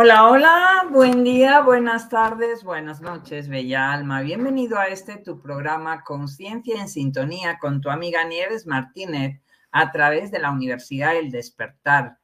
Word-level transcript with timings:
Hola, 0.00 0.28
hola, 0.30 0.86
buen 0.92 1.24
día, 1.24 1.60
buenas 1.60 2.08
tardes, 2.08 2.62
buenas 2.62 3.00
noches, 3.00 3.48
bella 3.48 3.92
alma. 3.92 4.20
Bienvenido 4.20 4.78
a 4.78 4.86
este 4.86 5.16
tu 5.16 5.42
programa 5.42 6.04
Conciencia 6.04 6.80
en 6.80 6.88
Sintonía 6.88 7.58
con 7.58 7.80
tu 7.80 7.90
amiga 7.90 8.22
Nieves 8.22 8.64
Martínez 8.64 9.42
a 9.72 9.90
través 9.90 10.30
de 10.30 10.38
la 10.38 10.52
Universidad 10.52 11.16
El 11.16 11.32
Despertar, 11.32 12.16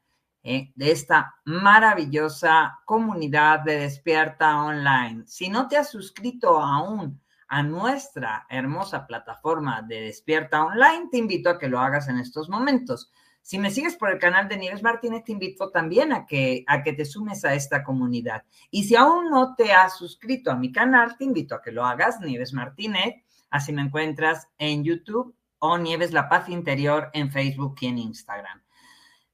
eh, 0.45 0.71
de 0.77 0.93
esta 0.93 1.35
maravillosa 1.47 2.79
comunidad 2.85 3.65
de 3.65 3.81
Despierta 3.81 4.63
Online. 4.63 5.25
Si 5.27 5.49
no 5.49 5.67
te 5.67 5.77
has 5.77 5.91
suscrito 5.91 6.61
aún 6.61 7.21
a 7.49 7.65
nuestra 7.65 8.47
hermosa 8.51 9.05
plataforma 9.05 9.83
de 9.83 10.03
Despierta 10.03 10.63
Online, 10.63 11.09
te 11.11 11.19
invito 11.19 11.51
a 11.51 11.59
que 11.59 11.69
lo 11.69 11.81
hagas 11.81 12.07
en 12.07 12.21
estos 12.21 12.49
momentos. 12.49 13.11
Si 13.45 13.59
me 13.59 13.71
sigues 13.71 13.95
por 13.97 14.11
el 14.11 14.19
canal 14.19 14.49
de 14.49 14.57
Nieves 14.57 14.83
Martínez, 14.83 15.23
te 15.23 15.33
invito 15.33 15.69
también 15.69 16.15
a 16.15 16.25
que, 16.25 16.65
a 16.67 16.83
que 16.83 16.95
te 16.95 17.05
sumes 17.05 17.45
a 17.45 17.53
esta 17.53 17.85
comunidad. 17.85 18.43
Y 18.71 18.85
si 18.85 18.97
aún 18.97 19.29
no 19.29 19.55
te 19.55 19.71
has 19.71 19.99
suscrito 19.99 20.51
a 20.51 20.57
mi 20.57 20.73
canal, 20.73 21.19
te 21.19 21.25
invito 21.25 21.55
a 21.55 21.61
que 21.61 21.71
lo 21.71 21.85
hagas, 21.85 22.21
Nieves 22.21 22.55
Martínez. 22.55 23.17
Así 23.51 23.71
me 23.75 23.83
encuentras 23.83 24.49
en 24.57 24.83
YouTube 24.83 25.37
o 25.59 25.77
Nieves 25.77 26.15
La 26.15 26.27
Paz 26.27 26.49
Interior 26.49 27.11
en 27.13 27.31
Facebook 27.31 27.77
y 27.83 27.89
en 27.89 27.99
Instagram. 27.99 28.63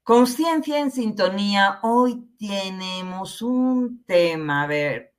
Conciencia 0.02 0.80
en 0.80 0.90
sintonía, 0.90 1.78
hoy 1.82 2.34
tenemos 2.36 3.40
un 3.42 4.02
tema 4.06 4.66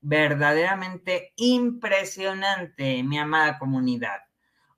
verdaderamente 0.01 1.31
impresionante, 1.37 3.01
mi 3.03 3.17
amada 3.17 3.57
comunidad. 3.57 4.17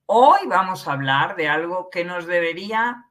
Hoy 0.05 0.41
vamos 0.47 0.87
a 0.87 0.91
hablar 0.91 1.35
de 1.35 1.47
algo 1.47 1.89
que 1.89 2.05
nos 2.05 2.27
debería 2.27 3.07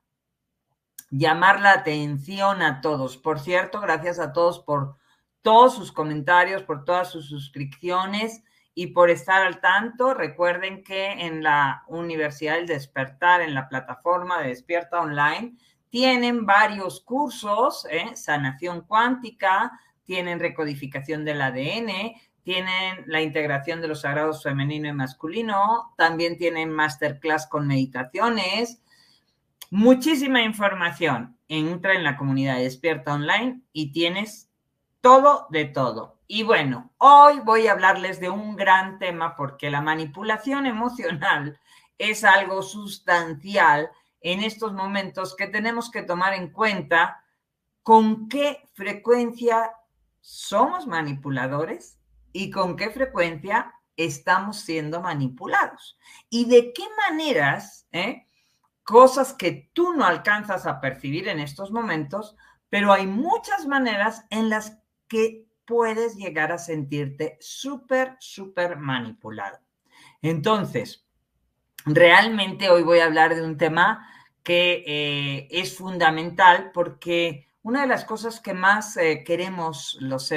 llamar 1.13 1.61
la 1.61 1.73
atención 1.73 2.63
a 2.63 2.81
todos. 2.81 3.19
Por 3.19 3.39
cierto, 3.39 3.81
gracias 3.81 4.19
a 4.19 4.33
todos 4.33 4.61
por 4.61 4.97
todos 5.43 5.75
sus 5.75 5.93
comentarios, 5.93 6.63
por 6.63 6.85
todas 6.85 7.11
sus 7.11 7.29
suscripciones 7.29 8.43
y 8.75 8.89
por 8.89 9.11
estar 9.11 9.43
al 9.43 9.61
tanto. 9.61 10.15
Recuerden 10.15 10.83
que 10.83 11.13
en 11.27 11.43
la 11.43 11.85
Universidad 11.87 12.55
del 12.55 12.67
Despertar, 12.67 13.43
en 13.43 13.55
la 13.55 13.69
plataforma 13.69 14.41
de 14.41 14.49
Despierta 14.49 15.01
Online, 15.01 15.55
tienen 15.91 16.47
varios 16.47 17.01
cursos, 17.01 17.87
¿eh? 17.91 18.13
sanación 18.17 18.81
cuántica, 18.81 19.79
tienen 20.05 20.41
recodificación 20.41 21.27
del 21.27 21.43
ADN, 21.43 22.15
tienen 22.43 23.05
la 23.07 23.21
integración 23.21 23.83
de 23.83 23.89
los 23.89 24.01
sagrados 24.01 24.43
femenino 24.43 24.89
y 24.89 24.93
masculino, 24.95 25.93
también 25.99 26.39
tienen 26.39 26.71
masterclass 26.71 27.47
con 27.47 27.67
meditaciones, 27.67 28.82
Muchísima 29.75 30.43
información. 30.43 31.39
Entra 31.49 31.95
en 31.95 32.05
la 32.05 32.19
comunidad 32.19 32.59
Despierta 32.59 33.15
Online 33.15 33.63
y 33.73 33.91
tienes 33.91 34.51
todo 35.01 35.47
de 35.49 35.65
todo. 35.65 36.21
Y 36.27 36.43
bueno, 36.43 36.93
hoy 36.99 37.41
voy 37.41 37.67
a 37.67 37.73
hablarles 37.73 38.21
de 38.21 38.29
un 38.29 38.55
gran 38.55 38.99
tema 38.99 39.35
porque 39.35 39.71
la 39.71 39.81
manipulación 39.81 40.67
emocional 40.67 41.59
es 41.97 42.23
algo 42.23 42.61
sustancial 42.61 43.89
en 44.21 44.43
estos 44.43 44.75
momentos 44.75 45.35
que 45.35 45.47
tenemos 45.47 45.91
que 45.91 46.03
tomar 46.03 46.35
en 46.35 46.51
cuenta 46.51 47.25
con 47.83 48.29
qué 48.29 48.69
frecuencia 48.75 49.73
somos 50.21 50.87
manipuladores 50.87 51.99
y 52.31 52.51
con 52.51 52.77
qué 52.77 52.91
frecuencia 52.91 53.73
estamos 53.97 54.61
siendo 54.61 55.01
manipulados. 55.01 55.97
Y 56.29 56.45
de 56.45 56.75
qué 56.75 56.85
maneras, 57.09 57.87
¿eh? 57.91 58.27
Cosas 58.85 59.33
que 59.33 59.71
tú 59.73 59.93
no 59.95 60.05
alcanzas 60.05 60.67
a 60.67 60.81
percibir 60.81 61.29
en 61.29 61.39
estos 61.39 61.71
momentos, 61.71 62.37
pero 62.69 62.93
hay 62.93 63.07
muchas 63.07 63.67
maneras 63.67 64.25
en 64.31 64.49
las 64.49 64.79
que 65.09 65.47
puedes 65.65 66.17
llegar 66.17 66.53
a 66.53 66.59
sentirte 66.59 67.37
súper, 67.41 68.17
súper 68.19 68.77
manipulado. 68.77 69.59
Entonces, 70.21 71.07
realmente 71.85 72.71
hoy 72.71 72.83
voy 72.83 73.01
a 73.01 73.05
hablar 73.05 73.35
de 73.35 73.43
un 73.43 73.57
tema 73.57 74.09
que 74.43 74.85
eh, 74.87 75.49
es 75.51 75.77
fundamental 75.77 76.71
porque 76.73 77.49
una 77.63 77.83
de 77.83 77.87
las 77.87 78.05
cosas 78.05 78.41
que 78.41 78.55
más 78.55 78.97
eh, 78.97 79.23
queremos 79.25 79.97
los, 80.01 80.31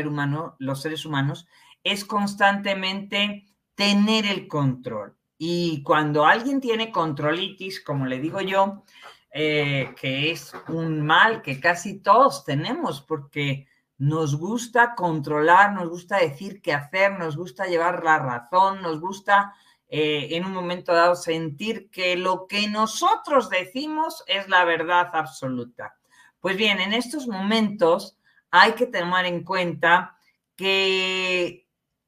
los 0.59 0.81
seres 0.81 1.05
humanos 1.05 1.47
es 1.83 2.05
constantemente 2.05 3.45
tener 3.75 4.25
el 4.25 4.47
control. 4.47 5.17
Y 5.37 5.83
cuando 5.83 6.25
alguien 6.25 6.61
tiene 6.61 6.91
controlitis, 6.91 7.81
como 7.81 8.05
le 8.05 8.19
digo 8.19 8.41
yo, 8.41 8.83
eh, 9.31 9.93
que 9.99 10.31
es 10.31 10.53
un 10.69 11.05
mal 11.05 11.41
que 11.41 11.59
casi 11.59 11.99
todos 11.99 12.45
tenemos, 12.45 13.01
porque 13.01 13.67
nos 13.97 14.37
gusta 14.37 14.95
controlar, 14.95 15.73
nos 15.73 15.89
gusta 15.89 16.17
decir 16.17 16.61
qué 16.61 16.73
hacer, 16.73 17.19
nos 17.19 17.35
gusta 17.35 17.65
llevar 17.65 18.03
la 18.03 18.19
razón, 18.19 18.81
nos 18.81 18.99
gusta 18.99 19.53
eh, 19.87 20.29
en 20.31 20.45
un 20.45 20.53
momento 20.53 20.93
dado 20.93 21.15
sentir 21.15 21.89
que 21.91 22.15
lo 22.15 22.47
que 22.47 22.67
nosotros 22.67 23.49
decimos 23.49 24.23
es 24.27 24.49
la 24.49 24.65
verdad 24.65 25.09
absoluta. 25.13 25.97
Pues 26.39 26.57
bien, 26.57 26.79
en 26.79 26.93
estos 26.93 27.27
momentos 27.27 28.17
hay 28.51 28.73
que 28.73 28.87
tomar 28.87 29.25
en 29.25 29.43
cuenta 29.43 30.17
que 30.55 31.64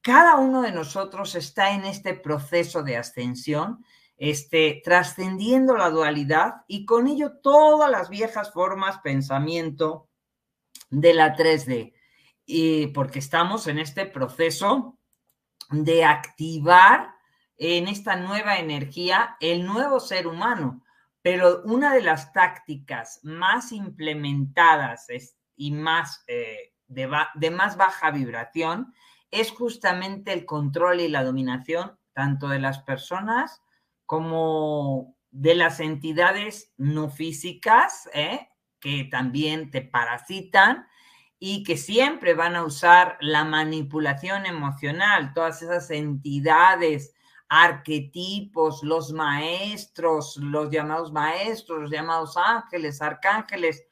cada 0.08 0.36
uno 0.36 0.62
de 0.62 0.72
nosotros 0.72 1.34
está 1.34 1.72
en 1.72 1.84
este 1.84 2.14
proceso 2.14 2.82
de 2.82 2.96
ascensión, 2.96 3.84
este, 4.16 4.80
trascendiendo 4.82 5.76
la 5.76 5.90
dualidad 5.90 6.62
y 6.66 6.86
con 6.86 7.08
ello 7.08 7.32
todas 7.42 7.90
las 7.90 8.08
viejas 8.08 8.50
formas, 8.54 9.00
pensamiento 9.00 10.08
de 10.88 11.12
la 11.12 11.36
3D. 11.36 11.92
Y 12.46 12.86
porque 12.86 13.18
estamos 13.18 13.66
en 13.66 13.78
este 13.78 14.06
proceso 14.06 14.98
de 15.68 16.06
activar 16.06 17.10
en 17.58 17.86
esta 17.86 18.16
nueva 18.16 18.56
energía 18.56 19.36
el 19.40 19.66
nuevo 19.66 20.00
ser 20.00 20.26
humano. 20.26 20.86
Pero 21.20 21.60
una 21.64 21.92
de 21.92 22.00
las 22.00 22.32
tácticas 22.32 23.20
más 23.24 23.72
implementadas 23.72 25.06
y 25.54 25.70
más 25.70 26.24
eh, 26.28 26.72
de 26.86 27.50
más 27.50 27.76
baja 27.76 28.10
vibración 28.10 28.94
es 29.30 29.50
justamente 29.50 30.32
el 30.32 30.46
control 30.46 31.00
y 31.00 31.08
la 31.08 31.24
dominación 31.24 31.98
tanto 32.12 32.48
de 32.48 32.58
las 32.58 32.80
personas 32.80 33.62
como 34.06 35.16
de 35.30 35.54
las 35.54 35.80
entidades 35.80 36.72
no 36.76 37.10
físicas, 37.10 38.08
¿eh? 38.14 38.48
que 38.80 39.04
también 39.04 39.70
te 39.70 39.82
parasitan 39.82 40.86
y 41.38 41.62
que 41.62 41.76
siempre 41.76 42.34
van 42.34 42.56
a 42.56 42.64
usar 42.64 43.16
la 43.20 43.44
manipulación 43.44 44.46
emocional, 44.46 45.32
todas 45.34 45.62
esas 45.62 45.90
entidades, 45.90 47.14
arquetipos, 47.48 48.82
los 48.82 49.12
maestros, 49.12 50.36
los 50.38 50.70
llamados 50.70 51.12
maestros, 51.12 51.82
los 51.82 51.90
llamados 51.90 52.36
ángeles, 52.36 53.00
arcángeles, 53.00 53.84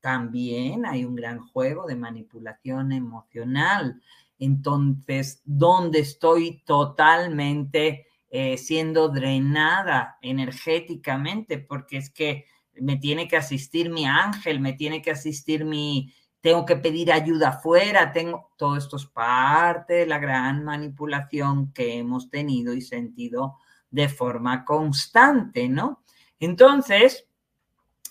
también 0.00 0.86
hay 0.86 1.04
un 1.04 1.14
gran 1.14 1.40
juego 1.48 1.86
de 1.86 1.96
manipulación 1.96 2.92
emocional. 2.92 4.00
Entonces, 4.38 5.42
¿dónde 5.44 6.00
estoy 6.00 6.62
totalmente 6.64 8.06
eh, 8.30 8.56
siendo 8.56 9.08
drenada 9.08 10.18
energéticamente? 10.22 11.58
Porque 11.58 11.98
es 11.98 12.10
que 12.10 12.44
me 12.74 12.96
tiene 12.96 13.26
que 13.26 13.36
asistir 13.36 13.90
mi 13.90 14.06
ángel, 14.06 14.60
me 14.60 14.72
tiene 14.72 15.02
que 15.02 15.10
asistir 15.10 15.64
mi, 15.64 16.14
tengo 16.40 16.64
que 16.64 16.76
pedir 16.76 17.12
ayuda 17.12 17.48
afuera, 17.50 18.12
tengo, 18.12 18.52
todo 18.56 18.76
esto 18.76 18.96
es 18.96 19.06
parte 19.06 19.94
de 19.94 20.06
la 20.06 20.18
gran 20.18 20.64
manipulación 20.64 21.72
que 21.72 21.98
hemos 21.98 22.30
tenido 22.30 22.74
y 22.74 22.80
sentido 22.80 23.56
de 23.90 24.08
forma 24.08 24.64
constante, 24.64 25.68
¿no? 25.68 26.04
Entonces, 26.38 27.26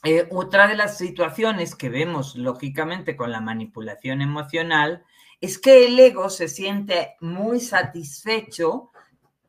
eh, 0.03 0.27
otra 0.31 0.68
de 0.68 0.75
las 0.75 0.97
situaciones 0.97 1.75
que 1.75 1.89
vemos 1.89 2.35
lógicamente 2.35 3.15
con 3.15 3.31
la 3.31 3.41
manipulación 3.41 4.21
emocional 4.21 5.03
es 5.39 5.60
que 5.60 5.86
el 5.86 6.00
ego 6.00 6.30
se 6.30 6.48
siente 6.48 7.16
muy 7.22 7.60
satisfecho 7.60 8.92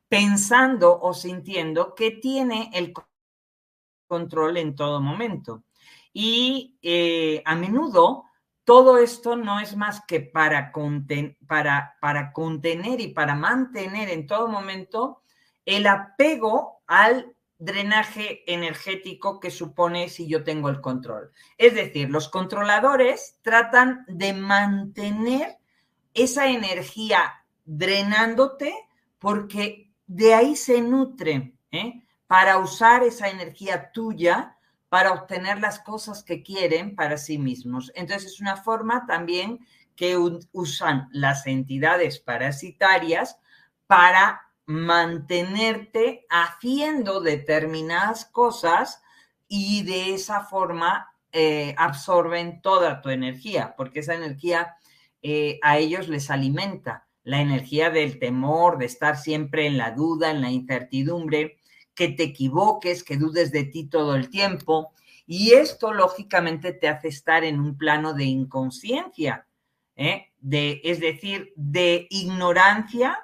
pensando 0.09 0.99
o 1.01 1.15
sintiendo 1.15 1.95
que 1.95 2.11
tiene 2.13 2.71
el 2.75 2.93
control 4.07 4.57
en 4.57 4.75
todo 4.75 5.01
momento. 5.01 5.65
Y 6.13 6.79
eh, 6.83 7.43
a 7.45 7.55
menudo 7.55 8.25
todo 8.65 8.99
esto 8.99 9.35
no 9.35 9.61
es 9.61 9.77
más 9.77 10.03
que 10.07 10.21
para, 10.21 10.73
para, 11.47 11.97
para 12.01 12.33
contener 12.33 13.01
y 13.01 13.09
para 13.09 13.35
mantener 13.35 14.11
en 14.11 14.27
todo 14.27 14.47
momento 14.47 15.23
el 15.65 15.87
apego 15.87 16.83
al 16.87 17.35
drenaje 17.59 18.45
energético 18.47 19.41
que 19.41 19.51
supone 19.51 20.09
si 20.09 20.29
yo 20.29 20.45
tengo 20.45 20.69
el 20.69 20.83
control. 20.83 21.33
Es 21.57 21.75
decir, 21.75 22.11
los 22.11 22.29
controladores 22.29 23.39
tratan 23.43 24.05
de 24.07 24.33
mantener 24.35 25.59
esa 26.15 26.49
energía 26.49 27.45
drenándote 27.65 28.75
porque 29.19 29.93
de 30.07 30.35
ahí 30.35 30.57
se 30.57 30.81
nutre 30.81 31.55
¿eh? 31.71 32.03
para 32.27 32.59
usar 32.59 33.03
esa 33.03 33.29
energía 33.29 33.93
tuya 33.93 34.57
para 34.89 35.13
obtener 35.13 35.61
las 35.61 35.81
cosas 35.81 36.23
que 36.23 36.43
quieren 36.43 36.97
para 36.97 37.19
sí 37.19 37.39
mismos. 37.39 37.93
Entonces 37.95 38.33
es 38.33 38.41
una 38.41 38.57
forma 38.57 39.07
también 39.07 39.67
que 39.97 40.17
usan 40.17 41.09
las 41.13 41.47
entidades 41.47 42.21
parasitarias 42.21 43.39
para 43.87 44.43
mantenerte 44.65 46.27
haciendo 46.31 47.21
determinadas 47.21 48.25
cosas 48.25 49.03
y 49.49 49.83
de 49.83 50.15
esa 50.15 50.43
forma 50.43 51.13
eh, 51.33 51.75
absorben 51.77 52.63
toda 52.63 53.01
tu 53.01 53.09
energía, 53.11 53.75
porque 53.77 54.01
esa 54.01 54.15
energía 54.15 54.77
eh, 55.23 55.59
a 55.63 55.79
ellos 55.79 56.09
les 56.09 56.31
alimenta 56.31 57.09
la 57.25 57.41
energía 57.41 57.91
del 57.91 58.19
temor, 58.19 58.79
de 58.79 58.87
estar 58.87 59.17
siempre 59.17 59.67
en 59.67 59.77
la 59.77 59.91
duda, 59.91 60.31
en 60.31 60.41
la 60.41 60.51
incertidumbre, 60.51 61.59
que 61.95 62.09
te 62.09 62.23
equivoques, 62.23 63.05
que 63.05 63.17
dudes 63.17 63.53
de 63.53 63.65
ti 63.65 63.85
todo 63.85 64.15
el 64.15 64.31
tiempo. 64.31 64.93
Y 65.27 65.53
esto 65.53 65.93
lógicamente 65.93 66.73
te 66.73 66.89
hace 66.89 67.09
estar 67.09 67.45
en 67.45 67.61
un 67.61 67.77
plano 67.77 68.15
de 68.15 68.25
inconsciencia, 68.25 69.47
¿eh? 69.97 70.29
de, 70.41 70.81
es 70.85 71.01
decir, 71.01 71.53
de 71.57 72.07
ignorancia. 72.09 73.19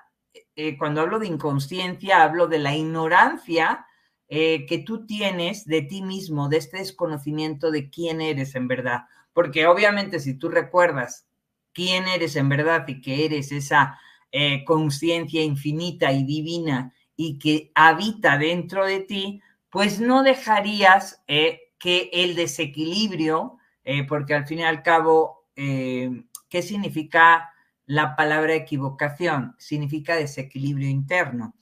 Eh, 0.56 0.76
cuando 0.76 1.00
hablo 1.00 1.18
de 1.18 1.28
inconsciencia, 1.28 2.22
hablo 2.22 2.46
de 2.46 2.58
la 2.58 2.74
ignorancia 2.76 3.86
eh, 4.28 4.66
que 4.66 4.78
tú 4.78 5.06
tienes 5.06 5.64
de 5.64 5.82
ti 5.82 6.02
mismo, 6.02 6.48
de 6.48 6.56
este 6.56 6.78
desconocimiento 6.78 7.70
de 7.70 7.88
quién 7.88 8.20
eres 8.20 8.54
en 8.54 8.68
verdad. 8.68 9.04
Porque 9.32 9.66
obviamente 9.66 10.20
si 10.20 10.34
tú 10.34 10.48
recuerdas 10.48 11.26
quién 11.74 12.06
eres 12.08 12.36
en 12.36 12.48
verdad 12.48 12.86
y 12.88 13.00
que 13.00 13.24
eres 13.24 13.52
esa 13.52 13.98
conciencia 14.66 15.44
infinita 15.44 16.10
y 16.10 16.24
divina 16.24 16.92
y 17.14 17.38
que 17.38 17.70
habita 17.76 18.36
dentro 18.36 18.84
de 18.84 18.98
ti, 18.98 19.40
pues 19.70 20.00
no 20.00 20.24
dejarías 20.24 21.22
que 21.84 22.08
el 22.14 22.34
desequilibrio, 22.34 23.58
eh, 23.84 24.04
porque 24.04 24.32
al 24.32 24.46
fin 24.46 24.60
y 24.60 24.64
al 24.64 24.82
cabo, 24.82 25.48
eh, 25.54 26.24
¿qué 26.48 26.62
significa 26.62 27.52
la 27.84 28.16
palabra 28.16 28.54
equivocación? 28.54 29.54
Significa 29.58 30.16
desequilibrio 30.16 30.88
interno. 30.88 31.54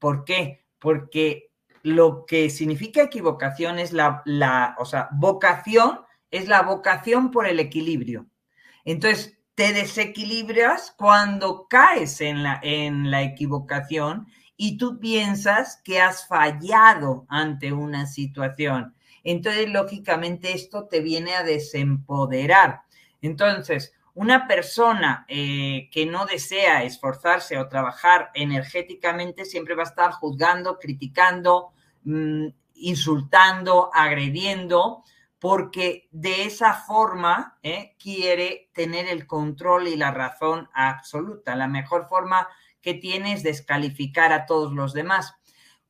¿Por 0.00 0.24
qué? 0.24 0.64
Porque 0.80 1.52
lo 1.82 2.26
que 2.26 2.50
significa 2.50 3.04
equivocación 3.04 3.78
es 3.78 3.92
la, 3.92 4.22
la, 4.24 4.74
o 4.76 4.84
sea, 4.84 5.08
vocación 5.12 6.00
es 6.32 6.48
la 6.48 6.62
vocación 6.62 7.30
por 7.30 7.46
el 7.46 7.60
equilibrio. 7.60 8.26
Entonces, 8.84 9.33
te 9.54 9.72
desequilibras 9.72 10.94
cuando 10.96 11.66
caes 11.68 12.20
en 12.20 12.42
la, 12.42 12.60
en 12.62 13.10
la 13.10 13.22
equivocación 13.22 14.26
y 14.56 14.76
tú 14.76 14.98
piensas 14.98 15.80
que 15.84 16.00
has 16.00 16.26
fallado 16.26 17.26
ante 17.28 17.72
una 17.72 18.06
situación. 18.06 18.94
Entonces, 19.22 19.68
lógicamente, 19.70 20.52
esto 20.52 20.86
te 20.86 21.00
viene 21.00 21.34
a 21.34 21.42
desempoderar. 21.42 22.82
Entonces, 23.22 23.94
una 24.14 24.46
persona 24.46 25.24
eh, 25.28 25.88
que 25.90 26.06
no 26.06 26.26
desea 26.26 26.84
esforzarse 26.84 27.58
o 27.58 27.68
trabajar 27.68 28.30
energéticamente 28.34 29.44
siempre 29.44 29.74
va 29.74 29.82
a 29.82 29.86
estar 29.86 30.12
juzgando, 30.12 30.78
criticando, 30.78 31.72
mm, 32.04 32.46
insultando, 32.76 33.90
agrediendo, 33.92 35.02
porque 35.44 36.08
de 36.10 36.46
esa 36.46 36.72
forma 36.72 37.58
eh, 37.62 37.96
quiere 37.98 38.70
tener 38.72 39.08
el 39.08 39.26
control 39.26 39.88
y 39.88 39.94
la 39.94 40.10
razón 40.10 40.70
absoluta. 40.72 41.54
La 41.54 41.68
mejor 41.68 42.08
forma 42.08 42.48
que 42.80 42.94
tiene 42.94 43.34
es 43.34 43.42
descalificar 43.42 44.32
a 44.32 44.46
todos 44.46 44.72
los 44.72 44.94
demás. 44.94 45.34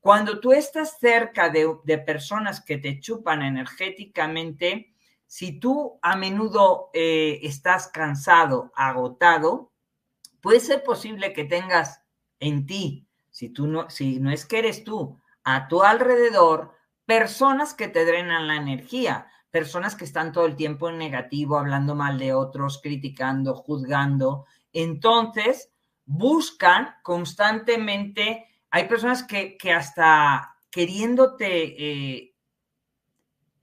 Cuando 0.00 0.40
tú 0.40 0.50
estás 0.50 0.98
cerca 0.98 1.50
de, 1.50 1.98
personas 1.98 2.64
que 2.64 2.78
te 2.78 2.98
chupan 2.98 3.42
energéticamente, 3.42 4.92
si 5.24 5.60
tú 5.60 6.00
a 6.02 6.16
menudo 6.16 6.90
eh, 6.92 7.38
estás 7.44 7.86
cansado, 7.86 8.72
agotado, 8.74 9.70
puede 10.40 10.58
ser 10.58 10.82
posible 10.82 11.32
que 11.32 11.44
tengas 11.44 12.02
en 12.40 12.66
ti, 12.66 13.06
si 13.30 13.50
tú 13.50 13.68
no, 13.68 13.88
si 13.88 14.18
no 14.18 14.32
es 14.32 14.46
que 14.46 14.58
eres 14.58 14.82
tú, 14.82 15.20
a 15.44 15.68
tu 15.68 15.84
alrededor, 15.84 16.74
personas 17.06 17.72
que 17.72 17.86
te 17.86 18.04
drenan 18.04 18.48
la 18.48 18.56
energía, 18.56 19.28
personas 19.54 19.94
que 19.94 20.04
están 20.04 20.32
todo 20.32 20.46
el 20.46 20.56
tiempo 20.56 20.90
en 20.90 20.98
negativo, 20.98 21.56
hablando 21.56 21.94
mal 21.94 22.18
de 22.18 22.34
otros, 22.34 22.80
criticando, 22.82 23.54
juzgando. 23.54 24.46
Entonces, 24.72 25.70
buscan 26.04 26.88
constantemente 27.04 28.48
hay 28.68 28.88
personas 28.88 29.22
que, 29.22 29.56
hasta 29.72 30.56
queriéndote 30.72 31.46
eh, 31.46 32.34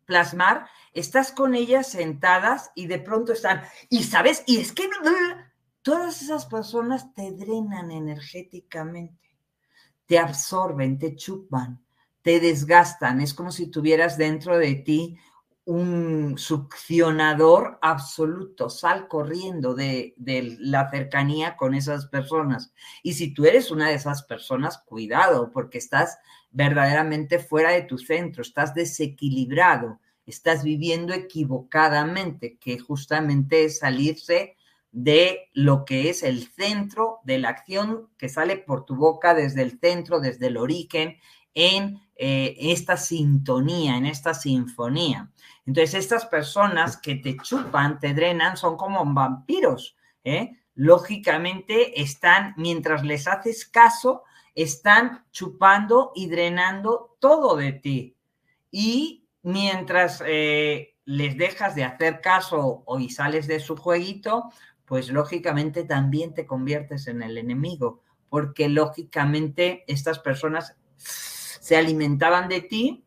plasmar, 0.05 0.65
estás 0.93 1.33
con 1.33 1.55
ellas 1.55 1.87
sentadas 1.89 2.71
y 2.73 2.87
de 2.87 2.99
pronto 2.99 3.33
están, 3.33 3.61
y 3.89 4.03
sabes, 4.03 4.45
y 4.47 4.61
es 4.61 4.71
que 4.71 4.87
todas 5.81 6.21
esas 6.21 6.45
personas 6.45 7.13
te 7.13 7.33
drenan 7.33 7.91
energéticamente, 7.91 9.35
te 10.05 10.19
absorben, 10.19 10.97
te 10.97 11.17
chupan, 11.17 11.83
te 12.21 12.39
desgastan, 12.39 13.19
es 13.19 13.33
como 13.33 13.51
si 13.51 13.67
tuvieras 13.67 14.17
dentro 14.17 14.57
de 14.57 14.75
ti 14.75 15.17
un 15.65 16.37
succionador 16.37 17.77
absoluto, 17.81 18.69
sal 18.69 19.07
corriendo 19.07 19.75
de, 19.75 20.13
la 20.59 20.89
cercanía 20.89 21.55
con 21.55 21.75
esas 21.75 22.07
personas. 22.07 22.73
Y 23.03 23.13
si 23.13 23.33
tú 23.33 23.45
eres 23.45 23.71
una 23.71 23.89
de 23.89 23.95
esas 23.95 24.23
personas, 24.23 24.79
cuidado, 24.79 25.51
porque 25.51 25.77
estás 25.77 26.17
verdaderamente 26.51 27.39
fuera 27.39 27.71
de 27.71 27.83
tu 27.83 27.97
centro, 27.97 28.41
estás 28.41 28.73
desequilibrado, 28.73 29.99
estás 30.25 30.63
viviendo 30.63 31.13
equivocadamente, 31.13 32.57
que 32.57 32.79
justamente 32.79 33.65
es 33.65 33.79
salirse 33.79 34.55
de 34.91 35.49
lo 35.53 35.85
que 35.85 36.09
es 36.09 36.23
el 36.23 36.47
centro 36.47 37.19
de 37.23 37.37
la 37.37 37.49
acción 37.49 38.09
que 38.17 38.29
sale 38.29 38.57
por 38.57 38.85
tu 38.85 38.95
boca 38.95 39.33
desde 39.33 39.61
el 39.61 39.79
centro, 39.79 40.19
desde 40.19 40.47
el 40.47 40.57
origen, 40.57 41.17
en 41.53 41.99
eh, 42.23 42.71
esta 42.71 42.97
sintonía, 42.97 43.97
en 43.97 44.05
esta 44.05 44.35
sinfonía. 44.35 45.31
Entonces, 45.65 45.95
estas 45.95 46.27
personas 46.27 46.97
que 46.97 47.15
te 47.15 47.35
chupan, 47.37 47.99
te 47.99 48.13
drenan, 48.13 48.57
son 48.57 48.77
como 48.77 49.03
vampiros. 49.11 49.95
¿eh? 50.23 50.51
Lógicamente, 50.75 51.99
están, 51.99 52.53
mientras 52.57 53.03
les 53.03 53.27
haces 53.27 53.65
caso, 53.65 54.21
están 54.53 55.25
chupando 55.31 56.11
y 56.13 56.29
drenando 56.29 57.17
todo 57.19 57.55
de 57.55 57.71
ti. 57.71 58.15
Y 58.69 59.27
mientras 59.41 60.21
eh, 60.23 60.99
les 61.05 61.35
dejas 61.35 61.73
de 61.73 61.85
hacer 61.85 62.21
caso 62.21 62.83
o 62.85 62.99
y 62.99 63.09
sales 63.09 63.47
de 63.47 63.59
su 63.59 63.75
jueguito, 63.75 64.51
pues 64.85 65.09
lógicamente 65.09 65.85
también 65.85 66.35
te 66.35 66.45
conviertes 66.45 67.07
en 67.07 67.23
el 67.23 67.39
enemigo, 67.39 68.03
porque 68.29 68.69
lógicamente 68.69 69.85
estas 69.87 70.19
personas 70.19 70.77
se 71.61 71.77
alimentaban 71.77 72.49
de 72.49 72.61
ti 72.61 73.05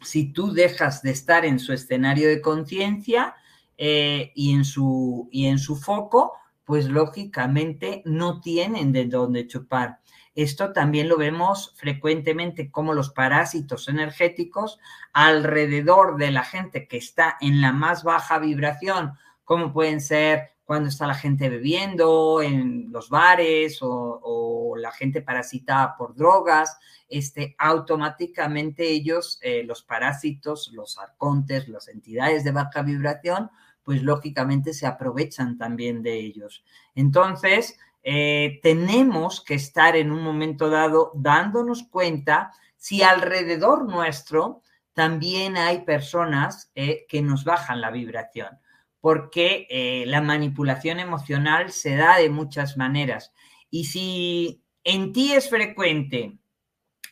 si 0.00 0.32
tú 0.32 0.52
dejas 0.52 1.02
de 1.02 1.10
estar 1.10 1.44
en 1.44 1.58
su 1.58 1.74
escenario 1.74 2.28
de 2.28 2.40
conciencia 2.40 3.34
eh, 3.76 4.32
y, 4.34 4.54
en 4.54 4.64
su, 4.64 5.28
y 5.30 5.46
en 5.46 5.58
su 5.58 5.76
foco, 5.76 6.32
pues 6.64 6.86
lógicamente 6.86 8.02
no 8.06 8.40
tienen 8.40 8.90
de 8.92 9.04
dónde 9.04 9.46
chupar. 9.46 10.00
Esto 10.34 10.72
también 10.72 11.08
lo 11.10 11.18
vemos 11.18 11.74
frecuentemente 11.76 12.70
como 12.70 12.94
los 12.94 13.10
parásitos 13.10 13.86
energéticos 13.88 14.78
alrededor 15.12 16.16
de 16.16 16.30
la 16.30 16.42
gente 16.42 16.88
que 16.88 16.96
está 16.96 17.36
en 17.42 17.60
la 17.60 17.72
más 17.72 18.02
baja 18.02 18.38
vibración, 18.38 19.12
como 19.44 19.74
pueden 19.74 20.00
ser 20.00 20.53
cuando 20.64 20.88
está 20.88 21.06
la 21.06 21.14
gente 21.14 21.48
bebiendo 21.48 22.40
en 22.42 22.90
los 22.90 23.10
bares 23.10 23.78
o, 23.82 24.74
la 24.76 24.90
gente 24.90 25.22
parasitada 25.22 25.96
por 25.96 26.16
drogas, 26.16 26.76
este, 27.08 27.54
automáticamente 27.58 28.88
ellos, 28.88 29.38
eh, 29.40 29.62
los 29.62 29.82
parásitos, 29.82 30.72
los 30.72 30.98
arcontes, 30.98 31.68
las 31.68 31.88
entidades 31.88 32.42
de 32.42 32.50
baja 32.50 32.82
vibración, 32.82 33.50
pues 33.84 34.02
lógicamente 34.02 34.74
se 34.74 34.86
aprovechan 34.86 35.56
también 35.56 36.02
de 36.02 36.18
ellos. 36.18 36.64
Entonces, 36.94 37.78
eh, 38.02 38.58
tenemos 38.62 39.42
que 39.42 39.54
estar 39.54 39.96
en 39.96 40.10
un 40.10 40.22
momento 40.22 40.70
dado 40.70 41.12
dándonos 41.14 41.84
cuenta 41.84 42.52
si 42.76 43.02
alrededor 43.02 43.84
nuestro 43.84 44.62
también 44.92 45.56
hay 45.56 45.82
personas 45.82 46.70
eh, 46.74 47.06
que 47.08 47.22
nos 47.22 47.44
bajan 47.44 47.80
la 47.80 47.90
vibración 47.90 48.58
porque 49.04 49.66
eh, 49.68 50.04
la 50.06 50.22
manipulación 50.22 50.98
emocional 50.98 51.72
se 51.72 51.94
da 51.94 52.16
de 52.16 52.30
muchas 52.30 52.78
maneras. 52.78 53.34
Y 53.68 53.84
si 53.84 54.64
en 54.82 55.12
ti 55.12 55.34
es 55.34 55.50
frecuente, 55.50 56.38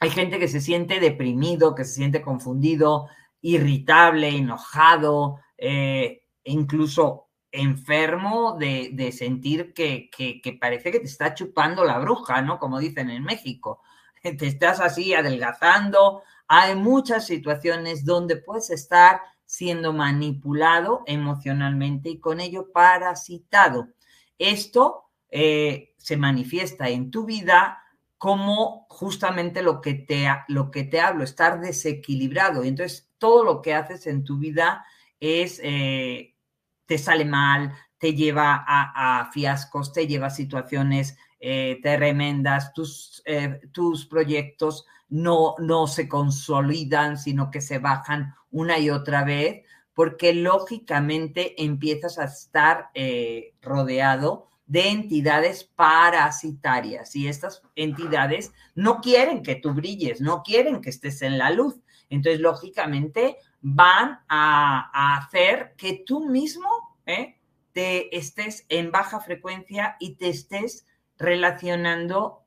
hay 0.00 0.08
gente 0.08 0.38
que 0.38 0.48
se 0.48 0.62
siente 0.62 1.00
deprimido, 1.00 1.74
que 1.74 1.84
se 1.84 1.92
siente 1.92 2.22
confundido, 2.22 3.08
irritable, 3.42 4.30
enojado, 4.30 5.38
eh, 5.58 6.22
incluso 6.44 7.28
enfermo 7.50 8.56
de, 8.58 9.12
sentir 9.12 9.74
que, 9.74 10.08
que, 10.10 10.58
parece 10.58 10.92
que 10.92 11.00
te 11.00 11.08
está 11.08 11.34
chupando 11.34 11.84
la 11.84 11.98
bruja, 11.98 12.40
¿no? 12.40 12.58
Como 12.58 12.78
dicen 12.78 13.10
en 13.10 13.22
México. 13.22 13.82
Te 14.22 14.46
estás 14.46 14.80
así 14.80 15.12
adelgazando. 15.12 16.22
Hay 16.48 16.74
muchas 16.74 17.26
situaciones 17.26 18.06
donde 18.06 18.38
puedes 18.38 18.70
estar 18.70 19.20
siendo 19.52 19.92
manipulado 19.92 21.02
emocionalmente 21.04 22.08
y 22.08 22.20
con 22.20 22.40
ello 22.40 22.72
parasitado. 22.72 23.88
Esto 24.38 25.10
eh, 25.28 25.92
se 25.98 26.16
manifiesta 26.16 26.88
en 26.88 27.10
tu 27.10 27.26
vida 27.26 27.82
como 28.16 28.86
justamente 28.88 29.60
lo 29.60 29.82
que, 29.82 29.92
te, 29.92 30.26
lo 30.48 30.70
que 30.70 30.84
te 30.84 31.02
hablo, 31.02 31.22
estar 31.22 31.60
desequilibrado. 31.60 32.64
Y 32.64 32.68
entonces 32.68 33.10
todo 33.18 33.44
lo 33.44 33.60
que 33.60 33.74
haces 33.74 34.06
en 34.06 34.24
tu 34.24 34.38
vida 34.38 34.86
es, 35.20 35.60
eh, 35.62 36.34
te 36.86 36.96
sale 36.96 37.26
mal, 37.26 37.74
te 37.98 38.14
lleva 38.14 38.64
a, 38.66 39.30
fiascos, 39.34 39.92
te 39.92 40.06
lleva 40.06 40.28
a 40.28 40.30
situaciones 40.30 41.18
eh, 41.42 41.80
tremendas, 41.82 42.72
tus, 42.72 43.22
tus 43.72 44.06
proyectos 44.06 44.86
no, 45.12 45.56
no 45.58 45.86
se 45.88 46.08
consolidan, 46.08 47.18
sino 47.18 47.50
que 47.50 47.60
se 47.60 47.78
bajan 47.78 48.34
una 48.50 48.78
y 48.78 48.88
otra 48.88 49.24
vez, 49.24 49.62
porque 49.94 50.32
lógicamente 50.32 51.62
empiezas 51.62 52.18
a 52.18 52.24
estar 52.24 52.88
eh, 52.94 53.52
rodeado 53.60 54.48
de 54.66 54.88
entidades 54.88 55.64
parasitarias 55.64 57.14
y 57.14 57.28
estas 57.28 57.62
entidades 57.76 58.52
no 58.74 59.02
quieren 59.02 59.42
que 59.42 59.54
tú 59.54 59.74
brilles, 59.74 60.22
no 60.22 60.42
quieren 60.42 60.80
que 60.80 60.88
estés 60.88 61.20
en 61.20 61.36
la 61.36 61.50
luz. 61.50 61.78
Entonces, 62.08 62.40
lógicamente, 62.40 63.36
van 63.60 64.20
a, 64.28 65.18
hacer 65.18 65.74
que 65.76 66.04
tú 66.06 66.26
mismo 66.26 66.68
eh, 67.04 67.38
te 67.72 68.16
estés 68.16 68.64
en 68.70 68.90
baja 68.90 69.20
frecuencia 69.20 69.96
y 70.00 70.14
te 70.14 70.30
estés 70.30 70.86
relacionando 71.22 72.44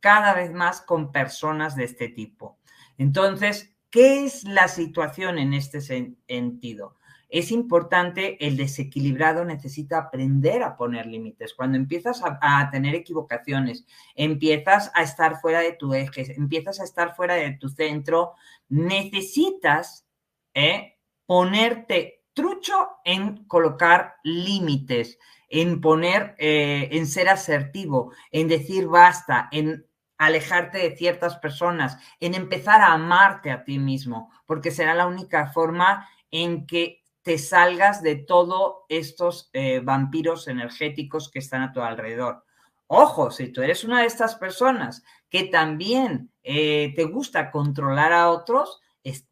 cada 0.00 0.34
vez 0.34 0.52
más 0.52 0.80
con 0.80 1.12
personas 1.12 1.76
de 1.76 1.84
este 1.84 2.08
tipo. 2.08 2.58
Entonces, 2.98 3.76
¿qué 3.90 4.24
es 4.24 4.44
la 4.44 4.68
situación 4.68 5.38
en 5.38 5.54
este 5.54 5.80
sentido? 5.80 6.96
Es 7.28 7.50
importante, 7.50 8.44
el 8.46 8.56
desequilibrado 8.56 9.44
necesita 9.44 9.98
aprender 9.98 10.62
a 10.62 10.76
poner 10.76 11.06
límites. 11.06 11.52
Cuando 11.52 11.76
empiezas 11.76 12.22
a, 12.24 12.70
tener 12.70 12.94
equivocaciones, 12.94 13.86
empiezas 14.14 14.90
a 14.94 15.02
estar 15.02 15.38
fuera 15.40 15.60
de 15.60 15.72
tu 15.72 15.92
eje, 15.92 16.34
empiezas 16.36 16.80
a 16.80 16.84
estar 16.84 17.14
fuera 17.14 17.34
de 17.34 17.52
tu 17.52 17.68
centro, 17.68 18.32
necesitas 18.68 20.06
¿eh? 20.54 20.96
ponerte 21.26 22.17
trucho 22.38 23.00
en 23.04 23.48
colocar 23.48 24.14
límites, 24.22 25.18
en 25.48 25.80
poner, 25.80 26.36
eh, 26.38 26.88
en 26.92 27.08
ser 27.08 27.28
asertivo, 27.28 28.12
en 28.30 28.46
decir 28.46 28.86
basta, 28.86 29.48
en 29.50 29.84
alejarte 30.18 30.78
de 30.78 30.96
ciertas 30.96 31.36
personas, 31.38 31.98
en 32.20 32.34
empezar 32.34 32.80
a 32.80 32.92
amarte 32.92 33.50
a 33.50 33.64
ti 33.64 33.80
mismo, 33.80 34.30
porque 34.46 34.70
será 34.70 34.94
la 34.94 35.08
única 35.08 35.48
forma 35.48 36.08
en 36.30 36.64
que 36.64 37.02
te 37.22 37.38
salgas 37.38 38.04
de 38.04 38.14
todos 38.14 38.84
estos 38.88 39.50
eh, 39.52 39.80
vampiros 39.82 40.46
energéticos 40.46 41.32
que 41.32 41.40
están 41.40 41.62
a 41.62 41.72
tu 41.72 41.80
alrededor. 41.80 42.44
Ojo, 42.86 43.32
si 43.32 43.48
tú 43.48 43.62
eres 43.62 43.82
una 43.82 44.02
de 44.02 44.06
estas 44.06 44.36
personas 44.36 45.02
que 45.28 45.42
también 45.42 46.30
eh, 46.44 46.92
te 46.94 47.02
gusta 47.02 47.50
controlar 47.50 48.12
a 48.12 48.30
otros, 48.30 48.80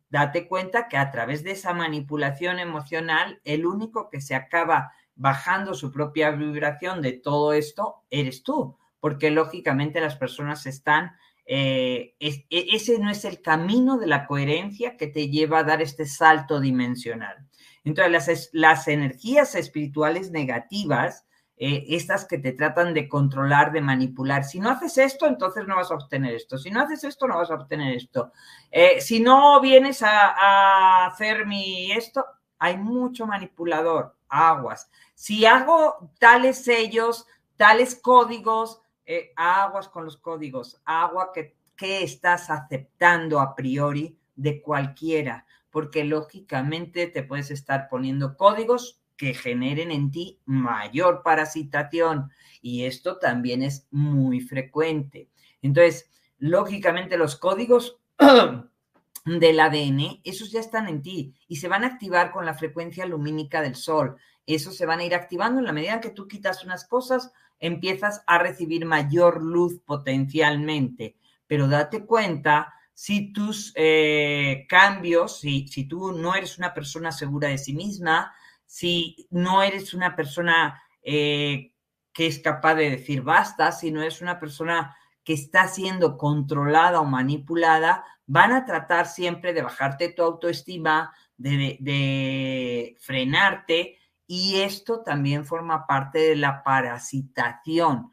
date 0.08 0.46
cuenta 0.48 0.88
que 0.88 0.96
a 0.96 1.10
través 1.10 1.42
de 1.42 1.52
esa 1.52 1.74
manipulación 1.74 2.58
emocional, 2.58 3.40
el 3.44 3.66
único 3.66 4.08
que 4.10 4.20
se 4.20 4.34
acaba 4.34 4.92
bajando 5.14 5.74
su 5.74 5.90
propia 5.90 6.30
vibración 6.30 7.02
de 7.02 7.12
todo 7.12 7.52
esto 7.52 8.02
eres 8.10 8.42
tú 8.42 8.76
porque 9.00 9.30
lógicamente 9.30 10.00
las 10.00 10.16
personas 10.16 10.66
están, 10.66 11.12
eh, 11.46 12.14
e, 12.18 12.44
ese 12.50 12.98
no 12.98 13.10
es 13.10 13.24
el 13.24 13.40
camino 13.40 13.98
de 13.98 14.06
la 14.06 14.26
coherencia 14.26 14.96
que 14.96 15.06
te 15.06 15.28
lleva 15.28 15.60
a 15.60 15.64
dar 15.64 15.82
este 15.82 16.06
salto 16.06 16.60
dimensional. 16.60 17.36
Entonces, 17.84 18.10
las, 18.10 18.50
las 18.52 18.88
energías 18.88 19.54
espirituales 19.54 20.32
negativas, 20.32 21.25
eh, 21.58 21.86
estas 21.88 22.26
que 22.26 22.36
te 22.36 22.52
tratan 22.52 22.92
de 22.92 23.08
controlar, 23.08 23.72
de 23.72 23.80
manipular, 23.80 24.44
si 24.44 24.60
no 24.60 24.68
haces 24.68 24.98
esto, 24.98 25.26
entonces 25.26 25.66
no 25.66 25.76
vas 25.76 25.90
a 25.90 25.94
obtener 25.94 26.34
esto, 26.34 26.58
si 26.58 26.70
no 26.70 26.82
haces 26.82 27.02
esto, 27.04 27.26
no 27.26 27.38
vas 27.38 27.50
a 27.50 27.54
obtener 27.54 27.96
esto, 27.96 28.30
eh, 28.70 29.00
si 29.00 29.20
no 29.20 29.58
vienes 29.62 30.02
a, 30.02 31.06
hacer 31.06 31.46
mi 31.46 31.92
esto, 31.92 32.26
hay 32.58 32.76
mucho 32.76 33.26
manipulador, 33.26 34.16
aguas. 34.28 34.90
Si 35.14 35.46
hago 35.46 36.10
tales 36.18 36.62
sellos, 36.62 37.26
tales 37.56 37.94
códigos, 37.94 38.82
eh, 39.06 39.32
aguas 39.34 39.88
con 39.88 40.04
los 40.04 40.18
códigos, 40.18 40.78
agua 40.84 41.30
que, 41.32 41.56
que 41.74 42.02
estás 42.02 42.50
aceptando 42.50 43.40
a 43.40 43.54
priori 43.54 44.18
de 44.34 44.60
cualquiera, 44.60 45.46
porque 45.70 46.04
lógicamente 46.04 47.06
te 47.06 47.22
puedes 47.22 47.50
estar 47.50 47.88
poniendo 47.88 48.36
códigos 48.36 49.00
que 49.16 49.34
generen 49.34 49.90
en 49.90 50.10
ti 50.10 50.40
mayor 50.44 51.22
parasitación 51.22 52.30
y 52.60 52.84
esto 52.84 53.18
también 53.18 53.62
es 53.62 53.86
muy 53.90 54.40
frecuente. 54.40 55.28
Entonces, 55.62 56.10
lógicamente 56.38 57.16
los 57.16 57.36
códigos 57.36 57.98
del 59.24 59.60
ADN, 59.60 60.20
esos 60.24 60.50
ya 60.52 60.60
están 60.60 60.88
en 60.88 61.02
ti 61.02 61.34
y 61.48 61.56
se 61.56 61.68
van 61.68 61.84
a 61.84 61.88
activar 61.88 62.30
con 62.30 62.44
la 62.44 62.54
frecuencia 62.54 63.06
lumínica 63.06 63.62
del 63.62 63.74
sol. 63.74 64.16
Esos 64.46 64.76
se 64.76 64.86
van 64.86 65.00
a 65.00 65.04
ir 65.04 65.14
activando 65.14 65.58
en 65.58 65.66
la 65.66 65.72
medida 65.72 66.00
que 66.00 66.10
tú 66.10 66.28
quitas 66.28 66.64
unas 66.64 66.86
cosas 66.86 67.32
empiezas 67.58 68.22
a 68.26 68.38
recibir 68.38 68.84
mayor 68.84 69.42
luz 69.42 69.80
potencialmente. 69.84 71.16
Pero 71.46 71.68
date 71.68 72.04
cuenta 72.04 72.72
si 72.92 73.32
tus 73.32 73.72
eh, 73.76 74.66
cambios, 74.68 75.40
si, 75.40 75.68
si 75.68 75.84
tú 75.84 76.12
no 76.12 76.34
eres 76.34 76.58
una 76.58 76.74
persona 76.74 77.12
segura 77.12 77.48
de 77.48 77.58
sí 77.58 77.74
misma, 77.74 78.32
si 78.66 79.26
no 79.30 79.62
eres 79.62 79.94
una 79.94 80.14
persona 80.14 80.82
eh, 81.02 81.72
que 82.12 82.26
es 82.26 82.40
capaz 82.40 82.74
de 82.74 82.90
decir 82.90 83.22
basta, 83.22 83.72
si 83.72 83.90
no 83.90 84.02
eres 84.02 84.20
una 84.20 84.38
persona 84.38 84.96
que 85.22 85.34
está 85.34 85.68
siendo 85.68 86.16
controlada 86.16 87.00
o 87.00 87.04
manipulada, 87.04 88.04
van 88.26 88.52
a 88.52 88.64
tratar 88.64 89.06
siempre 89.06 89.52
de 89.52 89.62
bajarte 89.62 90.12
tu 90.12 90.22
autoestima, 90.22 91.12
de, 91.36 92.96
frenarte, 93.00 93.98
y 94.26 94.56
esto 94.60 95.02
también 95.02 95.44
forma 95.44 95.86
parte 95.86 96.18
de 96.18 96.36
la 96.36 96.62
parasitación. 96.62 98.10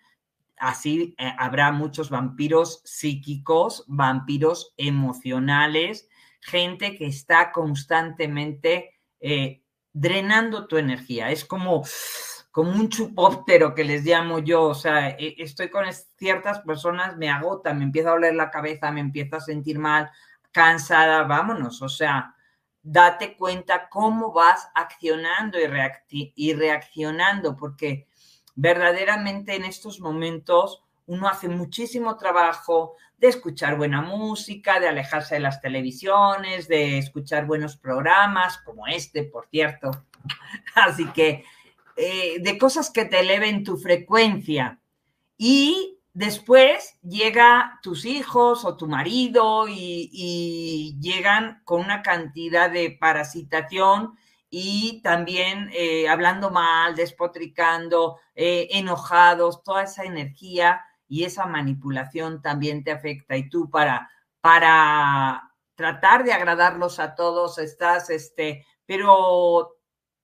Así 0.57 1.15
eh, 1.17 1.33
habrá 1.37 1.71
muchos 1.71 2.09
vampiros 2.09 2.81
psíquicos, 2.83 3.83
vampiros 3.87 4.73
emocionales, 4.77 6.07
gente 6.41 6.95
que 6.95 7.07
está 7.07 7.51
constantemente 7.51 8.99
eh, 9.19 9.62
drenando 9.93 10.67
tu 10.67 10.77
energía. 10.77 11.29
Es 11.31 11.45
como, 11.45 11.83
como 12.51 12.71
un 12.71 12.89
chupóptero 12.89 13.73
que 13.73 13.83
les 13.83 14.03
llamo 14.03 14.39
yo. 14.39 14.63
O 14.63 14.75
sea, 14.75 15.11
e, 15.11 15.35
estoy 15.37 15.69
con 15.69 15.85
ciertas 16.17 16.59
personas, 16.59 17.15
me 17.17 17.29
agota, 17.29 17.73
me 17.73 17.83
empieza 17.85 18.09
a 18.09 18.13
oler 18.13 18.35
la 18.35 18.51
cabeza, 18.51 18.91
me 18.91 18.99
empiezo 18.99 19.37
a 19.37 19.41
sentir 19.41 19.79
mal, 19.79 20.11
cansada, 20.51 21.23
vámonos. 21.23 21.81
O 21.81 21.89
sea, 21.89 22.35
date 22.83 23.37
cuenta 23.37 23.87
cómo 23.89 24.33
vas 24.33 24.69
accionando 24.75 25.57
y, 26.09 26.53
reaccionando, 26.53 27.55
porque 27.55 28.07
verdaderamente 28.55 29.55
en 29.55 29.63
estos 29.63 29.99
momentos 30.01 30.83
uno 31.05 31.27
hace 31.27 31.47
muchísimo 31.47 32.17
trabajo 32.17 32.95
de 33.23 33.29
escuchar 33.29 33.77
buena 33.77 34.01
música, 34.01 34.81
de 34.81 34.89
alejarse 34.89 35.35
de 35.35 35.39
las 35.39 35.61
televisiones, 35.61 36.67
de 36.67 36.97
escuchar 36.97 37.45
buenos 37.45 37.77
programas, 37.77 38.57
como 38.57 38.85
este, 38.85 39.23
por 39.23 39.47
cierto. 39.47 39.91
Así 40.75 41.05
que, 41.11 41.45
eh, 41.95 42.39
de 42.41 42.57
cosas 42.57 42.89
que 42.91 43.05
te 43.05 43.21
eleven 43.21 43.63
tu 43.63 43.77
frecuencia. 43.77 44.79
Y 45.37 45.93
Después 46.15 46.99
llega 47.01 47.79
tus 47.81 48.05
hijos 48.05 48.65
o 48.65 48.77
tu 48.77 48.85
marido 48.85 49.65
y, 49.67 50.95
llegan 51.01 51.63
con 51.63 51.81
una 51.81 52.03
cantidad 52.03 52.69
de 52.69 52.91
parasitación 52.91 54.15
y 54.47 55.01
también 55.01 55.71
eh, 55.73 56.07
hablando 56.07 56.51
mal, 56.51 56.95
despotricando, 56.95 58.19
eh, 58.35 58.67
enojados, 58.73 59.63
toda 59.63 59.85
esa 59.85 60.03
energía 60.03 60.85
y 61.13 61.25
esa 61.25 61.45
manipulación 61.45 62.41
también 62.41 62.83
te 62.83 62.89
afecta. 62.89 63.37
Y 63.37 63.47
tú 63.47 63.69
para, 63.69 64.09
para 64.41 65.53
tratar 65.75 66.23
de 66.23 66.33
agradarlos 66.33 66.99
a 66.99 67.13
todos 67.13 67.59
estás, 67.59 68.09
este, 68.09 68.65
pero 68.87 69.77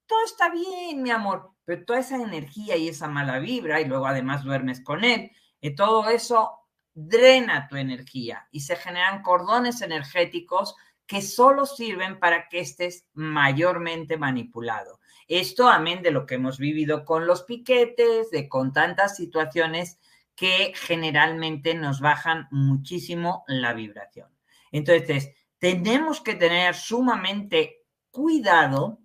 todo 0.04 0.24
está 0.24 0.50
bien, 0.50 1.00
mi 1.00 1.12
amor, 1.12 1.52
pero 1.64 1.84
toda 1.84 2.00
esa 2.00 2.16
energía 2.16 2.76
y 2.76 2.88
esa 2.88 3.06
mala 3.06 3.38
vibra 3.38 3.80
y 3.80 3.84
luego 3.84 4.04
además 4.04 4.42
duermes 4.42 4.82
con 4.82 5.04
él 5.04 5.30
y 5.60 5.76
todo 5.76 6.10
eso 6.10 6.58
drena 6.92 7.68
tu 7.68 7.76
energía 7.76 8.48
y 8.50 8.58
se 8.58 8.74
generan 8.74 9.22
cordones 9.22 9.82
energéticos 9.82 10.74
que 11.06 11.22
solo 11.22 11.66
sirven 11.66 12.18
para 12.18 12.48
que 12.48 12.58
estés 12.58 13.06
mayormente 13.14 14.16
manipulado. 14.16 14.98
Esto 15.28 15.68
amén 15.68 16.02
de 16.02 16.10
lo 16.10 16.26
que 16.26 16.34
hemos 16.34 16.58
vivido 16.58 17.04
con 17.04 17.28
los 17.28 17.44
piquetes, 17.44 18.32
de 18.32 18.48
con 18.48 18.72
tantas 18.72 19.14
situaciones 19.14 20.00
que 20.40 20.72
generalmente 20.74 21.74
nos 21.74 22.00
bajan 22.00 22.48
muchísimo 22.50 23.44
la 23.46 23.74
vibración. 23.74 24.30
Entonces, 24.72 25.34
tenemos 25.58 26.22
que 26.22 26.34
tener 26.34 26.74
sumamente 26.74 27.84
cuidado 28.10 29.00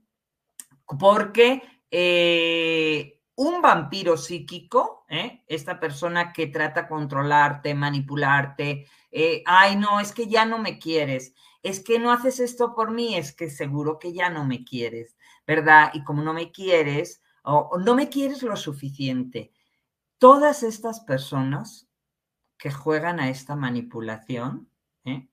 porque 0.98 1.62
eh, 1.92 3.20
un 3.36 3.62
vampiro 3.62 4.16
psíquico, 4.16 5.04
¿eh? 5.10 5.44
esta 5.46 5.78
persona 5.78 6.32
que 6.32 6.48
trata 6.48 6.84
de 6.84 6.88
controlarte, 6.88 7.74
manipularte, 7.74 8.88
eh, 9.12 9.44
ay, 9.46 9.76
no, 9.76 10.00
es 10.00 10.14
que 10.14 10.28
ya 10.28 10.46
no 10.46 10.58
me 10.58 10.80
quieres, 10.80 11.34
es 11.62 11.82
que 11.82 12.00
no 12.00 12.14
haces 12.14 12.40
esto 12.40 12.74
por 12.74 12.92
mí, 12.92 13.18
es 13.18 13.34
que 13.34 13.50
seguro 13.50 14.00
que 14.00 14.14
ya 14.14 14.30
no 14.30 14.46
me 14.46 14.64
quieres, 14.64 15.18
¿verdad? 15.46 15.92
Y 15.94 16.06
como 16.06 16.24
no 16.24 16.32
me 16.32 16.54
quieres, 16.54 17.22
o 17.44 17.78
no 17.78 17.94
me 17.94 18.08
quieres 18.08 18.42
lo 18.42 18.56
suficiente, 18.56 19.52
todas 20.18 20.64
estas 20.64 21.00
personas 21.02 21.88
que 22.58 22.72
juegan 22.72 23.20
a 23.20 23.30
esta 23.30 23.56
manipulación, 23.56 24.70
¿eh? 25.04 25.28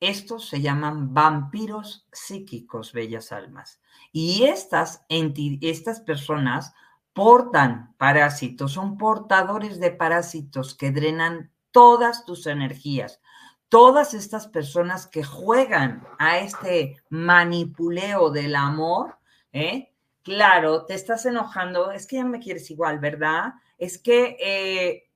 estos 0.00 0.48
se 0.48 0.60
llaman 0.60 1.14
vampiros 1.14 2.06
psíquicos, 2.12 2.92
bellas 2.92 3.32
almas. 3.32 3.80
Y 4.12 4.44
estas, 4.44 5.04
estas 5.08 6.00
personas 6.00 6.74
portan 7.12 7.94
parásitos, 7.96 8.72
son 8.72 8.98
portadores 8.98 9.80
de 9.80 9.90
parásitos 9.90 10.74
que 10.74 10.90
drenan 10.90 11.50
todas 11.70 12.24
tus 12.24 12.46
energías. 12.46 13.20
Todas 13.68 14.14
estas 14.14 14.46
personas 14.46 15.06
que 15.06 15.24
juegan 15.24 16.06
a 16.18 16.38
este 16.38 16.96
manipuleo 17.08 18.30
del 18.30 18.54
amor, 18.54 19.18
¿eh? 19.52 19.95
Claro, 20.26 20.84
te 20.86 20.94
estás 20.94 21.24
enojando, 21.24 21.92
es 21.92 22.04
que 22.04 22.16
ya 22.16 22.24
me 22.24 22.40
quieres 22.40 22.68
igual, 22.72 22.98
¿verdad? 22.98 23.54
Es 23.78 23.96
que 23.96 24.36
eh, 24.40 25.08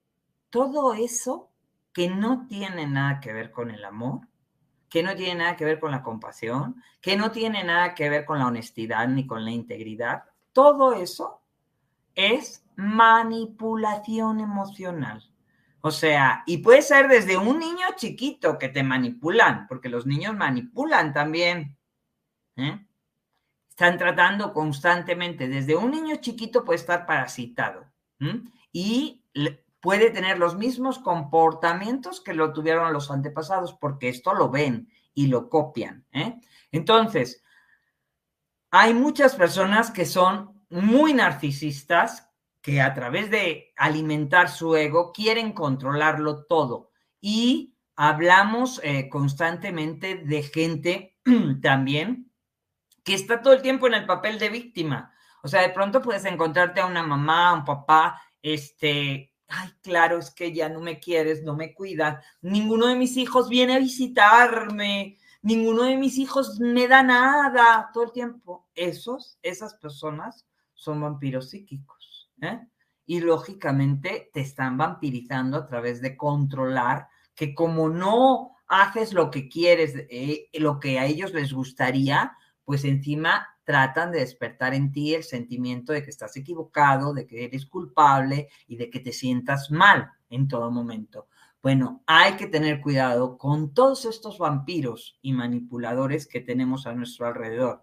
todo 0.50 0.94
eso 0.94 1.50
que 1.92 2.08
no 2.08 2.46
tiene 2.46 2.86
nada 2.86 3.18
que 3.18 3.32
ver 3.32 3.50
con 3.50 3.72
el 3.72 3.84
amor, 3.84 4.28
que 4.88 5.02
no 5.02 5.16
tiene 5.16 5.34
nada 5.34 5.56
que 5.56 5.64
ver 5.64 5.80
con 5.80 5.90
la 5.90 6.04
compasión, 6.04 6.80
que 7.00 7.16
no 7.16 7.32
tiene 7.32 7.64
nada 7.64 7.96
que 7.96 8.08
ver 8.08 8.24
con 8.24 8.38
la 8.38 8.46
honestidad 8.46 9.08
ni 9.08 9.26
con 9.26 9.44
la 9.44 9.50
integridad, 9.50 10.22
todo 10.52 10.92
eso 10.92 11.42
es 12.14 12.64
manipulación 12.76 14.38
emocional. 14.38 15.28
O 15.80 15.90
sea, 15.90 16.44
y 16.46 16.58
puede 16.58 16.82
ser 16.82 17.08
desde 17.08 17.36
un 17.36 17.58
niño 17.58 17.86
chiquito 17.96 18.58
que 18.58 18.68
te 18.68 18.84
manipulan, 18.84 19.66
porque 19.66 19.88
los 19.88 20.06
niños 20.06 20.36
manipulan 20.36 21.12
también. 21.12 21.76
¿eh? 22.54 22.86
Están 23.80 23.96
tratando 23.96 24.52
constantemente, 24.52 25.48
desde 25.48 25.74
un 25.74 25.90
niño 25.90 26.16
chiquito 26.16 26.66
puede 26.66 26.80
estar 26.80 27.06
parasitado 27.06 27.90
y 28.70 29.24
puede 29.80 30.10
tener 30.10 30.38
los 30.38 30.54
mismos 30.54 30.98
comportamientos 30.98 32.20
que 32.20 32.34
lo 32.34 32.52
tuvieron 32.52 32.92
los 32.92 33.10
antepasados, 33.10 33.72
porque 33.72 34.10
esto 34.10 34.34
lo 34.34 34.50
ven 34.50 34.90
y 35.14 35.28
lo 35.28 35.48
copian. 35.48 36.04
¿eh? 36.12 36.38
Entonces, 36.70 37.42
hay 38.70 38.92
muchas 38.92 39.34
personas 39.34 39.90
que 39.90 40.04
son 40.04 40.62
muy 40.68 41.14
narcisistas, 41.14 42.30
que 42.60 42.82
a 42.82 42.92
través 42.92 43.30
de 43.30 43.72
alimentar 43.78 44.50
su 44.50 44.76
ego 44.76 45.10
quieren 45.10 45.54
controlarlo 45.54 46.44
todo. 46.44 46.90
Y 47.18 47.78
hablamos 47.96 48.78
eh, 48.84 49.08
constantemente 49.08 50.16
de 50.16 50.42
gente 50.42 51.16
también 51.62 52.29
que 53.04 53.14
está 53.14 53.42
todo 53.42 53.54
el 53.54 53.62
tiempo 53.62 53.86
en 53.86 53.94
el 53.94 54.06
papel 54.06 54.38
de 54.38 54.48
víctima. 54.48 55.12
O 55.42 55.48
sea, 55.48 55.62
de 55.62 55.70
pronto 55.70 56.02
puedes 56.02 56.24
encontrarte 56.24 56.80
a 56.80 56.86
una 56.86 57.02
mamá, 57.02 57.54
un 57.54 57.64
papá, 57.64 58.20
este, 58.42 59.32
ay, 59.48 59.70
claro, 59.82 60.18
es 60.18 60.30
que 60.30 60.52
ya 60.52 60.68
no 60.68 60.80
me 60.80 60.98
quieres, 60.98 61.42
no 61.42 61.56
me 61.56 61.74
cuidas, 61.74 62.24
ninguno 62.42 62.86
de 62.86 62.96
mis 62.96 63.16
hijos 63.16 63.48
viene 63.48 63.74
a 63.74 63.78
visitarme, 63.78 65.18
ninguno 65.42 65.84
de 65.84 65.96
mis 65.96 66.18
hijos 66.18 66.60
me 66.60 66.86
da 66.88 67.02
nada 67.02 67.90
todo 67.92 68.04
el 68.04 68.12
tiempo. 68.12 68.68
Esos, 68.74 69.38
esas 69.42 69.74
personas 69.74 70.46
son 70.74 71.00
vampiros 71.00 71.50
psíquicos, 71.50 72.30
¿eh? 72.40 72.60
Y 73.06 73.20
lógicamente 73.20 74.30
te 74.32 74.40
están 74.40 74.76
vampirizando 74.76 75.56
a 75.56 75.66
través 75.66 76.00
de 76.00 76.16
controlar 76.16 77.08
que 77.34 77.54
como 77.54 77.88
no 77.88 78.56
haces 78.68 79.12
lo 79.12 79.30
que 79.30 79.48
quieres, 79.48 79.94
eh, 79.96 80.48
lo 80.52 80.78
que 80.78 81.00
a 81.00 81.06
ellos 81.06 81.32
les 81.34 81.52
gustaría, 81.52 82.36
pues 82.70 82.84
encima 82.84 83.48
tratan 83.64 84.12
de 84.12 84.20
despertar 84.20 84.74
en 84.74 84.92
ti 84.92 85.12
el 85.12 85.24
sentimiento 85.24 85.92
de 85.92 86.04
que 86.04 86.10
estás 86.10 86.36
equivocado, 86.36 87.12
de 87.12 87.26
que 87.26 87.46
eres 87.46 87.66
culpable 87.66 88.48
y 88.68 88.76
de 88.76 88.88
que 88.90 89.00
te 89.00 89.12
sientas 89.12 89.72
mal 89.72 90.12
en 90.28 90.46
todo 90.46 90.70
momento. 90.70 91.26
Bueno, 91.60 92.04
hay 92.06 92.34
que 92.34 92.46
tener 92.46 92.80
cuidado 92.80 93.38
con 93.38 93.74
todos 93.74 94.04
estos 94.04 94.38
vampiros 94.38 95.18
y 95.20 95.32
manipuladores 95.32 96.28
que 96.28 96.38
tenemos 96.38 96.86
a 96.86 96.94
nuestro 96.94 97.26
alrededor, 97.26 97.82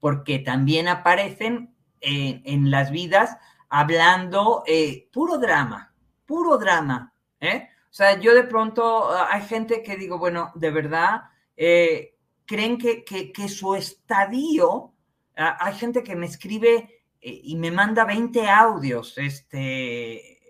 porque 0.00 0.40
también 0.40 0.88
aparecen 0.88 1.76
en 2.00 2.72
las 2.72 2.90
vidas 2.90 3.36
hablando 3.68 4.64
eh, 4.66 5.08
puro 5.12 5.38
drama, 5.38 5.94
puro 6.26 6.58
drama. 6.58 7.14
¿eh? 7.38 7.68
O 7.84 7.94
sea, 7.94 8.18
yo 8.18 8.34
de 8.34 8.42
pronto 8.42 9.12
ah, 9.12 9.28
hay 9.30 9.42
gente 9.42 9.80
que 9.80 9.96
digo, 9.96 10.18
bueno, 10.18 10.50
de 10.56 10.72
verdad, 10.72 11.22
eh, 11.56 12.13
creen 12.46 12.78
que, 12.78 13.04
que 13.04 13.48
su 13.48 13.74
estadio 13.74 14.94
Ah, 15.36 15.56
hay 15.60 15.74
gente 15.74 16.02
que 16.04 16.14
me 16.14 16.26
escribe 16.26 17.02
eh, 17.20 17.40
y 17.42 17.56
me 17.56 17.70
manda 17.70 18.04
20 18.04 18.48
audios 18.48 19.18
este, 19.18 20.40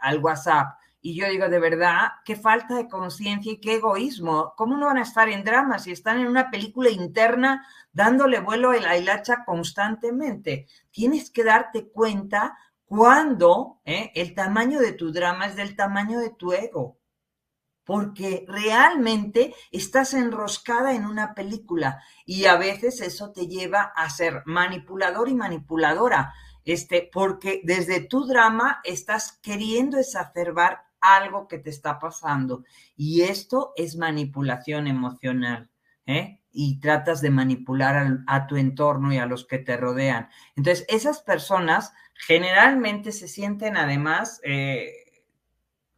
al 0.00 0.18
WhatsApp. 0.18 0.78
Y 1.00 1.14
yo 1.14 1.28
digo, 1.28 1.48
de 1.48 1.58
verdad, 1.58 2.12
qué 2.24 2.34
falta 2.34 2.76
de 2.76 2.88
conciencia 2.88 3.52
y 3.52 3.60
qué 3.60 3.74
egoísmo. 3.74 4.54
¿Cómo 4.56 4.76
no 4.76 4.86
van 4.86 4.98
a 4.98 5.02
estar 5.02 5.28
en 5.28 5.44
drama 5.44 5.78
si 5.78 5.92
están 5.92 6.20
en 6.20 6.28
una 6.28 6.50
película 6.50 6.90
interna 6.90 7.66
dándole 7.92 8.40
vuelo 8.40 8.70
a 8.70 8.76
la 8.76 8.96
hilacha 8.96 9.44
constantemente? 9.44 10.66
Tienes 10.90 11.30
que 11.30 11.44
darte 11.44 11.88
cuenta 11.88 12.56
cuando 12.86 13.80
eh, 13.84 14.12
el 14.14 14.34
tamaño 14.34 14.80
de 14.80 14.92
tu 14.92 15.12
drama 15.12 15.46
es 15.46 15.56
del 15.56 15.76
tamaño 15.76 16.20
de 16.20 16.30
tu 16.30 16.52
ego 16.52 16.98
porque 17.84 18.44
realmente 18.48 19.54
estás 19.70 20.14
enroscada 20.14 20.94
en 20.94 21.04
una 21.04 21.34
película 21.34 22.02
y 22.24 22.46
a 22.46 22.56
veces 22.56 23.00
eso 23.00 23.30
te 23.32 23.46
lleva 23.46 23.92
a 23.94 24.08
ser 24.10 24.42
manipulador 24.46 25.28
y 25.28 25.34
manipuladora, 25.34 26.32
este, 26.64 27.08
porque 27.12 27.60
desde 27.64 28.00
tu 28.00 28.26
drama 28.26 28.80
estás 28.84 29.38
queriendo 29.42 29.98
exacerbar 29.98 30.84
algo 31.00 31.46
que 31.46 31.58
te 31.58 31.68
está 31.68 31.98
pasando 31.98 32.64
y 32.96 33.22
esto 33.22 33.72
es 33.76 33.96
manipulación 33.96 34.86
emocional, 34.86 35.70
¿eh? 36.06 36.40
Y 36.56 36.78
tratas 36.78 37.20
de 37.20 37.30
manipular 37.30 38.20
a, 38.28 38.46
tu 38.46 38.56
entorno 38.56 39.12
y 39.12 39.18
a 39.18 39.26
los 39.26 39.44
que 39.44 39.58
te 39.58 39.76
rodean. 39.76 40.28
Entonces, 40.54 40.86
esas 40.88 41.20
personas 41.20 41.92
generalmente 42.14 43.10
se 43.10 43.26
sienten 43.26 43.76
además 43.76 44.40
eh, 44.44 44.92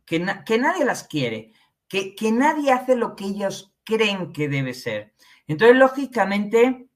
que 0.07 0.19
nadie 0.59 0.87
las 0.87 1.05
quiere 1.05 1.53
que, 1.89 2.15
nadie 2.33 2.73
hace 2.73 2.97
lo 2.97 3.17
que 3.17 3.25
ellos 3.25 3.73
creen 3.85 4.33
que 4.33 4.49
debe 4.49 4.75
ser. 4.75 5.15
Entonces, 5.47 5.77
lógicamente, 5.77 6.89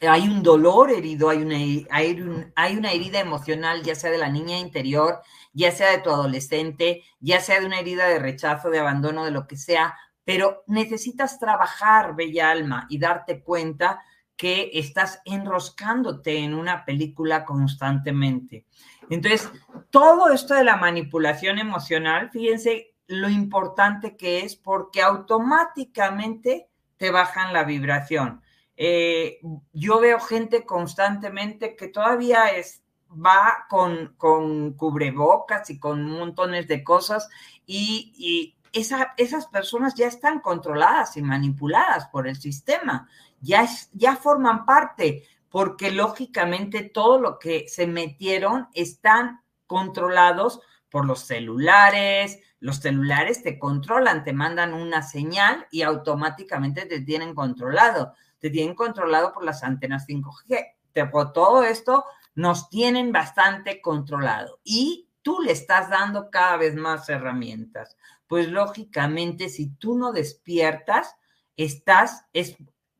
hay 0.00 0.28
un 0.28 0.42
dolor 0.42 0.90
herido, 0.90 1.28
hay 1.30 1.38
una, 1.38 1.56
hay, 1.90 2.76
una 2.76 2.92
herida 2.92 3.20
emocional, 3.20 3.82
ya 3.82 3.94
sea 3.94 4.10
de 4.10 4.18
la 4.18 4.28
niña 4.28 4.58
interior, 4.58 5.20
ya 5.52 5.70
sea 5.70 5.90
de 5.90 5.98
tu 5.98 6.10
adolescente, 6.10 7.04
ya 7.20 7.40
sea 7.40 7.60
de 7.60 7.66
una 7.66 7.80
herida 7.80 8.06
de 8.06 8.18
rechazo, 8.18 8.70
de 8.70 8.78
abandono, 8.78 9.24
de 9.24 9.30
lo 9.30 9.46
que 9.46 9.56
sea, 9.56 9.96
pero 10.24 10.62
necesitas 10.66 11.38
trabajar, 11.38 12.14
bella 12.14 12.50
alma, 12.50 12.86
y 12.90 12.98
darte 12.98 13.42
cuenta 13.42 14.00
que 14.36 14.70
estás 14.74 15.20
enroscándote 15.24 16.38
en 16.38 16.54
una 16.54 16.84
película 16.84 17.44
constantemente. 17.44 18.66
Entonces, 19.10 19.50
todo 19.90 20.30
esto 20.30 20.54
de 20.54 20.64
la 20.64 20.76
manipulación 20.76 21.58
emocional, 21.58 22.30
fíjense 22.30 22.87
lo 23.08 23.28
importante 23.28 24.16
que 24.16 24.44
es 24.44 24.54
porque 24.54 25.02
automáticamente 25.02 26.68
te 26.98 27.10
bajan 27.10 27.52
la 27.52 27.64
vibración. 27.64 28.42
Eh, 28.76 29.40
yo 29.72 29.98
veo 29.98 30.20
gente 30.20 30.64
constantemente 30.64 31.74
que 31.74 31.88
todavía 31.88 32.48
es, 32.48 32.84
va 33.10 33.66
con, 33.68 34.14
con 34.16 34.74
cubrebocas 34.74 35.68
y 35.70 35.80
con 35.80 36.04
montones 36.04 36.68
de 36.68 36.84
cosas 36.84 37.28
y, 37.66 38.54
esas 38.70 39.46
personas 39.46 39.94
ya 39.94 40.06
están 40.06 40.40
controladas 40.40 41.16
y 41.16 41.22
manipuladas 41.22 42.06
por 42.08 42.28
el 42.28 42.36
sistema, 42.36 43.08
ya, 43.40 43.66
ya 43.92 44.14
forman 44.14 44.66
parte, 44.66 45.24
porque 45.48 45.90
lógicamente 45.90 46.82
todo 46.82 47.18
lo 47.18 47.38
que 47.38 47.66
se 47.66 47.86
metieron 47.86 48.68
están 48.74 49.40
controlados 49.66 50.60
por 50.90 51.04
los 51.04 51.20
celulares, 51.20 52.40
los 52.60 52.76
celulares 52.78 53.42
te 53.42 53.58
controlan, 53.58 54.24
te 54.24 54.32
mandan 54.32 54.74
una 54.74 55.02
señal 55.02 55.66
y 55.70 55.82
automáticamente 55.82 56.86
te 56.86 57.00
tienen 57.00 57.34
controlado. 57.34 58.14
Te 58.38 58.50
tienen 58.50 58.74
controlado 58.74 59.32
por 59.32 59.44
las 59.44 59.62
antenas 59.62 60.06
5G. 60.06 61.10
Por 61.10 61.32
todo 61.32 61.62
esto 61.62 62.04
nos 62.34 62.68
tienen 62.68 63.12
bastante 63.12 63.80
controlado 63.80 64.60
y 64.64 65.08
tú 65.22 65.40
le 65.40 65.52
estás 65.52 65.90
dando 65.90 66.30
cada 66.30 66.56
vez 66.56 66.74
más 66.74 67.08
herramientas. 67.08 67.96
Pues 68.26 68.48
lógicamente, 68.48 69.48
si 69.48 69.70
tú 69.70 69.96
no 69.96 70.12
despiertas, 70.12 71.16
estás, 71.56 72.24
es 72.32 72.56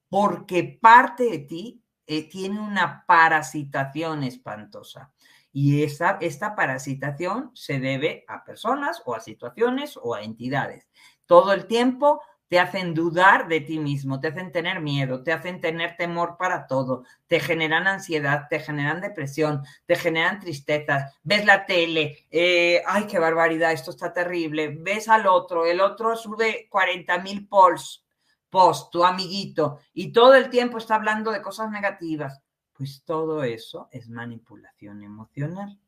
porque 0.09 0.79
parte 0.81 1.25
de 1.25 1.39
ti 1.39 1.83
eh, 2.07 2.29
tiene 2.29 2.61
una 2.61 3.05
parasitación 3.07 4.23
espantosa. 4.23 5.13
Y 5.53 5.83
esta, 5.83 6.19
esta 6.21 6.55
parasitación 6.55 7.51
se 7.55 7.81
debe 7.81 8.25
a 8.29 8.45
personas 8.45 9.03
o 9.07 9.15
a 9.15 9.21
situaciones 9.21 9.99
o 10.01 10.15
a 10.15 10.23
entidades. 10.23 10.89
Todo 11.27 11.53
el 11.53 11.67
tiempo 11.67 12.21
te 12.49 12.59
hacen 12.59 12.95
dudar 12.95 13.47
de 13.47 13.61
ti 13.61 13.79
mismo, 13.79 14.21
te 14.21 14.29
hacen 14.29 14.51
tener 14.51 14.81
miedo, 14.81 15.23
te 15.23 15.33
hacen 15.33 15.61
tener 15.61 15.97
temor 15.97 16.37
para 16.39 16.67
todo, 16.67 17.05
te 17.27 17.41
generan 17.41 17.87
ansiedad, 17.87 18.47
te 18.49 18.59
generan 18.59 19.01
depresión, 19.01 19.63
te 19.87 19.97
generan 19.97 20.41
tristezas, 20.41 21.15
ves 21.23 21.45
la 21.45 21.67
tele, 21.67 22.27
eh, 22.31 22.83
ay, 22.87 23.07
qué 23.07 23.19
barbaridad, 23.19 23.73
esto 23.73 23.91
está 23.91 24.13
terrible, 24.13 24.75
ves 24.81 25.09
al 25.09 25.27
otro, 25.27 25.67
el 25.67 25.81
otro 25.81 26.17
sube 26.17 26.69
40 26.71 27.19
mil 27.19 27.47
posts, 27.47 28.05
post, 28.49 28.91
tu 28.91 29.05
amiguito, 29.05 29.79
y 29.93 30.11
todo 30.11 30.35
el 30.35 30.49
tiempo 30.49 30.79
está 30.79 30.95
hablando 30.95 31.31
de 31.31 31.43
cosas 31.43 31.71
negativas. 31.71 32.43
Pues 32.79 33.03
todo 33.05 33.43
eso 33.43 33.89
es 33.93 34.09
manipulación 34.09 35.03
emocional. 35.03 35.79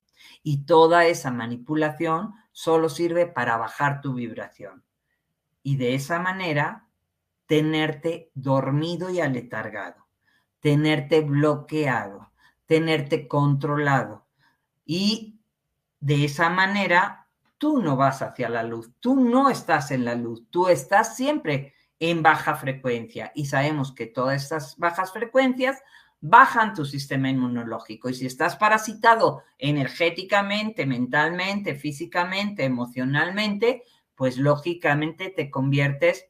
Y 0.43 0.67
toda 0.67 1.07
esa 1.07 1.31
manipulación 1.31 2.35
solo 2.53 2.91
sirve 2.91 3.27
para 3.27 3.57
bajar 3.57 4.03
tu 4.03 4.13
vibración 4.13 4.85
y 5.63 5.77
de 5.77 5.95
esa 5.95 6.19
manera 6.19 6.87
tenerte 7.47 8.31
dormido 8.35 9.11
y 9.11 9.21
aletargado, 9.21 10.07
tenerte 10.61 11.21
bloqueado, 11.21 12.33
tenerte 12.67 13.29
controlado. 13.29 14.27
Y 14.85 15.41
de 16.01 16.25
esa 16.25 16.51
manera 16.51 17.29
tú 17.59 17.81
no 17.81 17.97
vas 17.97 18.23
hacia 18.23 18.49
la 18.49 18.63
luz, 18.63 18.91
tú 19.01 19.17
no 19.17 19.51
estás 19.51 19.91
en 19.91 20.05
la 20.05 20.15
luz, 20.15 20.45
tú 20.51 20.69
estás 20.69 21.17
siempre 21.17 21.75
en 21.99 22.23
baja 22.23 22.57
frecuencia 22.57 23.31
y 23.35 23.47
sabemos 23.47 23.93
que 23.93 24.07
todas 24.07 24.43
estas 24.43 24.77
bajas 24.79 25.13
frecuencias 25.13 25.83
bajan 26.21 26.75
tu 26.75 26.85
sistema 26.85 27.31
inmunológico 27.31 28.09
y 28.09 28.15
si 28.15 28.27
estás 28.27 28.57
parasitado 28.57 29.43
energéticamente, 29.59 30.87
mentalmente, 30.87 31.75
físicamente, 31.75 32.65
emocionalmente, 32.65 33.83
pues 34.15 34.37
lógicamente 34.37 35.31
te 35.31 35.51
conviertes 35.51 36.27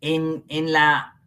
en, 0.00 0.44
la 0.72 1.20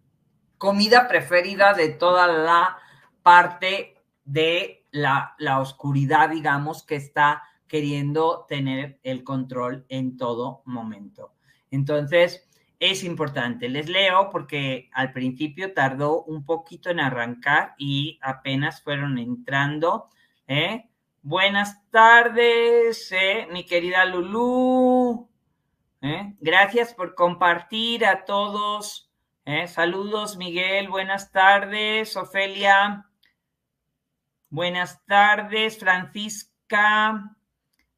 comida 0.57 1.07
preferida 1.07 1.73
de 1.73 1.89
toda 1.89 2.27
la 2.27 2.77
parte 3.21 4.03
de 4.25 4.87
la, 4.89 5.35
la, 5.37 5.59
oscuridad, 5.59 6.29
digamos, 6.29 6.83
que 6.83 6.95
está 6.95 7.43
queriendo 7.67 8.45
tener 8.47 8.99
el 9.03 9.23
control 9.23 9.85
en 9.89 10.17
todo 10.17 10.63
momento. 10.65 11.33
Entonces, 11.69 12.47
es 12.91 13.05
importante. 13.05 13.69
Les 13.69 13.87
leo 13.87 14.29
porque 14.29 14.89
al 14.91 15.13
principio 15.13 15.73
tardó 15.73 16.23
un 16.23 16.45
poquito 16.45 16.89
en 16.89 16.99
arrancar 16.99 17.75
y 17.77 18.19
apenas 18.21 18.81
fueron 18.81 19.17
entrando. 19.17 20.09
¿eh? 20.47 20.89
Buenas 21.21 21.89
tardes, 21.91 23.09
¿eh? 23.13 23.47
mi 23.51 23.65
querida 23.65 24.03
Lulú. 24.03 25.29
¿eh? 26.01 26.35
Gracias 26.41 26.93
por 26.93 27.15
compartir 27.15 28.05
a 28.05 28.25
todos. 28.25 29.09
¿eh? 29.45 29.67
Saludos, 29.69 30.35
Miguel. 30.35 30.89
Buenas 30.89 31.31
tardes, 31.31 32.17
Ofelia. 32.17 33.09
Buenas 34.49 35.05
tardes, 35.05 35.79
Francisca. 35.79 37.37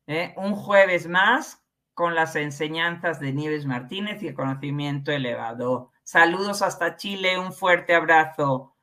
¿eh? 0.05 0.35
Un 0.37 0.53
jueves 0.53 1.07
más 1.07 1.64
con 1.95 2.13
las 2.13 2.35
enseñanzas 2.35 3.19
de 3.19 3.33
Nieves 3.33 3.65
Martínez 3.65 4.21
y 4.21 4.27
el 4.27 4.35
conocimiento 4.35 5.11
elevado. 5.11 5.91
Saludos 6.03 6.61
hasta 6.61 6.97
Chile, 6.97 7.39
un 7.39 7.53
fuerte 7.53 7.95
abrazo. 7.95 8.75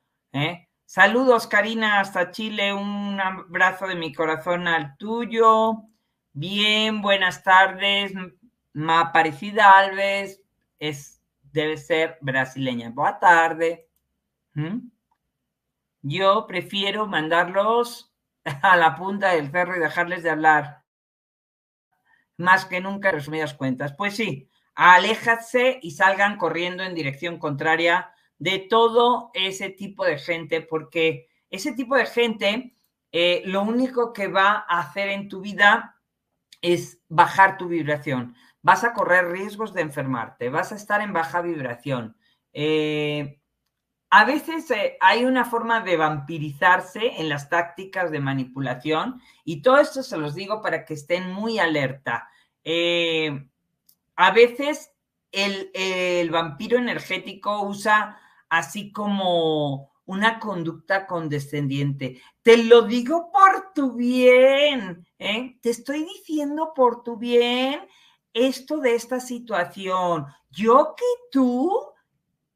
Saludos, 0.86 1.46
Karina, 1.46 2.00
hasta 2.00 2.30
Chile, 2.30 2.72
un 2.72 3.20
abrazo 3.20 3.86
de 3.86 3.94
mi 3.94 4.12
corazón 4.12 4.66
al 4.66 4.96
tuyo. 4.96 5.84
Bien, 6.32 7.02
buenas 7.02 7.42
tardes, 7.42 8.12
Ma 8.72 9.12
Parecida 9.12 9.78
Alves 9.78 10.42
es, 10.78 11.22
debe 11.52 11.76
ser 11.76 12.16
brasileña. 12.22 12.90
Boa 12.90 13.18
tarde. 13.18 13.88
¿Mm? 14.54 14.88
Yo 16.00 16.46
prefiero 16.46 17.06
mandarlos 17.06 18.12
a 18.62 18.76
la 18.76 18.96
punta 18.96 19.32
del 19.34 19.50
cerro 19.50 19.76
y 19.76 19.80
dejarles 19.80 20.22
de 20.22 20.30
hablar. 20.30 20.81
Más 22.36 22.64
que 22.64 22.80
nunca, 22.80 23.10
resumidas 23.10 23.54
cuentas. 23.54 23.94
Pues 23.96 24.16
sí, 24.16 24.48
aléjate 24.74 25.78
y 25.82 25.92
salgan 25.92 26.36
corriendo 26.36 26.82
en 26.82 26.94
dirección 26.94 27.38
contraria 27.38 28.12
de 28.38 28.58
todo 28.58 29.30
ese 29.34 29.70
tipo 29.70 30.04
de 30.04 30.18
gente, 30.18 30.60
porque 30.60 31.28
ese 31.50 31.72
tipo 31.72 31.96
de 31.96 32.06
gente 32.06 32.74
eh, 33.12 33.42
lo 33.44 33.62
único 33.62 34.12
que 34.12 34.28
va 34.28 34.64
a 34.68 34.80
hacer 34.80 35.08
en 35.10 35.28
tu 35.28 35.40
vida 35.40 36.00
es 36.60 37.02
bajar 37.08 37.58
tu 37.58 37.68
vibración 37.68 38.34
vas 38.62 38.84
a 38.84 38.94
correr 38.94 39.30
riesgos 39.30 39.74
de 39.74 39.82
enfermarte, 39.82 40.48
vas 40.48 40.72
a 40.72 40.76
estar 40.76 41.00
en 41.02 41.12
baja 41.12 41.42
vibración. 41.42 42.16
Eh, 42.52 43.41
a 44.14 44.26
veces 44.26 44.70
eh, 44.70 44.98
hay 45.00 45.24
una 45.24 45.46
forma 45.46 45.80
de 45.80 45.96
vampirizarse 45.96 47.18
en 47.18 47.30
las 47.30 47.48
tácticas 47.48 48.10
de 48.10 48.20
manipulación 48.20 49.22
y 49.42 49.62
todo 49.62 49.78
esto 49.78 50.02
se 50.02 50.18
los 50.18 50.34
digo 50.34 50.60
para 50.60 50.84
que 50.84 50.92
estén 50.92 51.32
muy 51.32 51.58
alerta. 51.58 52.28
Eh, 52.62 53.48
a 54.14 54.30
veces 54.32 54.92
el, 55.30 56.28
vampiro 56.30 56.76
energético 56.76 57.62
usa 57.62 58.20
así 58.50 58.92
como 58.92 59.90
una 60.04 60.38
conducta 60.38 61.06
condescendiente. 61.06 62.20
Te 62.42 62.58
lo 62.64 62.82
digo 62.82 63.32
por 63.32 63.72
tu 63.72 63.94
bien, 63.94 65.08
¿eh? 65.18 65.56
te 65.62 65.70
estoy 65.70 66.04
diciendo 66.04 66.74
por 66.76 67.02
tu 67.02 67.16
bien 67.16 67.80
esto 68.34 68.76
de 68.76 68.94
esta 68.94 69.20
situación, 69.20 70.26
yo 70.50 70.94
que 70.98 71.04
tú, 71.30 71.91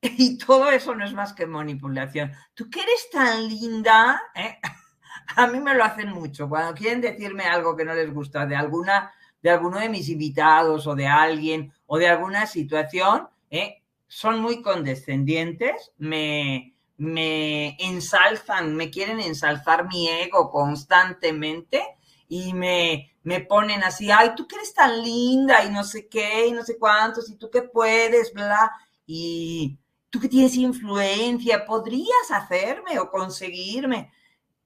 y 0.19 0.39
todo 0.39 0.71
eso 0.71 0.95
no 0.95 1.05
es 1.05 1.13
más 1.13 1.33
que 1.33 1.47
manipulación, 1.47 2.33
tú 2.55 2.69
que 2.71 2.81
eres 2.81 3.11
tan 3.11 3.49
linda, 3.49 4.23
¿eh? 4.35 4.59
a 5.37 5.47
mí 5.47 5.61
me 5.61 5.75
lo 5.75 5.85
hacen 5.85 6.11
mucho, 6.11 6.49
cuando 6.49 6.75
quieren 6.75 7.01
decirme 7.01 7.45
algo 7.45 7.77
que 7.77 7.85
no 7.85 7.95
les 7.95 8.13
gusta 8.13 8.47
de 8.47 8.57
alguna, 8.57 9.13
de 9.43 9.51
alguno 9.51 9.79
de 9.79 9.89
mis 9.89 10.09
invitados 10.09 10.87
o 10.87 10.95
de 10.95 11.07
alguien 11.07 11.73
o 11.87 11.99
de 11.99 12.09
alguna 12.09 12.47
situación, 12.47 13.29
¿eh? 13.51 13.83
son 14.07 14.41
muy 14.41 14.63
condescendientes, 14.63 15.93
me, 15.99 16.75
me 16.97 17.77
ensalzan, 17.79 18.77
me 18.77 18.91
quieren 18.91 19.21
ensalzar 19.21 19.89
mi 19.89 20.09
ego 20.09 20.51
constantemente 20.51 21.83
y 22.29 22.55
me, 22.55 23.13
me 23.23 23.41
ponen 23.41 23.83
así, 23.85 24.11
ay, 24.11 24.33
tú 24.37 24.47
que 24.47 24.57
eres 24.57 24.75
tan 24.75 25.03
linda 25.03 25.65
y 25.65 25.71
no 25.71 25.85
sé 25.85 26.09
qué, 26.09 26.47
y 26.47 26.53
no 26.53 26.65
sé 26.65 26.79
cuántos, 26.79 27.29
y 27.31 27.37
tú 27.37 27.51
que 27.51 27.63
puedes, 27.63 28.33
bla, 28.33 28.73
y 29.07 29.79
tú 30.17 30.23
que 30.23 30.29
tienes 30.31 30.57
influencia, 30.57 31.67
podrías 31.67 32.31
hacerme 32.31 32.99
o 32.99 33.11
conseguirme. 33.11 34.11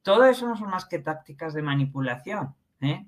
Todo 0.03 0.25
eso 0.25 0.47
no 0.47 0.57
son 0.57 0.71
más 0.71 0.85
que 0.87 1.01
tácticas 1.01 1.55
de 1.55 1.63
manipulación. 1.63 2.55
¿eh? 2.81 3.05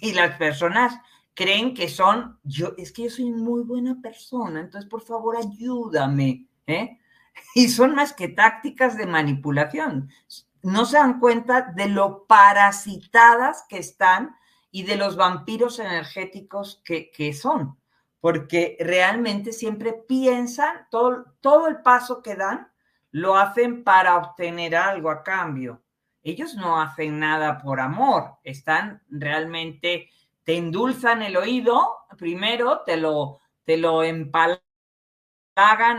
Y 0.00 0.12
las 0.12 0.36
personas 0.36 1.00
creen 1.34 1.72
que 1.72 1.88
son, 1.88 2.40
yo, 2.42 2.74
es 2.76 2.90
que 2.90 3.04
yo 3.04 3.10
soy 3.10 3.30
muy 3.30 3.62
buena 3.62 4.00
persona, 4.02 4.60
entonces 4.60 4.90
por 4.90 5.02
favor 5.02 5.36
ayúdame. 5.36 6.48
¿eh? 6.66 6.98
Y 7.54 7.68
son 7.68 7.94
más 7.94 8.12
que 8.12 8.26
tácticas 8.26 8.96
de 8.96 9.06
manipulación. 9.06 10.10
No 10.62 10.86
se 10.86 10.96
dan 10.96 11.20
cuenta 11.20 11.62
de 11.76 11.88
lo 11.88 12.26
parasitadas 12.26 13.66
que 13.68 13.78
están 13.78 14.34
y 14.72 14.82
de 14.82 14.96
los 14.96 15.14
vampiros 15.14 15.78
energéticos 15.78 16.82
que, 16.84 17.32
son, 17.32 17.78
porque 18.24 18.78
realmente 18.80 19.52
siempre 19.52 19.92
piensan, 19.92 20.86
todo, 20.90 21.36
todo 21.42 21.68
el 21.68 21.82
paso 21.82 22.22
que 22.22 22.36
dan, 22.36 22.72
lo 23.10 23.36
hacen 23.36 23.84
para 23.84 24.16
obtener 24.16 24.76
algo 24.76 25.10
a 25.10 25.22
cambio. 25.22 25.82
Ellos 26.22 26.54
no 26.54 26.80
hacen 26.80 27.18
nada 27.18 27.58
por 27.58 27.80
amor, 27.80 28.38
están 28.42 29.02
realmente, 29.10 30.08
te 30.42 30.56
endulzan 30.56 31.20
el 31.20 31.36
oído, 31.36 31.98
primero 32.16 32.80
te 32.86 32.96
lo, 32.96 33.40
te 33.62 33.76
lo 33.76 34.02
empalagan 34.02 34.62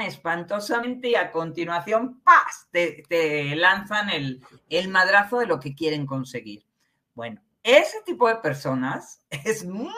espantosamente 0.02 1.10
y 1.10 1.16
a 1.16 1.32
continuación, 1.32 2.22
¡paz! 2.22 2.70
Te, 2.72 3.04
te 3.08 3.56
lanzan 3.56 4.10
el, 4.10 4.44
el 4.68 4.90
madrazo 4.90 5.38
de 5.38 5.46
lo 5.46 5.60
que 5.60 5.76
quieren 5.76 6.08
conseguir. 6.08 6.66
Bueno, 7.14 7.45
ese 7.66 8.02
tipo 8.06 8.28
de 8.28 8.36
personas 8.36 9.26
es 9.30 9.66
muy, 9.66 9.92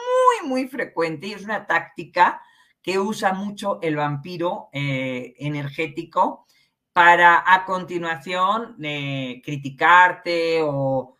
muy 0.44 0.66
frecuente 0.66 1.28
y 1.28 1.32
es 1.34 1.44
una 1.44 1.66
táctica 1.66 2.40
que 2.82 2.98
usa 2.98 3.34
mucho 3.34 3.78
el 3.82 3.96
vampiro 3.96 4.70
eh, 4.72 5.34
energético 5.38 6.46
para 6.92 7.44
a 7.46 7.64
continuación 7.66 8.76
eh, 8.82 9.42
criticarte 9.44 10.60
o, 10.62 11.14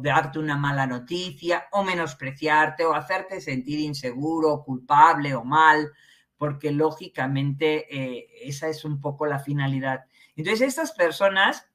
darte 0.00 0.38
una 0.38 0.56
mala 0.56 0.86
noticia 0.86 1.66
o 1.72 1.82
menospreciarte 1.82 2.84
o 2.84 2.94
hacerte 2.94 3.40
sentir 3.40 3.80
inseguro, 3.80 4.62
culpable 4.62 5.34
o 5.34 5.42
mal, 5.42 5.90
porque 6.36 6.70
lógicamente 6.70 7.86
eh, 7.90 8.28
esa 8.42 8.68
es 8.68 8.84
un 8.84 9.00
poco 9.00 9.26
la 9.26 9.40
finalidad. 9.40 10.04
Entonces, 10.36 10.68
estas 10.68 10.92
personas 10.92 11.66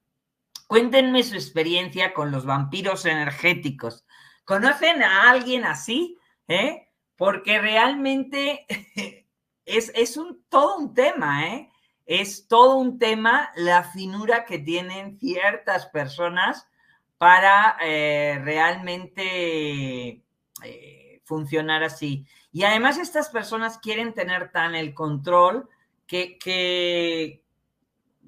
Cuéntenme 0.69 1.23
su 1.23 1.33
experiencia 1.33 2.13
con 2.13 2.29
los 2.29 2.45
vampiros 2.45 3.07
energéticos. 3.07 4.05
¿Conocen 4.45 5.01
a 5.01 5.31
alguien 5.31 5.65
así? 5.65 6.19
¿Eh? 6.47 6.89
Porque 7.15 7.57
realmente 7.57 8.67
es, 9.65 9.91
es 9.95 10.15
un, 10.15 10.43
todo 10.47 10.77
un 10.77 10.93
tema, 10.93 11.47
¿eh? 11.47 11.71
Es 12.05 12.47
todo 12.47 12.75
un 12.75 12.99
tema 12.99 13.49
la 13.55 13.83
finura 13.83 14.45
que 14.45 14.59
tienen 14.59 15.17
ciertas 15.17 15.87
personas 15.87 16.67
para 17.17 17.75
eh, 17.81 18.39
realmente 18.43 20.23
eh, 20.63 21.21
funcionar 21.23 21.81
así. 21.81 22.27
Y 22.51 22.61
además 22.61 22.99
estas 22.99 23.29
personas 23.29 23.79
quieren 23.79 24.13
tener 24.13 24.51
tan 24.51 24.75
el 24.75 24.93
control 24.93 25.67
que, 26.05 27.41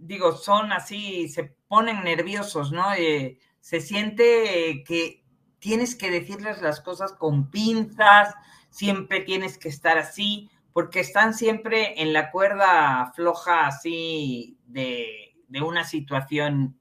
digo, 0.02 0.34
son 0.34 0.72
así, 0.74 1.30
se 1.30 1.56
ponen 1.68 2.04
nerviosos, 2.04 2.72
¿no? 2.72 2.94
Eh, 2.94 3.38
se 3.60 3.80
siente 3.80 4.84
que 4.86 5.24
tienes 5.60 5.96
que 5.96 6.10
decirles 6.10 6.62
las 6.62 6.82
cosas 6.82 7.14
con 7.14 7.50
pinzas, 7.52 8.34
siempre 8.70 9.22
tienes 9.22 9.58
que 9.58 9.70
estar 9.70 9.98
así, 9.98 10.50
porque 10.74 11.02
están 11.02 11.34
siempre 11.34 12.02
en 12.02 12.14
la 12.14 12.32
cuerda 12.32 13.12
floja 13.16 13.68
así 13.68 14.58
de, 14.66 15.36
de 15.48 15.62
una 15.62 15.84
situación 15.84 16.80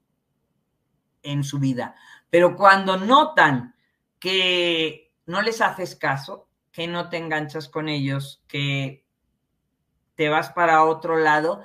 en 1.21 1.43
su 1.43 1.59
vida. 1.59 1.95
Pero 2.29 2.55
cuando 2.55 2.97
notan 2.97 3.75
que 4.19 5.13
no 5.27 5.41
les 5.41 5.61
haces 5.61 5.95
caso, 5.95 6.47
que 6.71 6.87
no 6.87 7.09
te 7.09 7.17
enganchas 7.17 7.69
con 7.69 7.87
ellos, 7.87 8.43
que 8.47 9.05
te 10.15 10.29
vas 10.29 10.51
para 10.51 10.83
otro 10.85 11.17
lado 11.17 11.63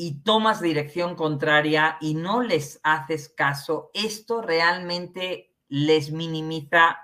y 0.00 0.20
tomas 0.20 0.60
dirección 0.60 1.16
contraria 1.16 1.98
y 2.00 2.14
no 2.14 2.40
les 2.40 2.78
haces 2.84 3.28
caso, 3.28 3.90
esto 3.94 4.40
realmente 4.40 5.56
les 5.66 6.12
minimiza 6.12 6.98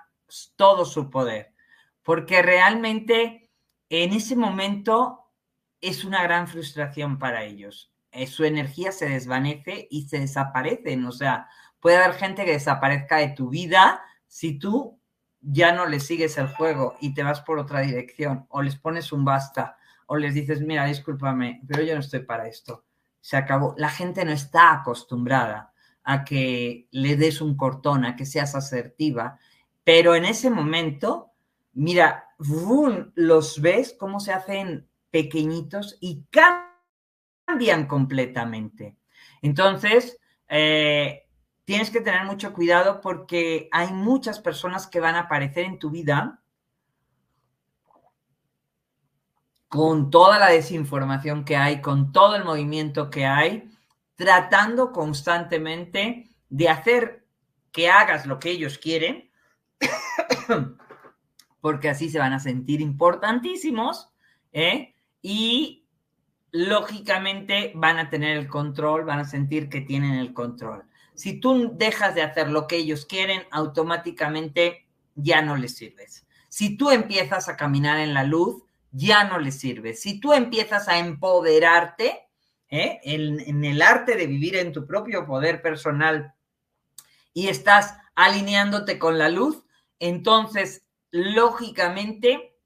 todo 0.55 0.85
su 0.85 1.09
poder, 1.09 1.53
porque 2.03 2.41
realmente 2.41 3.51
en 3.89 4.13
ese 4.13 4.37
momento 4.37 5.25
es 5.81 6.05
una 6.05 6.23
gran 6.23 6.47
frustración 6.47 7.19
para 7.19 7.43
ellos. 7.43 7.91
Eh, 8.11 8.27
su 8.27 8.45
energía 8.45 8.93
se 8.93 9.09
desvanece 9.09 9.89
y 9.91 10.07
se 10.07 10.21
desaparecen, 10.21 11.05
o 11.05 11.11
sea, 11.11 11.49
puede 11.81 11.97
haber 11.97 12.13
gente 12.13 12.45
que 12.45 12.53
desaparezca 12.53 13.17
de 13.17 13.27
tu 13.27 13.49
vida 13.49 14.01
si 14.25 14.57
tú 14.57 15.01
ya 15.41 15.73
no 15.73 15.85
les 15.85 16.05
sigues 16.05 16.37
el 16.37 16.47
juego 16.47 16.95
y 17.01 17.13
te 17.13 17.23
vas 17.23 17.41
por 17.41 17.59
otra 17.59 17.81
dirección 17.81 18.45
o 18.47 18.61
les 18.61 18.77
pones 18.77 19.11
un 19.11 19.25
basta 19.25 19.75
o 20.07 20.17
les 20.17 20.33
dices, 20.33 20.61
mira, 20.61 20.85
discúlpame, 20.85 21.61
pero 21.67 21.83
yo 21.83 21.93
no 21.93 21.99
estoy 21.99 22.21
para 22.21 22.47
esto. 22.47 22.85
Se 23.21 23.37
acabó. 23.37 23.73
La 23.77 23.89
gente 23.89 24.23
no 24.23 24.31
está 24.31 24.73
acostumbrada 24.73 25.73
a 26.03 26.23
que 26.23 26.87
le 26.91 27.15
des 27.15 27.41
un 27.41 27.57
cortón, 27.57 28.05
a 28.05 28.15
que 28.15 28.25
seas 28.25 28.55
asertiva, 28.55 29.39
pero 29.83 30.15
en 30.15 30.25
ese 30.25 30.49
momento, 30.49 31.31
mira, 31.73 32.29
los 33.15 33.61
ves 33.61 33.95
cómo 33.97 34.19
se 34.19 34.33
hacen 34.33 34.87
pequeñitos 35.09 35.97
y 35.99 36.25
cambian 36.29 37.87
completamente. 37.87 38.97
Entonces, 39.41 40.19
eh, 40.47 41.23
tienes 41.65 41.89
que 41.89 42.01
tener 42.01 42.25
mucho 42.25 42.53
cuidado 42.53 43.01
porque 43.01 43.69
hay 43.71 43.91
muchas 43.91 44.39
personas 44.39 44.87
que 44.87 44.99
van 44.99 45.15
a 45.15 45.21
aparecer 45.21 45.65
en 45.65 45.79
tu 45.79 45.89
vida 45.89 46.41
con 49.75 50.09
toda 50.09 50.39
la 50.39 50.47
desinformación 50.47 51.43
que 51.43 51.57
hay, 51.57 51.81
con 51.81 52.13
todo 52.13 52.37
el 52.37 52.45
movimiento 52.45 53.09
que 53.09 53.25
hay, 53.25 53.69
tratando 54.15 54.93
constantemente 54.93 56.29
de 56.47 56.69
hacer 56.69 57.25
que 57.73 57.89
hagas 57.89 58.25
lo 58.25 58.39
que 58.39 58.51
ellos 58.51 58.77
quieren, 58.77 59.29
porque 61.59 61.89
así 61.89 62.09
se 62.09 62.19
van 62.19 62.31
a 62.31 62.39
sentir 62.39 62.79
importantísimos, 62.79 64.13
¿eh? 64.53 64.95
y 65.21 65.85
lógicamente 66.51 67.73
van 67.75 67.97
a 67.97 68.09
tener 68.09 68.37
el 68.37 68.47
control, 68.47 69.03
van 69.03 69.19
a 69.19 69.25
sentir 69.25 69.67
que 69.67 69.81
tienen 69.81 70.13
el 70.13 70.33
control. 70.33 70.85
Si 71.15 71.41
tú 71.41 71.73
dejas 71.75 72.15
de 72.15 72.21
hacer 72.21 72.49
lo 72.49 72.65
que 72.67 72.77
ellos 72.77 73.05
quieren, 73.05 73.41
automáticamente 73.51 74.87
ya 75.15 75.41
no 75.41 75.57
les 75.57 75.75
sirves. 75.75 76.25
Si 76.47 76.77
tú 76.77 76.91
empiezas 76.91 77.49
a 77.49 77.57
caminar 77.57 77.99
en 77.99 78.13
la 78.13 78.23
luz, 78.23 78.64
ya 78.95 79.25
no 79.25 79.39
les 79.39 79.59
sirves. 79.59 80.01
Si 80.01 80.19
tú 80.19 80.33
empiezas 80.33 80.87
a 80.87 80.97
empoderarte 80.97 82.27
¿eh? 82.69 82.99
en, 83.03 83.41
en 83.41 83.65
el 83.65 83.81
arte 83.81 84.15
de 84.15 84.25
vivir 84.25 84.55
en 84.55 84.71
tu 84.71 84.87
propio 84.87 85.25
poder 85.25 85.61
personal 85.61 86.33
y 87.33 87.49
estás 87.49 87.97
alineándote 88.15 88.97
con 88.97 89.17
la 89.17 89.29
luz, 89.29 89.63
entonces, 89.99 90.85
lógicamente, 91.11 92.57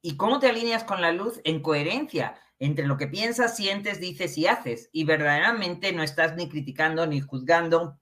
¿y 0.00 0.16
cómo 0.16 0.38
te 0.38 0.48
alineas 0.48 0.84
con 0.84 1.02
la 1.02 1.12
luz? 1.12 1.40
En 1.44 1.60
coherencia 1.60 2.40
entre 2.58 2.86
lo 2.86 2.96
que 2.96 3.06
piensas, 3.06 3.54
sientes, 3.54 4.00
dices 4.00 4.38
y 4.38 4.46
haces. 4.46 4.88
Y 4.92 5.04
verdaderamente 5.04 5.92
no 5.92 6.02
estás 6.02 6.36
ni 6.36 6.48
criticando, 6.48 7.06
ni 7.06 7.20
juzgando, 7.20 7.98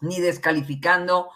ni 0.00 0.18
descalificando. 0.18 1.30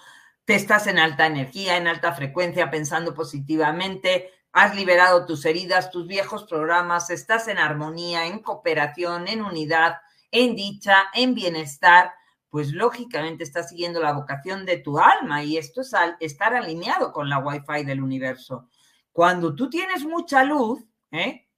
Te 0.46 0.54
estás 0.54 0.86
en 0.86 0.98
alta 0.98 1.26
energía, 1.26 1.76
en 1.76 1.86
alta 1.86 2.14
frecuencia, 2.14 2.70
pensando 2.70 3.14
positivamente. 3.14 4.30
Has 4.58 4.74
liberado 4.74 5.26
tus 5.26 5.44
heridas, 5.44 5.90
tus 5.90 6.06
viejos 6.06 6.44
programas. 6.44 7.10
Estás 7.10 7.46
en 7.48 7.58
armonía, 7.58 8.24
en 8.24 8.38
cooperación, 8.38 9.28
en 9.28 9.42
unidad, 9.42 9.96
en 10.30 10.56
dicha, 10.56 10.94
en 11.12 11.34
bienestar. 11.34 12.14
Pues 12.48 12.72
lógicamente 12.72 13.44
estás 13.44 13.68
siguiendo 13.68 14.00
la 14.00 14.14
vocación 14.14 14.64
de 14.64 14.78
tu 14.78 14.98
alma 14.98 15.44
y 15.44 15.58
esto 15.58 15.82
es 15.82 15.92
estar 16.20 16.54
alineado 16.54 17.12
con 17.12 17.28
la 17.28 17.38
Wi-Fi 17.38 17.84
del 17.84 18.02
universo. 18.02 18.70
Cuando 19.12 19.54
tú 19.54 19.68
tienes 19.68 20.06
mucha 20.06 20.42
luz, 20.42 20.82
¿eh? 21.10 21.50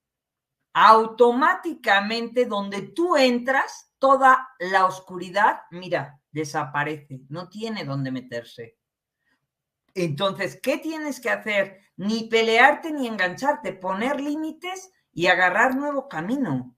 automáticamente 0.73 2.47
donde 2.47 2.81
tú 2.81 3.15
entras, 3.15 3.93
toda 3.97 4.49
la 4.59 4.85
oscuridad, 4.85 5.61
mira, 5.71 6.19
desaparece, 6.31 7.21
no 7.29 7.47
tiene 7.47 7.85
dónde 7.85 8.11
meterse. 8.11 8.78
Entonces, 9.95 10.59
¿qué 10.61 10.77
tienes 10.77 11.19
que 11.19 11.29
hacer? 11.29 11.81
Ni 11.97 12.29
pelearte 12.29 12.91
ni 12.91 13.07
engancharte, 13.07 13.73
poner 13.73 14.19
límites 14.21 14.91
y 15.11 15.27
agarrar 15.27 15.75
nuevo 15.75 16.07
camino. 16.07 16.75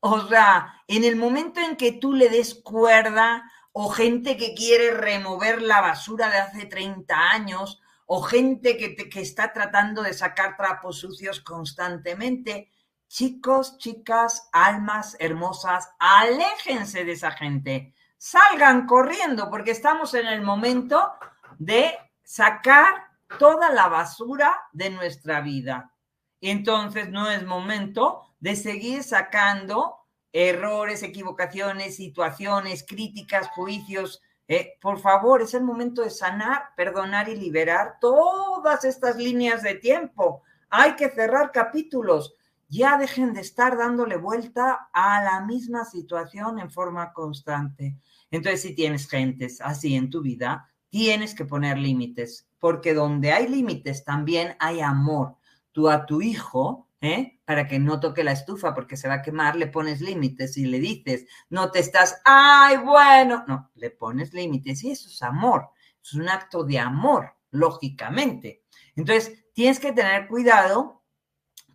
O 0.00 0.26
sea, 0.28 0.82
en 0.86 1.04
el 1.04 1.16
momento 1.16 1.60
en 1.60 1.76
que 1.76 1.92
tú 1.92 2.12
le 2.12 2.28
des 2.28 2.54
cuerda 2.54 3.50
o 3.72 3.88
gente 3.90 4.36
que 4.36 4.54
quiere 4.54 4.92
remover 4.92 5.62
la 5.62 5.80
basura 5.80 6.30
de 6.30 6.38
hace 6.38 6.66
30 6.66 7.30
años 7.30 7.80
o 8.06 8.22
gente 8.22 8.76
que, 8.76 8.96
que 8.96 9.20
está 9.20 9.52
tratando 9.52 10.02
de 10.02 10.14
sacar 10.14 10.56
trapos 10.56 10.98
sucios 10.98 11.40
constantemente, 11.40 12.70
Chicos, 13.10 13.76
chicas, 13.78 14.48
almas 14.52 15.16
hermosas, 15.18 15.90
aléjense 15.98 17.04
de 17.04 17.10
esa 17.10 17.32
gente. 17.32 17.92
Salgan 18.16 18.86
corriendo 18.86 19.50
porque 19.50 19.72
estamos 19.72 20.14
en 20.14 20.28
el 20.28 20.42
momento 20.42 21.14
de 21.58 21.92
sacar 22.30 23.08
toda 23.40 23.72
la 23.72 23.88
basura 23.88 24.54
de 24.72 24.90
nuestra 24.90 25.40
vida. 25.40 25.92
Entonces 26.40 27.10
no 27.10 27.28
es 27.28 27.44
momento 27.44 28.22
de 28.38 28.54
seguir 28.54 29.02
sacando 29.02 29.96
errores, 30.32 31.02
equivocaciones, 31.02 31.96
situaciones, 31.96 32.84
críticas, 32.86 33.48
juicios. 33.48 34.22
Eh, 34.46 34.78
por 34.80 35.00
favor, 35.00 35.42
es 35.42 35.54
el 35.54 35.64
momento 35.64 36.02
de 36.02 36.10
sanar, 36.10 36.68
perdonar 36.76 37.28
y 37.28 37.34
liberar 37.34 37.96
todas 38.00 38.84
estas 38.84 39.16
líneas 39.16 39.64
de 39.64 39.74
tiempo. 39.74 40.42
Hay 40.68 40.94
que 40.94 41.10
cerrar 41.10 41.50
capítulos 41.50 42.36
ya 42.68 42.96
dejen 42.96 43.34
de 43.34 43.40
estar 43.40 43.76
dándole 43.76 44.16
vuelta 44.16 44.88
a 44.92 45.24
la 45.24 45.40
misma 45.44 45.84
situación 45.84 46.60
en 46.60 46.70
forma 46.70 47.12
constante. 47.12 47.96
Entonces, 48.30 48.62
si 48.62 48.76
tienes 48.76 49.08
gentes 49.08 49.60
así 49.60 49.96
en 49.96 50.08
tu 50.08 50.22
vida, 50.22 50.70
tienes 50.90 51.34
que 51.34 51.44
poner 51.44 51.78
límites, 51.78 52.48
porque 52.58 52.92
donde 52.92 53.32
hay 53.32 53.48
límites 53.48 54.04
también 54.04 54.56
hay 54.58 54.80
amor. 54.80 55.36
Tú 55.72 55.88
a 55.88 56.04
tu 56.04 56.20
hijo, 56.20 56.88
¿eh? 57.00 57.38
para 57.44 57.66
que 57.66 57.78
no 57.78 58.00
toque 58.00 58.24
la 58.24 58.32
estufa 58.32 58.74
porque 58.74 58.96
se 58.96 59.08
va 59.08 59.14
a 59.14 59.22
quemar, 59.22 59.56
le 59.56 59.68
pones 59.68 60.00
límites 60.00 60.56
y 60.56 60.66
le 60.66 60.78
dices, 60.78 61.26
no 61.48 61.70
te 61.70 61.78
estás, 61.78 62.20
ay, 62.24 62.76
bueno, 62.76 63.44
no, 63.46 63.70
le 63.76 63.90
pones 63.90 64.34
límites 64.34 64.84
y 64.84 64.90
eso 64.90 65.08
es 65.08 65.22
amor, 65.22 65.70
es 66.02 66.12
un 66.14 66.28
acto 66.28 66.64
de 66.64 66.78
amor, 66.78 67.34
lógicamente. 67.50 68.64
Entonces, 68.96 69.46
tienes 69.54 69.80
que 69.80 69.92
tener 69.92 70.28
cuidado 70.28 71.02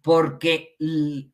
porque 0.02 0.76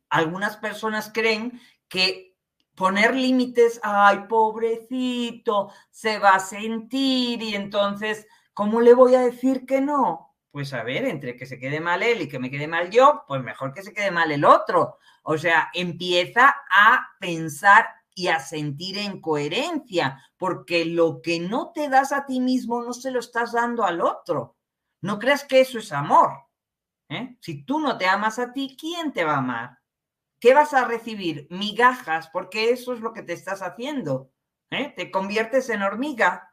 algunas 0.08 0.56
personas 0.56 1.10
creen 1.12 1.60
que 1.88 2.31
poner 2.74 3.14
límites, 3.14 3.80
ay, 3.82 4.24
pobrecito, 4.28 5.72
se 5.90 6.18
va 6.18 6.30
a 6.30 6.40
sentir 6.40 7.42
y 7.42 7.54
entonces, 7.54 8.26
¿cómo 8.54 8.80
le 8.80 8.94
voy 8.94 9.14
a 9.14 9.20
decir 9.20 9.66
que 9.66 9.80
no? 9.80 10.34
Pues 10.50 10.72
a 10.74 10.82
ver, 10.82 11.06
entre 11.06 11.36
que 11.36 11.46
se 11.46 11.58
quede 11.58 11.80
mal 11.80 12.02
él 12.02 12.22
y 12.22 12.28
que 12.28 12.38
me 12.38 12.50
quede 12.50 12.68
mal 12.68 12.90
yo, 12.90 13.24
pues 13.26 13.42
mejor 13.42 13.72
que 13.72 13.82
se 13.82 13.94
quede 13.94 14.10
mal 14.10 14.30
el 14.30 14.44
otro. 14.44 14.98
O 15.22 15.38
sea, 15.38 15.70
empieza 15.72 16.54
a 16.70 17.08
pensar 17.18 17.86
y 18.14 18.28
a 18.28 18.38
sentir 18.40 18.98
en 18.98 19.20
coherencia, 19.20 20.22
porque 20.36 20.84
lo 20.84 21.22
que 21.22 21.40
no 21.40 21.72
te 21.72 21.88
das 21.88 22.12
a 22.12 22.26
ti 22.26 22.40
mismo 22.40 22.82
no 22.82 22.92
se 22.92 23.10
lo 23.10 23.20
estás 23.20 23.52
dando 23.52 23.84
al 23.84 24.02
otro. 24.02 24.56
No 25.00 25.18
creas 25.18 25.44
que 25.44 25.60
eso 25.60 25.78
es 25.78 25.90
amor. 25.92 26.30
¿eh? 27.08 27.36
Si 27.40 27.64
tú 27.64 27.80
no 27.80 27.96
te 27.96 28.06
amas 28.06 28.38
a 28.38 28.52
ti, 28.52 28.76
¿quién 28.78 29.12
te 29.12 29.24
va 29.24 29.34
a 29.34 29.38
amar? 29.38 29.78
¿Qué 30.42 30.54
vas 30.54 30.74
a 30.74 30.84
recibir? 30.84 31.46
Migajas, 31.50 32.28
porque 32.32 32.70
eso 32.70 32.92
es 32.92 33.00
lo 33.00 33.12
que 33.12 33.22
te 33.22 33.32
estás 33.32 33.62
haciendo. 33.62 34.32
¿eh? 34.72 34.92
Te 34.96 35.12
conviertes 35.12 35.70
en 35.70 35.82
hormiga. 35.82 36.50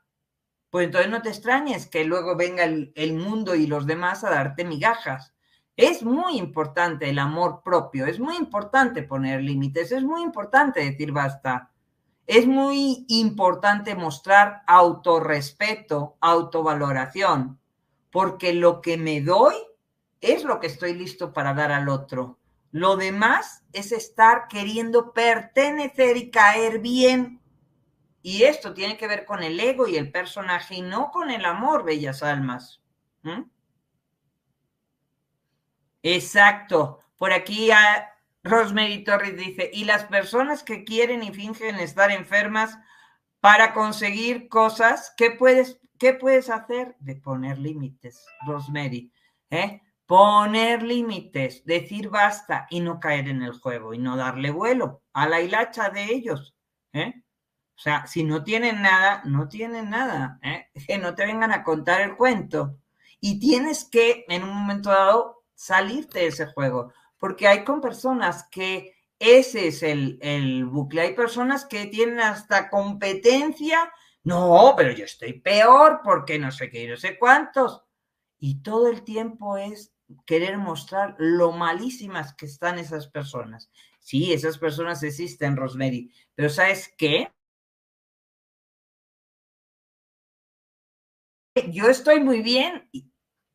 Pues 0.70 0.86
entonces 0.86 1.10
no 1.10 1.24
te 1.24 1.30
extrañes 1.30 1.88
que 1.88 2.04
luego 2.04 2.36
venga 2.36 2.66
el, 2.66 2.94
el 2.94 3.14
mundo 3.16 3.56
y 3.56 3.66
los 3.66 3.88
demás 3.88 4.24
a 4.24 4.30
darte 4.30 4.64
migajas. 4.64 5.34
Es 5.76 6.04
muy 6.04 6.38
importante 6.38 7.10
el 7.10 7.18
amor 7.18 7.64
propio, 7.64 8.06
es 8.06 8.20
muy 8.20 8.36
importante 8.36 9.02
poner 9.02 9.42
límites, 9.42 9.92
es 9.92 10.04
muy 10.04 10.22
importante 10.22 10.82
decir 10.82 11.12
basta. 11.12 11.72
Es 12.28 12.46
muy 12.46 13.06
importante 13.08 13.96
mostrar 13.96 14.62
autorrespeto, 14.68 16.16
autovaloración, 16.22 17.60
porque 18.12 18.54
lo 18.54 18.82
que 18.82 19.00
me 19.00 19.22
doy 19.22 19.56
es 20.22 20.44
lo 20.44 20.60
que 20.60 20.68
estoy 20.68 20.94
listo 20.94 21.34
para 21.34 21.56
dar 21.56 21.72
al 21.72 21.90
otro. 21.90 22.39
Lo 22.72 22.96
demás 22.96 23.64
es 23.74 23.92
estar 23.92 24.48
queriendo 24.48 25.14
pertenecer 25.14 26.18
y 26.18 26.30
caer 26.30 26.80
bien. 26.80 27.42
Y 28.22 28.44
esto 28.44 28.74
tiene 28.74 28.98
que 28.98 29.08
ver 29.08 29.26
con 29.26 29.42
el 29.42 29.60
ego 29.60 29.88
y 29.88 29.96
el 29.96 30.12
personaje 30.12 30.76
y 30.76 30.82
no 30.82 31.12
con 31.12 31.32
el 31.32 31.46
amor, 31.46 31.84
bellas 31.84 32.22
almas. 32.22 32.82
Exacto. 36.04 37.00
Por 37.18 37.34
aquí 37.34 37.72
a 37.72 38.14
Rosemary 38.44 39.04
Torres 39.04 39.36
dice, 39.36 39.70
y 39.74 39.86
las 39.86 40.06
personas 40.06 40.64
que 40.64 40.84
quieren 40.84 41.24
y 41.24 41.34
fingen 41.34 41.76
estar 41.76 42.12
enfermas 42.12 42.78
para 43.40 43.74
conseguir 43.74 44.48
cosas, 44.48 45.14
¿qué 45.18 45.32
puedes, 45.32 45.80
qué 45.98 46.14
puedes 46.14 46.50
hacer? 46.50 46.96
De 47.00 47.16
poner 47.16 47.58
límites, 47.58 48.26
Rosemary. 48.46 49.12
¿eh? 49.50 49.82
Poner 50.10 50.82
límites, 50.82 51.64
decir 51.66 52.10
basta 52.10 52.66
y 52.72 52.80
no 52.80 53.00
caer 53.00 53.28
en 53.28 53.44
el 53.44 53.54
juego 53.54 53.94
y 53.94 54.00
no 54.00 54.18
darle 54.18 54.50
vuelo 54.50 55.04
a 55.14 55.30
la 55.30 55.40
hilacha 55.40 55.92
de 55.92 56.06
ellos. 56.06 56.56
¿eh? 56.94 57.14
O 57.76 57.80
sea, 57.80 58.08
si 58.08 58.24
no 58.24 58.44
tienen 58.44 58.82
nada, 58.82 59.22
no 59.26 59.48
tienen 59.48 59.92
nada. 59.92 60.40
¿eh? 60.42 60.66
Que 60.88 60.98
no 60.98 61.14
te 61.14 61.28
vengan 61.28 61.52
a 61.52 61.64
contar 61.64 62.02
el 62.02 62.18
cuento. 62.18 62.80
Y 63.20 63.40
tienes 63.40 63.86
que, 63.86 64.26
en 64.30 64.46
un 64.46 64.50
momento 64.50 64.90
dado, 64.90 65.44
salirte 65.54 66.22
de 66.22 66.28
ese 66.30 66.48
juego, 66.48 66.92
porque 67.20 67.48
hay 67.48 67.64
con 67.64 67.80
personas 67.80 68.48
que 68.50 68.96
ese 69.20 69.68
es 69.68 69.84
el, 69.84 70.18
el 70.24 70.66
bucle, 70.66 71.02
hay 71.02 71.14
personas 71.14 71.66
que 71.66 71.86
tienen 71.86 72.20
hasta 72.20 72.72
competencia, 72.72 73.94
no, 74.24 74.74
pero 74.76 74.92
yo 74.92 75.06
estoy 75.06 75.34
peor 75.34 76.02
porque 76.04 76.40
no 76.40 76.50
sé 76.50 76.72
qué, 76.72 76.88
no 76.88 76.98
sé 76.98 77.20
cuántos, 77.20 77.84
y 78.40 78.64
todo 78.64 78.88
el 78.88 79.04
tiempo 79.04 79.56
es 79.56 79.94
querer 80.26 80.58
mostrar 80.58 81.16
lo 81.20 81.52
malísimas 81.52 82.34
que 82.34 82.46
están 82.46 82.80
esas 82.80 83.08
personas. 83.08 83.70
Sí, 84.00 84.34
esas 84.34 84.58
personas 84.58 85.04
existen, 85.04 85.56
Rosemary, 85.56 86.12
pero 86.36 86.50
¿sabes 86.50 86.94
qué? 86.98 87.32
Yo 91.72 91.90
estoy 91.90 92.22
muy 92.22 92.42
bien 92.42 92.90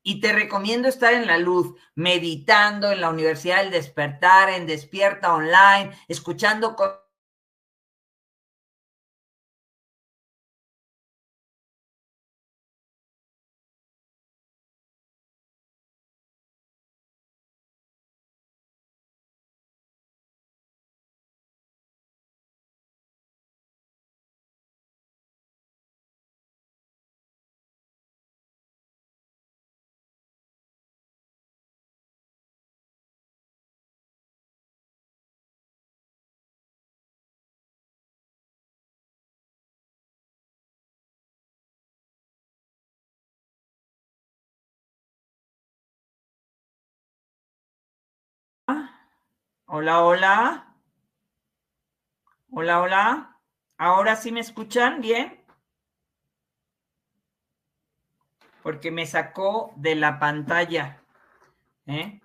y 0.06 0.20
te 0.20 0.32
recomiendo 0.32 0.86
estar 0.86 1.14
en 1.14 1.26
la 1.26 1.38
luz, 1.38 1.74
meditando 1.94 2.92
en 2.92 3.00
la 3.00 3.08
Universidad 3.08 3.62
del 3.62 3.70
Despertar, 3.72 4.50
en 4.50 4.66
Despierta 4.66 5.34
Online, 5.34 5.96
escuchando 6.08 6.76
Hola, 49.76 50.04
hola. 50.04 50.76
Hola, 52.52 52.80
hola. 52.80 53.40
¿Ahora 53.76 54.14
sí 54.14 54.30
me 54.30 54.38
escuchan 54.38 55.00
bien? 55.00 55.44
Porque 58.62 58.92
me 58.92 59.04
sacó 59.04 59.72
de 59.74 59.96
la 59.96 60.20
pantalla. 60.20 61.02
¿eh? 61.88 62.20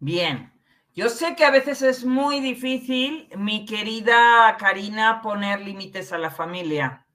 Bien. 0.00 0.52
Yo 0.96 1.08
sé 1.08 1.36
que 1.36 1.44
a 1.44 1.52
veces 1.52 1.82
es 1.82 2.04
muy 2.04 2.40
difícil, 2.40 3.28
mi 3.36 3.66
querida 3.66 4.56
Karina, 4.58 5.22
poner 5.22 5.60
límites 5.60 6.12
a 6.12 6.18
la 6.18 6.32
familia. 6.32 7.06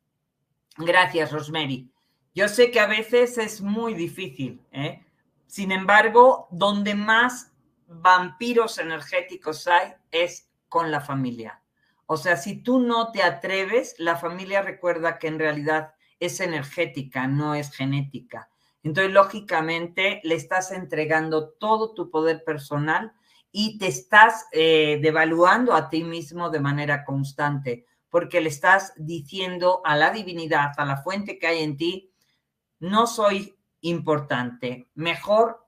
Gracias, 0.78 1.34
Rosemary. 1.34 1.92
Yo 2.34 2.48
sé 2.48 2.72
que 2.72 2.80
a 2.80 2.88
veces 2.88 3.38
es 3.38 3.60
muy 3.60 3.94
difícil, 3.94 4.66
¿eh? 4.72 5.04
Sin 5.48 5.72
embargo, 5.72 6.48
donde 6.52 6.96
más 6.96 7.52
vampiros 7.88 8.78
energéticos 8.78 9.68
hay 9.68 9.94
es 10.12 10.50
con 10.70 10.92
la 10.92 11.02
familia. 11.02 11.62
O 12.06 12.18
sea, 12.18 12.38
si 12.38 12.62
tú 12.62 12.80
no 12.80 13.12
te 13.12 13.24
atreves, 13.24 13.96
la 13.98 14.18
familia 14.18 14.62
recuerda 14.62 15.20
que 15.20 15.28
en 15.28 15.40
realidad 15.40 15.94
es 16.20 16.40
energética, 16.40 17.28
no 17.28 17.56
es 17.56 17.72
genética. 17.72 18.50
Entonces, 18.84 19.14
lógicamente, 19.14 20.20
le 20.24 20.36
estás 20.36 20.72
entregando 20.72 21.50
todo 21.52 21.94
tu 21.94 22.10
poder 22.10 22.44
personal 22.44 23.14
y 23.52 23.78
te 23.78 23.88
estás 23.88 24.48
eh, 24.52 25.00
devaluando 25.02 25.74
a 25.74 25.90
ti 25.90 26.04
mismo 26.04 26.50
de 26.50 26.60
manera 26.60 27.06
constante, 27.06 27.86
porque 28.10 28.42
le 28.42 28.50
estás 28.50 28.94
diciendo 28.98 29.82
a 29.86 29.96
la 29.96 30.12
divinidad, 30.12 30.72
a 30.78 30.86
la 30.86 30.98
fuente 30.98 31.40
que 31.40 31.48
hay 31.48 31.64
en 31.64 31.78
ti, 31.78 32.12
no 32.80 33.08
soy 33.08 33.56
importante. 33.84 34.90
Mejor 34.96 35.66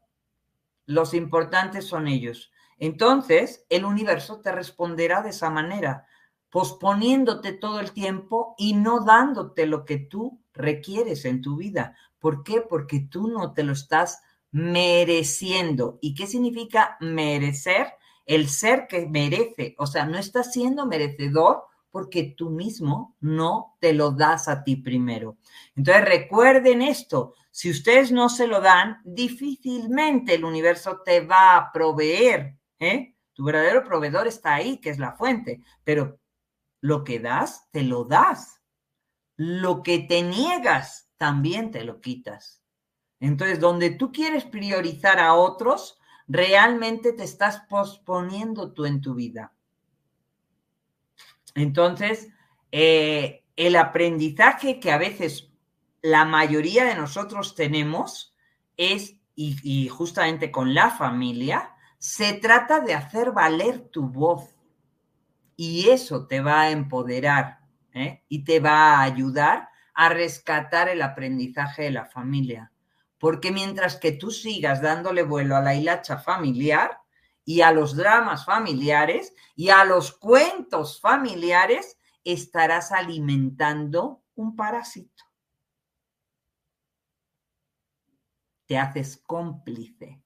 los 0.88 1.14
importantes 1.14 1.86
son 1.86 2.08
ellos. 2.08 2.52
Entonces, 2.78 3.66
el 3.70 3.86
universo 3.86 4.42
te 4.42 4.52
responderá 4.52 5.22
de 5.22 5.30
esa 5.30 5.50
manera, 5.50 6.08
posponiéndote 6.50 7.54
todo 7.54 7.80
el 7.80 7.92
tiempo 7.92 8.56
y 8.58 8.74
no 8.74 9.04
dándote 9.04 9.66
lo 9.66 9.86
que 9.86 9.98
tú 9.98 10.42
requieres 10.54 11.26
en 11.26 11.42
tu 11.42 11.58
vida. 11.58 11.96
¿Por 12.20 12.44
qué? 12.44 12.62
Porque 12.62 13.00
tú 13.00 13.28
no 13.28 13.54
te 13.54 13.64
lo 13.64 13.74
estás 13.74 14.22
mereciendo. 14.52 16.00
¿Y 16.02 16.16
qué 16.16 16.28
significa 16.28 16.98
merecer? 17.00 17.94
El 18.26 18.50
ser 18.50 18.88
que 18.88 19.06
merece. 19.06 19.76
O 19.78 19.86
sea, 19.86 20.06
no 20.06 20.18
estás 20.18 20.52
siendo 20.52 20.86
merecedor 20.86 21.66
porque 21.96 22.36
tú 22.36 22.50
mismo 22.50 23.16
no 23.22 23.78
te 23.80 23.94
lo 23.94 24.12
das 24.12 24.50
a 24.50 24.66
ti 24.66 24.76
primero. 24.76 25.38
Entonces 25.78 26.04
recuerden 26.04 26.82
esto, 26.82 27.36
si 27.52 27.72
ustedes 27.72 28.12
no 28.12 28.28
se 28.28 28.48
lo 28.48 28.60
dan, 28.60 28.98
difícilmente 29.06 30.34
el 30.34 30.44
universo 30.44 31.00
te 31.06 31.22
va 31.22 31.56
a 31.56 31.72
proveer. 31.72 32.58
¿eh? 32.80 33.16
Tu 33.32 33.46
verdadero 33.46 33.86
proveedor 33.86 34.28
está 34.28 34.56
ahí, 34.56 34.82
que 34.82 34.90
es 34.90 35.00
la 35.00 35.14
fuente, 35.14 35.62
pero 35.86 36.20
lo 36.82 37.06
que 37.06 37.22
das, 37.22 37.72
te 37.72 37.82
lo 37.82 38.04
das. 38.04 38.62
Lo 39.38 39.82
que 39.82 40.00
te 40.00 40.22
niegas, 40.22 41.10
también 41.16 41.72
te 41.72 41.86
lo 41.86 42.02
quitas. 42.02 42.62
Entonces, 43.22 43.62
donde 43.62 43.92
tú 43.92 44.12
quieres 44.12 44.44
priorizar 44.44 45.18
a 45.22 45.34
otros, 45.34 45.98
realmente 46.28 47.14
te 47.14 47.24
estás 47.24 47.62
posponiendo 47.70 48.74
tú 48.74 48.84
en 48.84 49.00
tu 49.00 49.16
vida. 49.16 49.54
Entonces, 51.56 52.28
eh, 52.72 53.44
el 53.56 53.76
aprendizaje 53.78 54.80
que 54.80 54.92
a 54.92 54.98
veces 54.98 55.50
la 56.02 56.26
mayoría 56.26 56.86
de 56.86 56.96
nosotros 56.96 57.56
tenemos 57.56 58.36
es, 58.78 59.16
y, 59.34 59.88
justamente 59.88 60.52
con 60.52 60.74
la 60.74 60.92
familia, 60.92 61.74
se 61.98 62.34
trata 62.34 62.82
de 62.82 62.94
hacer 62.94 63.32
valer 63.32 63.80
tu 63.90 64.08
voz. 64.08 64.56
Y 65.56 65.90
eso 65.90 66.28
te 66.28 66.42
va 66.42 66.62
a 66.62 66.72
empoderar 66.72 67.60
¿eh? 67.94 68.24
y 68.28 68.44
te 68.44 68.60
va 68.60 68.98
a 68.98 69.02
ayudar 69.04 69.70
a 69.94 70.10
rescatar 70.10 70.90
el 70.90 71.02
aprendizaje 71.02 71.84
de 71.84 71.92
la 71.92 72.06
familia. 72.06 72.72
Porque 73.18 73.52
mientras 73.52 73.96
que 73.96 74.12
tú 74.12 74.30
sigas 74.30 74.82
dándole 74.82 75.24
vuelo 75.24 75.56
a 75.56 75.62
la 75.62 75.74
hilacha 75.74 76.18
familiar, 76.18 77.00
y 77.46 77.62
a 77.62 77.72
los 77.72 77.96
dramas 77.96 78.44
familiares 78.44 79.34
y 79.56 79.70
a 79.70 79.86
los 79.86 80.12
cuentos 80.12 81.00
familiares, 81.00 81.98
estarás 82.24 82.92
alimentando 82.92 84.24
un 84.34 84.56
parásito. 84.56 85.24
Te 88.66 88.80
haces 88.80 89.18
cómplice 89.18 90.24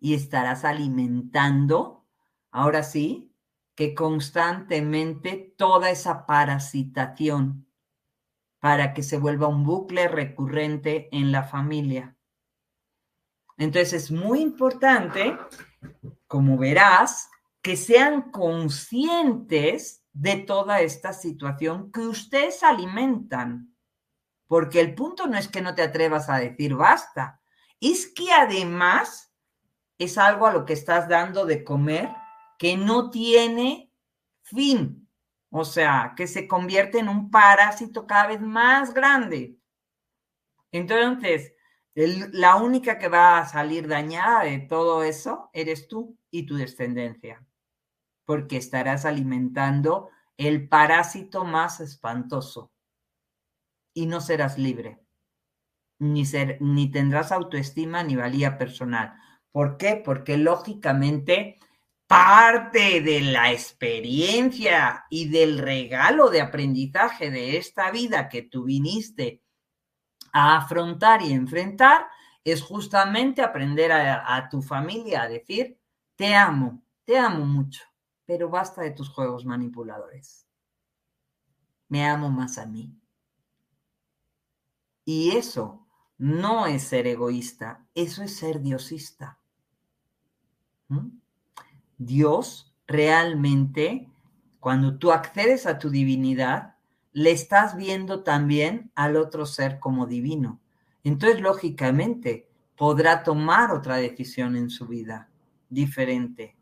y 0.00 0.14
estarás 0.14 0.64
alimentando, 0.64 2.06
ahora 2.50 2.82
sí, 2.82 3.30
que 3.74 3.94
constantemente 3.94 5.54
toda 5.58 5.90
esa 5.90 6.26
parasitación 6.26 7.66
para 8.58 8.94
que 8.94 9.02
se 9.02 9.18
vuelva 9.18 9.48
un 9.48 9.64
bucle 9.64 10.08
recurrente 10.08 11.08
en 11.12 11.30
la 11.30 11.42
familia. 11.42 12.16
Entonces 13.58 13.92
es 13.92 14.10
muy 14.10 14.40
importante, 14.40 15.36
como 16.34 16.58
verás, 16.58 17.30
que 17.62 17.76
sean 17.76 18.32
conscientes 18.32 20.04
de 20.12 20.34
toda 20.34 20.80
esta 20.80 21.12
situación 21.12 21.92
que 21.92 22.00
ustedes 22.00 22.64
alimentan. 22.64 23.72
Porque 24.48 24.80
el 24.80 24.96
punto 24.96 25.28
no 25.28 25.38
es 25.38 25.46
que 25.46 25.62
no 25.62 25.76
te 25.76 25.82
atrevas 25.82 26.28
a 26.28 26.38
decir 26.38 26.74
basta, 26.74 27.40
es 27.80 28.08
que 28.08 28.32
además 28.32 29.32
es 29.96 30.18
algo 30.18 30.48
a 30.48 30.52
lo 30.52 30.64
que 30.64 30.72
estás 30.72 31.08
dando 31.08 31.46
de 31.46 31.62
comer 31.62 32.10
que 32.58 32.76
no 32.76 33.10
tiene 33.10 33.92
fin, 34.42 35.08
o 35.50 35.64
sea, 35.64 36.14
que 36.16 36.26
se 36.26 36.48
convierte 36.48 36.98
en 36.98 37.08
un 37.08 37.30
parásito 37.30 38.08
cada 38.08 38.26
vez 38.26 38.40
más 38.40 38.92
grande. 38.92 39.56
Entonces, 40.72 41.52
la 41.94 42.56
única 42.56 42.98
que 42.98 43.06
va 43.06 43.38
a 43.38 43.46
salir 43.46 43.86
dañada 43.86 44.42
de 44.42 44.58
todo 44.58 45.04
eso 45.04 45.48
eres 45.52 45.86
tú 45.86 46.18
y 46.34 46.46
tu 46.46 46.56
descendencia, 46.56 47.46
porque 48.24 48.56
estarás 48.56 49.04
alimentando 49.04 50.10
el 50.36 50.68
parásito 50.68 51.44
más 51.44 51.78
espantoso 51.78 52.72
y 53.94 54.06
no 54.06 54.20
serás 54.20 54.58
libre, 54.58 54.98
ni, 56.00 56.26
ser, 56.26 56.58
ni 56.60 56.90
tendrás 56.90 57.30
autoestima 57.30 58.02
ni 58.02 58.16
valía 58.16 58.58
personal. 58.58 59.14
¿Por 59.52 59.76
qué? 59.76 60.02
Porque 60.04 60.36
lógicamente 60.36 61.60
parte 62.08 63.00
de 63.00 63.20
la 63.20 63.52
experiencia 63.52 65.04
y 65.10 65.28
del 65.28 65.58
regalo 65.58 66.30
de 66.30 66.40
aprendizaje 66.40 67.30
de 67.30 67.58
esta 67.58 67.92
vida 67.92 68.28
que 68.28 68.42
tú 68.42 68.64
viniste 68.64 69.40
a 70.32 70.56
afrontar 70.56 71.22
y 71.22 71.32
enfrentar 71.32 72.08
es 72.42 72.60
justamente 72.60 73.40
aprender 73.40 73.92
a, 73.92 74.48
tu 74.50 74.60
familia 74.62 75.22
a 75.22 75.28
decir, 75.28 75.78
te 76.16 76.34
amo, 76.34 76.82
te 77.04 77.18
amo 77.18 77.44
mucho, 77.44 77.82
pero 78.24 78.48
basta 78.48 78.82
de 78.82 78.92
tus 78.92 79.08
juegos 79.08 79.44
manipuladores. 79.44 80.46
Me 81.88 82.06
amo 82.06 82.30
más 82.30 82.58
a 82.58 82.66
mí. 82.66 82.96
Y 85.04 85.36
eso 85.36 85.86
no 86.16 86.66
es 86.66 86.84
ser 86.84 87.06
egoísta, 87.06 87.86
eso 87.94 88.22
es 88.22 88.36
ser 88.36 88.60
diosista. 88.60 89.38
¿Mm? 90.88 91.18
Dios 91.98 92.74
realmente, 92.86 94.10
cuando 94.60 94.98
tú 94.98 95.12
accedes 95.12 95.66
a 95.66 95.78
tu 95.78 95.90
divinidad, 95.90 96.76
le 97.12 97.32
estás 97.32 97.76
viendo 97.76 98.22
también 98.22 98.90
al 98.94 99.16
otro 99.16 99.46
ser 99.46 99.78
como 99.78 100.06
divino. 100.06 100.60
Entonces, 101.04 101.40
lógicamente, 101.40 102.48
podrá 102.76 103.22
tomar 103.22 103.70
otra 103.70 103.96
decisión 103.96 104.56
en 104.56 104.70
su 104.70 104.86
vida 104.86 105.30
diferente. 105.74 106.56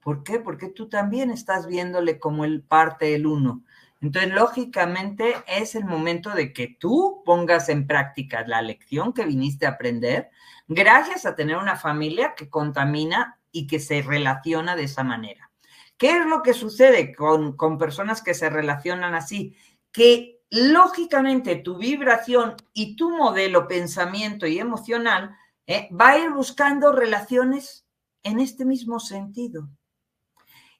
¿Por 0.00 0.22
qué? 0.22 0.38
Porque 0.38 0.68
tú 0.68 0.88
también 0.88 1.30
estás 1.30 1.66
viéndole 1.66 2.18
como 2.18 2.44
el 2.44 2.62
parte 2.62 3.06
del 3.06 3.26
uno. 3.26 3.64
Entonces, 4.00 4.32
lógicamente, 4.32 5.34
es 5.48 5.74
el 5.74 5.84
momento 5.84 6.30
de 6.30 6.52
que 6.52 6.76
tú 6.78 7.22
pongas 7.24 7.68
en 7.68 7.86
práctica 7.86 8.46
la 8.46 8.62
lección 8.62 9.12
que 9.12 9.26
viniste 9.26 9.66
a 9.66 9.70
aprender, 9.70 10.30
gracias 10.68 11.26
a 11.26 11.34
tener 11.34 11.56
una 11.56 11.76
familia 11.76 12.34
que 12.36 12.48
contamina 12.48 13.38
y 13.50 13.66
que 13.66 13.80
se 13.80 14.02
relaciona 14.02 14.76
de 14.76 14.84
esa 14.84 15.02
manera. 15.02 15.50
¿Qué 15.96 16.16
es 16.16 16.26
lo 16.26 16.42
que 16.42 16.54
sucede 16.54 17.12
con, 17.14 17.56
personas 17.76 18.22
que 18.22 18.34
se 18.34 18.48
relacionan 18.48 19.16
así? 19.16 19.56
Que 19.90 20.40
lógicamente 20.48 21.56
tu 21.56 21.76
vibración 21.76 22.54
y 22.72 22.94
tu 22.94 23.10
modelo 23.10 23.66
pensamiento 23.66 24.46
y 24.46 24.60
emocional 24.60 25.36
eh, 25.66 25.88
va 25.92 26.10
a 26.10 26.18
ir 26.18 26.30
buscando 26.30 26.92
relaciones 26.92 27.87
en 28.22 28.40
este 28.40 28.64
mismo 28.64 29.00
sentido. 29.00 29.68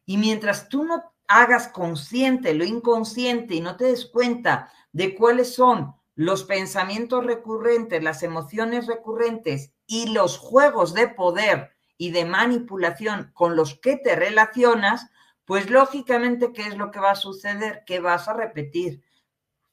Y 0.04 0.16
mientras 0.16 0.68
tú 0.68 0.84
no 0.84 1.12
hagas 1.26 1.68
consciente 1.68 2.54
lo 2.54 2.64
inconsciente 2.64 3.54
y 3.54 3.60
no 3.60 3.76
te 3.76 3.84
des 3.84 4.06
cuenta 4.06 4.72
de 4.92 5.14
cuáles 5.14 5.54
son 5.54 5.94
los 6.14 6.44
pensamientos 6.44 7.24
recurrentes, 7.24 8.02
las 8.02 8.22
emociones 8.22 8.86
recurrentes 8.86 9.72
y 9.86 10.08
los 10.08 10.38
juegos 10.38 10.94
de 10.94 11.08
poder 11.08 11.70
y 11.96 12.10
de 12.10 12.24
manipulación 12.24 13.30
con 13.34 13.54
los 13.54 13.78
que 13.78 13.96
te 13.96 14.16
relacionas, 14.16 15.10
pues 15.44 15.70
lógicamente, 15.70 16.52
¿qué 16.52 16.62
es 16.62 16.76
lo 16.76 16.90
que 16.90 17.00
va 17.00 17.12
a 17.12 17.16
suceder? 17.16 17.84
Que 17.86 18.00
vas 18.00 18.28
a 18.28 18.32
repetir 18.32 19.02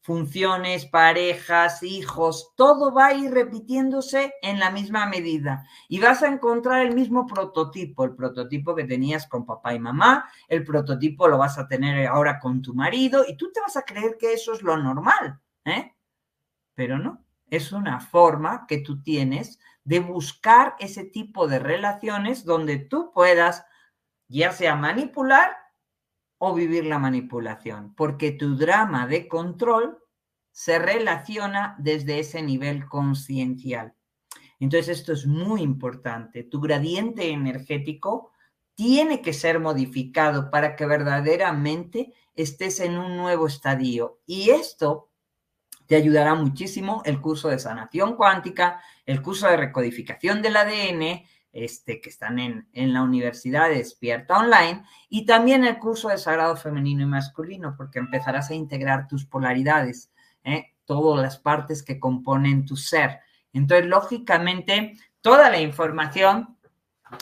funciones, 0.05 0.85
parejas, 0.85 1.81
hijos, 1.81 2.53
todo 2.55 2.93
va 2.93 3.07
a 3.07 3.13
ir 3.15 3.31
repitiéndose 3.31 4.35
en 4.43 4.59
la 4.59 4.69
misma 4.69 5.07
medida 5.07 5.65
y 5.89 5.99
vas 5.99 6.21
a 6.21 6.27
encontrar 6.27 6.85
el 6.85 6.93
mismo 6.93 7.25
prototipo, 7.25 8.03
el 8.03 8.13
prototipo 8.13 8.75
que 8.75 8.83
tenías 8.83 9.25
con 9.25 9.47
papá 9.47 9.73
y 9.73 9.79
mamá, 9.79 10.29
el 10.47 10.63
prototipo 10.63 11.27
lo 11.27 11.39
vas 11.39 11.57
a 11.57 11.67
tener 11.67 12.05
ahora 12.05 12.39
con 12.39 12.61
tu 12.61 12.75
marido 12.75 13.25
y 13.27 13.35
tú 13.35 13.51
te 13.51 13.61
vas 13.61 13.77
a 13.77 13.81
creer 13.81 14.17
que 14.19 14.33
eso 14.33 14.53
es 14.53 14.61
lo 14.61 14.77
normal, 14.77 15.39
¿eh? 15.65 15.95
Pero 16.75 16.99
no, 16.99 17.25
es 17.49 17.71
una 17.71 17.99
forma 17.99 18.67
que 18.67 18.77
tú 18.77 19.01
tienes 19.01 19.57
de 19.83 20.01
buscar 20.01 20.75
ese 20.77 21.05
tipo 21.05 21.47
de 21.47 21.57
relaciones 21.57 22.45
donde 22.45 22.77
tú 22.77 23.11
puedas 23.11 23.65
ya 24.27 24.51
sea 24.51 24.75
manipular 24.75 25.64
o 26.37 26.53
vivir 26.53 26.85
la 26.85 26.99
manipulación, 26.99 27.93
porque 27.95 28.31
tu 28.31 28.57
drama 28.57 29.07
de 29.07 29.27
control 29.27 29.97
se 30.51 30.79
relaciona 30.79 31.75
desde 31.79 32.19
ese 32.19 32.41
nivel 32.41 32.85
conciencial. 32.85 33.93
Entonces 34.59 34.99
esto 34.99 35.13
es 35.13 35.25
muy 35.25 35.61
importante. 35.61 36.43
Tu 36.43 36.61
gradiente 36.61 37.29
energético 37.29 38.31
tiene 38.73 39.21
que 39.21 39.33
ser 39.33 39.59
modificado 39.59 40.49
para 40.51 40.75
que 40.75 40.85
verdaderamente 40.85 42.13
estés 42.35 42.79
en 42.79 42.97
un 42.97 43.17
nuevo 43.17 43.47
estadio. 43.47 44.19
Y 44.25 44.49
esto 44.51 45.09
te 45.87 45.95
ayudará 45.95 46.35
muchísimo 46.35 47.01
el 47.05 47.21
curso 47.21 47.49
de 47.49 47.59
sanación 47.59 48.15
cuántica, 48.15 48.81
el 49.05 49.21
curso 49.21 49.47
de 49.47 49.57
recodificación 49.57 50.41
del 50.41 50.57
ADN, 50.57 51.23
este, 51.55 52.01
que 52.01 52.09
están 52.09 52.37
en, 52.37 52.67
la 52.73 53.01
Universidad 53.01 53.69
de 53.69 53.77
Despierta 53.77 54.37
Online, 54.37 54.83
y 55.07 55.25
también 55.25 55.63
el 55.63 55.79
curso 55.79 56.09
de 56.09 56.17
Sagrado 56.17 56.57
Femenino 56.57 57.03
y 57.03 57.05
Masculino, 57.05 57.75
porque 57.77 57.99
empezarás 57.99 58.51
a 58.51 58.55
integrar 58.55 59.07
tus 59.07 59.25
polaridades, 59.25 60.11
¿eh? 60.43 60.73
todas 60.83 61.23
las 61.23 61.39
partes 61.39 61.81
que 61.81 61.97
componen 61.97 62.65
tu 62.65 62.75
ser. 62.75 63.21
Entonces, 63.53 63.87
lógicamente, 63.87 64.97
toda 65.21 65.49
la 65.49 65.61
información 65.61 66.57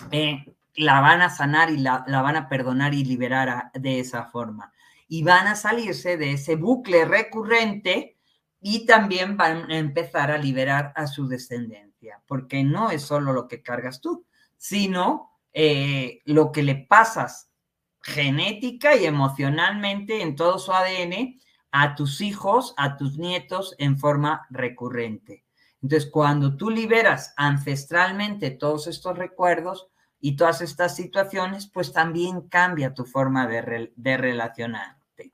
eh, 0.09 0.43
la 0.73 0.99
van 0.99 1.21
a 1.21 1.29
sanar 1.29 1.69
y 1.69 1.77
la, 1.77 2.03
la 2.07 2.23
van 2.23 2.35
a 2.35 2.49
perdonar 2.49 2.95
y 2.95 3.05
liberar 3.05 3.71
de 3.73 3.99
esa 3.99 4.25
forma. 4.25 4.73
Y 5.07 5.21
van 5.21 5.45
a 5.45 5.55
salirse 5.55 6.17
de 6.17 6.31
ese 6.31 6.55
bucle 6.55 7.05
recurrente 7.05 8.17
y 8.59 8.87
también 8.87 9.37
van 9.37 9.69
a 9.69 9.77
empezar 9.77 10.31
a 10.31 10.39
liberar 10.39 10.91
a 10.95 11.05
su 11.05 11.27
descendencia, 11.27 11.92
porque 12.27 12.63
no 12.63 12.91
es 12.91 13.03
solo 13.03 13.33
lo 13.33 13.47
que 13.47 13.61
cargas 13.61 14.01
tú, 14.01 14.25
sino 14.57 15.31
eh, 15.53 16.21
lo 16.25 16.51
que 16.51 16.63
le 16.63 16.75
pasas 16.75 17.49
genética 18.01 18.95
y 18.95 19.05
emocionalmente 19.05 20.21
en 20.21 20.35
todo 20.35 20.59
su 20.59 20.73
ADN 20.73 21.39
a 21.73 21.95
tus 21.95 22.21
hijos, 22.21 22.75
a 22.77 22.97
tus 22.97 23.17
nietos 23.17 23.75
en 23.79 23.97
forma 23.97 24.45
recurrente. 24.51 25.43
Entonces, 25.81 26.09
cuando 26.09 26.55
tú 26.55 26.69
liberas 26.69 27.33
ancestralmente 27.35 28.51
todos 28.51 28.85
estos 28.87 29.17
recuerdos 29.17 29.87
y 30.19 30.35
todas 30.35 30.61
estas 30.61 30.95
situaciones, 30.95 31.67
pues 31.67 31.91
también 31.91 32.47
cambia 32.47 32.93
tu 32.93 33.05
forma 33.05 33.47
de, 33.47 34.17
relacionarte. 34.17 35.33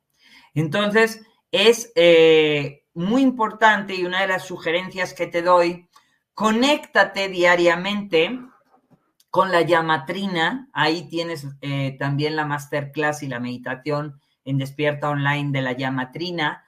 Entonces, 0.53 1.22
es 1.51 1.91
eh, 1.95 2.86
muy 2.93 3.22
importante 3.22 3.93
y 3.95 4.05
una 4.05 4.22
de 4.22 4.28
las 4.30 4.45
sugerencias 4.45 5.13
que 5.13 5.28
te 5.28 5.41
doy, 5.41 5.89
conéctate 6.40 7.28
diariamente 7.28 8.40
con 9.30 9.52
la 9.52 9.60
llamatrina. 9.60 10.70
Ahí 10.72 11.10
tienes 11.10 11.46
eh, 11.60 11.98
también 12.00 12.38
la 12.38 12.46
masterclass 12.46 13.24
y 13.24 13.28
la 13.28 13.42
meditación 13.42 14.22
en 14.46 14.58
Despierta 14.58 15.10
Online 15.10 15.52
de 15.52 15.62
la 15.62 15.74
llamatrina. 15.74 16.64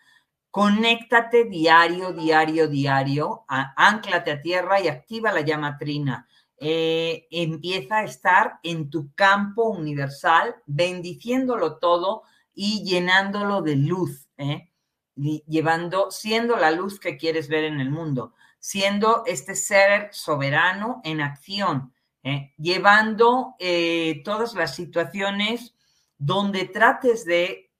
Conéctate 0.50 1.46
diario, 1.46 2.12
diario, 2.12 2.68
diario, 2.68 3.46
anclate 3.48 4.32
a 4.32 4.42
tierra 4.42 4.82
y 4.82 4.90
activa 4.90 5.32
la 5.32 5.40
llamatrina. 5.40 6.28
eh, 6.58 7.28
empieza 7.32 8.00
a 8.00 8.04
estar 8.04 8.60
en 8.64 8.90
tu 8.90 9.14
campo 9.16 9.70
universal, 9.70 10.54
bendiciéndolo 10.66 11.78
todo 11.78 12.24
y 12.54 12.84
llenándolo 12.84 13.62
de 13.62 13.78
luz, 13.78 14.28
¿eh? 14.38 14.70
llevando, 15.16 16.12
siendo 16.12 16.58
la 16.58 16.72
luz 16.72 17.00
que 17.00 17.16
quieres 17.16 17.48
ver 17.48 17.64
en 17.64 17.80
el 17.80 17.90
mundo, 17.90 18.34
siendo 18.62 19.24
este 19.26 19.55
ser 19.55 20.07
soberano 20.14 21.01
en 21.03 21.20
acción, 21.20 21.93
¿eh? 22.24 22.53
llevando 22.57 23.55
todas 24.24 24.53
las 24.53 24.76
situaciones 24.76 25.76
donde 26.18 26.66
trates 26.66 27.26
de 27.26 27.72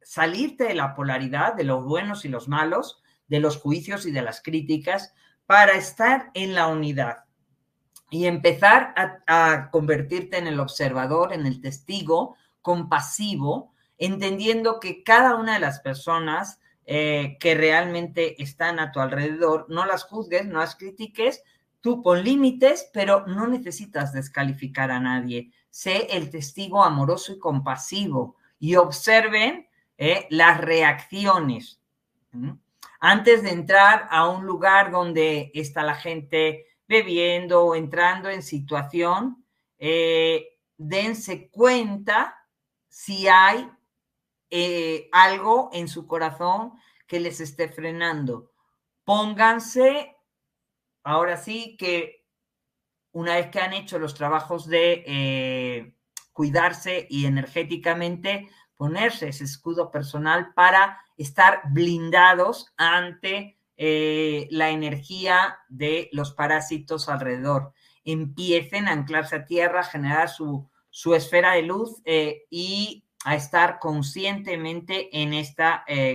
salirte 0.00 0.64
de 0.64 0.74
la 0.74 0.94
polaridad 0.94 1.52
de 1.52 1.64
los 1.64 1.84
buenos 1.84 2.24
y 2.24 2.28
los 2.28 2.48
malos, 2.48 3.02
de 3.26 3.40
los 3.40 3.58
juicios 3.58 4.06
y 4.06 4.10
de 4.10 4.22
las 4.22 4.40
críticas, 4.40 5.12
para 5.44 5.72
estar 5.72 6.30
en 6.32 6.54
la 6.54 6.68
unidad 6.68 7.24
y 8.10 8.26
empezar 8.26 8.94
a, 9.26 9.70
convertirte 9.70 10.38
en 10.38 10.46
el 10.46 10.60
observador, 10.60 11.32
en 11.32 11.46
el 11.46 11.60
testigo 11.60 12.36
compasivo, 12.62 13.74
entendiendo 13.98 14.80
que 14.80 15.02
cada 15.02 15.34
una 15.34 15.54
de 15.54 15.60
las 15.60 15.80
personas 15.80 16.60
eh, 16.90 17.36
que 17.38 17.54
realmente 17.54 18.42
están 18.42 18.80
a 18.80 18.92
tu 18.92 19.00
alrededor, 19.00 19.66
no 19.68 19.84
las 19.84 20.04
juzgues, 20.04 20.46
no 20.46 20.60
las 20.60 20.74
critiques, 20.74 21.42
tú 21.82 22.02
pon 22.02 22.24
límites, 22.24 22.88
pero 22.94 23.26
no 23.26 23.46
necesitas 23.46 24.14
descalificar 24.14 24.90
a 24.90 24.98
nadie. 24.98 25.52
Sé 25.68 26.06
el 26.16 26.30
testigo 26.30 26.82
amoroso 26.82 27.34
y 27.34 27.38
compasivo 27.38 28.36
y 28.58 28.76
observen 28.76 29.68
eh, 29.98 30.26
las 30.30 30.62
reacciones. 30.62 31.78
Antes 33.00 33.42
de 33.42 33.50
entrar 33.50 34.08
a 34.10 34.26
un 34.26 34.46
lugar 34.46 34.90
donde 34.90 35.50
está 35.52 35.82
la 35.82 35.94
gente 35.94 36.68
bebiendo 36.88 37.66
o 37.66 37.74
entrando 37.74 38.30
en 38.30 38.42
situación, 38.42 39.44
eh, 39.78 40.56
dense 40.78 41.50
cuenta 41.50 42.46
si 42.88 43.28
hay 43.28 43.70
eh, 44.50 45.08
algo 45.12 45.70
en 45.72 45.88
su 45.88 46.06
corazón 46.06 46.72
que 47.06 47.20
les 47.20 47.40
esté 47.40 47.68
frenando. 47.68 48.52
Pónganse, 49.04 50.16
ahora 51.02 51.36
sí 51.36 51.76
que 51.76 52.26
una 53.12 53.34
vez 53.34 53.48
que 53.48 53.60
han 53.60 53.72
hecho 53.72 53.98
los 53.98 54.14
trabajos 54.14 54.66
de 54.66 55.04
eh, 55.06 55.94
cuidarse 56.32 57.06
y 57.10 57.26
energéticamente, 57.26 58.48
ponerse 58.76 59.28
ese 59.28 59.44
escudo 59.44 59.90
personal 59.90 60.52
para 60.54 61.00
estar 61.16 61.62
blindados 61.70 62.72
ante 62.76 63.58
eh, 63.76 64.46
la 64.50 64.70
energía 64.70 65.58
de 65.68 66.08
los 66.12 66.32
parásitos 66.32 67.08
alrededor. 67.08 67.72
Empiecen 68.04 68.88
a 68.88 68.92
anclarse 68.92 69.36
a 69.36 69.46
tierra, 69.46 69.82
generar 69.82 70.28
su, 70.28 70.70
esfera 71.14 71.52
de 71.52 71.62
luz 71.62 72.02
y 72.50 73.07
a 73.24 73.34
estar 73.34 73.78
conscientemente 73.78 75.08
en 75.12 75.32
este 75.32 75.64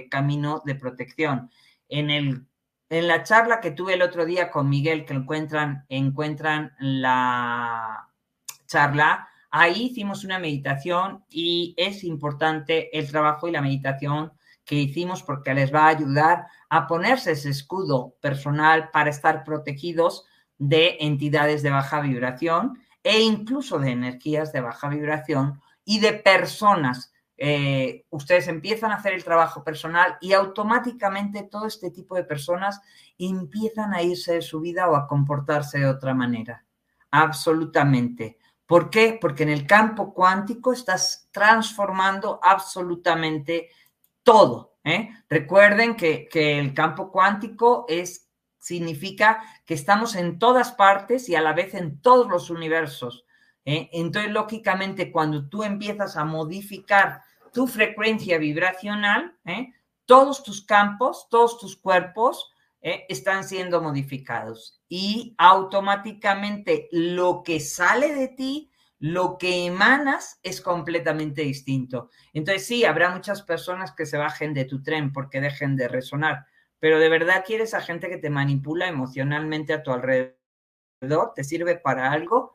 camino 0.09 0.61
de 0.65 0.75
protección. 0.75 1.49
En, 1.89 2.09
el, 2.09 2.47
en 2.89 3.07
la 3.07 3.23
charla 3.23 3.59
que 3.59 3.71
tuve 3.71 3.95
el 3.95 4.01
otro 4.01 4.25
día 4.25 4.49
con 4.49 4.69
Miguel, 4.69 5.05
que 5.05 5.13
encuentran, 5.13 5.85
encuentran 5.89 6.73
la 6.79 8.09
charla, 8.67 9.27
ahí 9.51 9.83
hicimos 9.83 10.23
una 10.23 10.39
meditación 10.39 11.23
y 11.29 11.75
es 11.77 12.03
importante 12.03 12.97
el 12.97 13.09
trabajo 13.09 13.47
y 13.47 13.51
la 13.51 13.61
meditación 13.61 14.31
que 14.65 14.75
hicimos 14.75 15.23
porque 15.23 15.53
les 15.53 15.73
va 15.73 15.85
a 15.85 15.89
ayudar 15.89 16.47
a 16.69 16.87
ponerse 16.87 17.33
ese 17.33 17.49
escudo 17.49 18.15
personal 18.21 18.89
para 18.91 19.09
estar 19.09 19.43
protegidos 19.43 20.25
de 20.57 20.97
entidades 21.01 21.61
de 21.61 21.69
baja 21.69 21.99
vibración 22.01 22.79
e 23.03 23.21
incluso 23.21 23.79
de 23.79 23.91
energías 23.91 24.53
de 24.53 24.61
baja 24.61 24.87
vibración 24.89 25.61
y 25.85 25.99
de 25.99 26.13
personas. 26.13 27.13
Eh, 27.37 28.05
ustedes 28.09 28.47
empiezan 28.47 28.91
a 28.91 28.95
hacer 28.95 29.13
el 29.13 29.23
trabajo 29.23 29.63
personal 29.63 30.17
y 30.21 30.33
automáticamente 30.33 31.43
todo 31.43 31.65
este 31.65 31.91
tipo 31.91 32.15
de 32.15 32.23
personas 32.23 32.81
empiezan 33.17 33.93
a 33.93 34.01
irse 34.01 34.33
de 34.33 34.41
su 34.41 34.59
vida 34.59 34.89
o 34.89 34.95
a 34.95 35.07
comportarse 35.07 35.79
de 35.79 35.87
otra 35.87 36.13
manera. 36.13 36.65
Absolutamente. 37.11 38.37
¿Por 38.65 38.89
qué? 38.89 39.17
Porque 39.19 39.43
en 39.43 39.49
el 39.49 39.67
campo 39.67 40.13
cuántico 40.13 40.73
estás 40.73 41.27
transformando 41.31 42.39
absolutamente 42.41 43.69
todo. 44.23 44.77
¿eh? 44.83 45.09
Recuerden 45.29 45.95
que, 45.95 46.27
el 46.33 46.73
campo 46.73 47.11
cuántico 47.11 47.85
es, 47.87 48.29
significa 48.57 49.43
que 49.65 49.73
estamos 49.73 50.15
en 50.15 50.39
todas 50.39 50.71
partes 50.71 51.29
y 51.29 51.35
a 51.35 51.41
la 51.41 51.53
vez 51.53 51.73
en 51.73 52.01
todos 52.01 52.29
los 52.29 52.49
universos. 52.49 53.25
¿Eh? 53.65 53.89
Entonces, 53.93 54.31
lógicamente, 54.31 55.11
cuando 55.11 55.47
tú 55.47 55.63
empiezas 55.63 56.17
a 56.17 56.25
modificar 56.25 57.21
tu 57.53 57.67
frecuencia 57.67 58.37
vibracional, 58.37 59.37
¿eh? 59.45 59.73
todos 60.05 60.43
tus 60.43 60.65
campos, 60.65 61.27
todos 61.29 61.59
tus 61.59 61.77
cuerpos 61.77 62.49
están 63.07 63.45
siendo 63.45 63.81
modificados 63.81 64.81
y 64.89 65.35
automáticamente 65.37 66.89
lo 66.91 67.41
que 67.41 67.61
sale 67.61 68.13
de 68.13 68.27
ti 68.27 68.73
lo 69.03 69.37
que 69.37 69.65
emanas 69.65 70.39
es 70.43 70.61
completamente 70.61 71.41
distinto. 71.41 72.09
Entonces 72.31 72.65
sí, 72.65 72.85
habrá 72.85 73.09
muchas 73.09 73.41
personas 73.41 73.91
que 73.91 74.05
se 74.05 74.17
bajen 74.17 74.53
de 74.53 74.63
tu 74.63 74.81
tren 74.81 75.11
porque 75.11 75.41
dejen 75.41 75.75
de 75.75 75.89
resonar, 75.89 76.45
pero 76.79 76.99
de 76.99 77.09
verdad 77.09 77.43
quieres 77.45 77.73
a 77.73 77.81
gente 77.81 78.07
que 78.07 78.15
te 78.17 78.29
manipula 78.29 78.87
emocionalmente 78.87 79.73
a 79.73 79.83
tu 79.83 79.91
alrededor, 79.91 81.33
te 81.35 81.43
sirve 81.43 81.75
para 81.75 82.13
algo, 82.13 82.53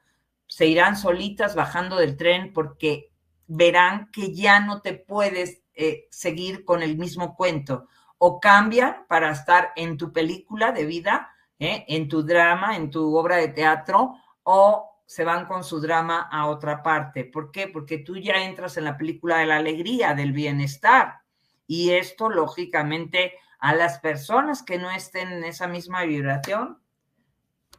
se 0.48 0.66
irán 0.66 0.96
solitas 0.96 1.54
bajando 1.54 1.96
del 1.96 2.16
tren 2.16 2.52
porque 2.52 3.12
verán 3.46 4.10
que 4.10 4.34
ya 4.34 4.60
no 4.60 4.80
te 4.80 4.94
puedes 4.94 5.62
eh, 5.74 6.08
seguir 6.10 6.64
con 6.64 6.82
el 6.82 6.98
mismo 6.98 7.36
cuento 7.36 7.86
o 8.18 8.40
cambian 8.40 9.06
para 9.08 9.30
estar 9.30 9.72
en 9.76 9.96
tu 9.96 10.12
película 10.12 10.72
de 10.72 10.84
vida, 10.86 11.30
eh, 11.58 11.84
en 11.86 12.08
tu 12.08 12.24
drama, 12.24 12.76
en 12.76 12.90
tu 12.90 13.16
obra 13.16 13.36
de 13.36 13.48
teatro 13.48 14.16
o 14.42 15.02
se 15.06 15.24
van 15.24 15.46
con 15.46 15.64
su 15.64 15.80
drama 15.80 16.28
a 16.30 16.46
otra 16.46 16.82
parte. 16.82 17.24
¿Por 17.24 17.50
qué? 17.50 17.68
Porque 17.68 17.98
tú 17.98 18.16
ya 18.16 18.44
entras 18.44 18.76
en 18.76 18.84
la 18.84 18.96
película 18.96 19.38
de 19.38 19.46
la 19.46 19.56
alegría, 19.56 20.14
del 20.14 20.32
bienestar. 20.32 21.20
Y 21.66 21.90
esto, 21.90 22.28
lógicamente, 22.28 23.34
a 23.58 23.74
las 23.74 24.00
personas 24.00 24.62
que 24.62 24.78
no 24.78 24.90
estén 24.90 25.32
en 25.32 25.44
esa 25.44 25.66
misma 25.66 26.02
vibración, 26.04 26.78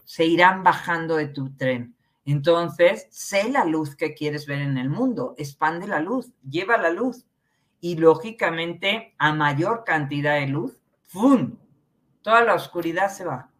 se 0.05 0.25
irán 0.25 0.63
bajando 0.63 1.17
de 1.17 1.27
tu 1.27 1.55
tren. 1.55 1.95
Entonces, 2.31 3.07
sé 3.11 3.49
la 3.49 3.65
luz 3.65 3.95
que 3.95 4.13
quieres 4.13 4.45
ver 4.45 4.61
en 4.61 4.77
el 4.77 4.89
mundo, 4.89 5.35
expande 5.37 5.87
la 5.87 5.99
luz, 5.99 6.31
lleva 6.47 6.77
la 6.77 6.89
luz. 6.89 7.25
Y 7.81 7.95
lógicamente, 7.95 9.15
a 9.17 9.33
mayor 9.33 9.83
cantidad 9.85 10.35
de 10.35 10.47
luz, 10.47 10.81
¡fum! 11.03 11.57
Toda 12.21 12.43
la 12.43 12.55
oscuridad 12.55 13.09
se 13.09 13.25
va. 13.25 13.51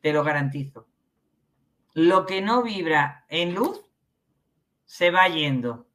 Te 0.00 0.12
lo 0.12 0.24
garantizo 0.24 0.86
lo 1.96 2.26
que 2.26 2.42
no 2.42 2.62
vibra 2.62 3.24
en 3.30 3.54
luz 3.54 3.80
se 4.84 5.10
va 5.10 5.28
yendo. 5.28 5.86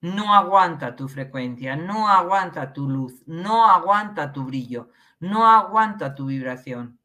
No 0.00 0.34
aguanta 0.34 0.96
tu 0.96 1.06
frecuencia, 1.06 1.76
no 1.76 2.08
aguanta 2.08 2.72
tu 2.72 2.88
luz, 2.88 3.22
no 3.26 3.70
aguanta 3.70 4.32
tu 4.32 4.42
brillo, 4.42 4.90
no 5.20 5.46
aguanta 5.46 6.16
tu 6.16 6.26
vibración. 6.26 6.98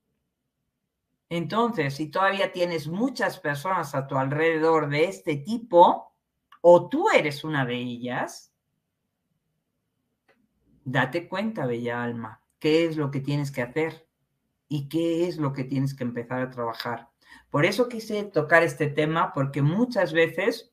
Entonces, 1.36 1.95
si 1.95 2.07
todavía 2.07 2.53
tienes 2.53 2.88
muchas 2.88 3.39
personas 3.39 3.93
a 3.93 4.07
tu 4.07 4.15
alrededor 4.15 4.88
de 4.88 5.03
este 5.03 5.36
tipo, 5.36 6.13
o 6.61 6.88
tú 6.88 7.09
eres 7.09 7.43
una 7.43 7.65
de 7.65 7.75
ellas, 7.75 8.53
date 10.86 11.27
cuenta, 11.27 11.65
bella 11.65 12.01
alma, 12.01 12.41
qué 12.57 12.86
es 12.86 12.95
lo 12.95 13.11
que 13.11 13.19
tienes 13.19 13.51
que 13.51 13.63
hacer 13.63 14.07
y 14.69 14.88
qué 14.88 15.27
es 15.27 15.36
lo 15.36 15.51
que 15.51 15.65
tienes 15.65 15.93
que 15.93 16.05
empezar 16.05 16.41
a 16.41 16.49
trabajar. 16.49 17.09
Por 17.49 17.65
eso 17.65 17.89
quise 17.89 18.23
tocar 18.23 18.63
este 18.63 18.88
tema, 18.88 19.33
porque 19.33 19.61
muchas 19.61 20.13
veces 20.13 20.71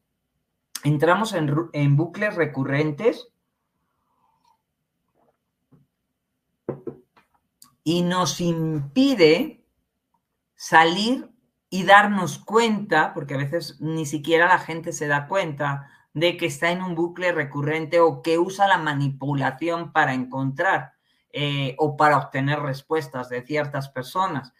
entramos 0.84 1.34
en, 1.34 1.96
bucles 1.96 2.36
recurrentes 2.36 3.32
y 7.82 8.02
nos 8.02 8.40
impide 8.40 9.61
salir 10.62 11.30
y 11.70 11.84
darnos 11.84 12.38
cuenta, 12.38 13.14
porque 13.14 13.34
a 13.34 13.38
veces 13.38 13.80
ni 13.80 14.06
siquiera 14.06 14.46
la 14.46 14.58
gente 14.58 14.92
se 14.92 15.06
da 15.06 15.26
cuenta 15.26 15.88
de 16.12 16.36
que 16.36 16.46
está 16.46 16.70
en 16.70 16.82
un 16.82 16.94
bucle 16.94 17.32
recurrente 17.32 18.00
o 18.00 18.22
que 18.22 18.38
usa 18.38 18.68
la 18.68 18.78
manipulación 18.78 19.92
para 19.92 20.12
encontrar 20.12 20.92
eh, 21.32 21.74
o 21.78 21.96
para 21.96 22.18
obtener 22.18 22.60
respuestas 22.60 23.28
de 23.30 23.42
ciertas 23.42 23.88
personas 23.88 24.52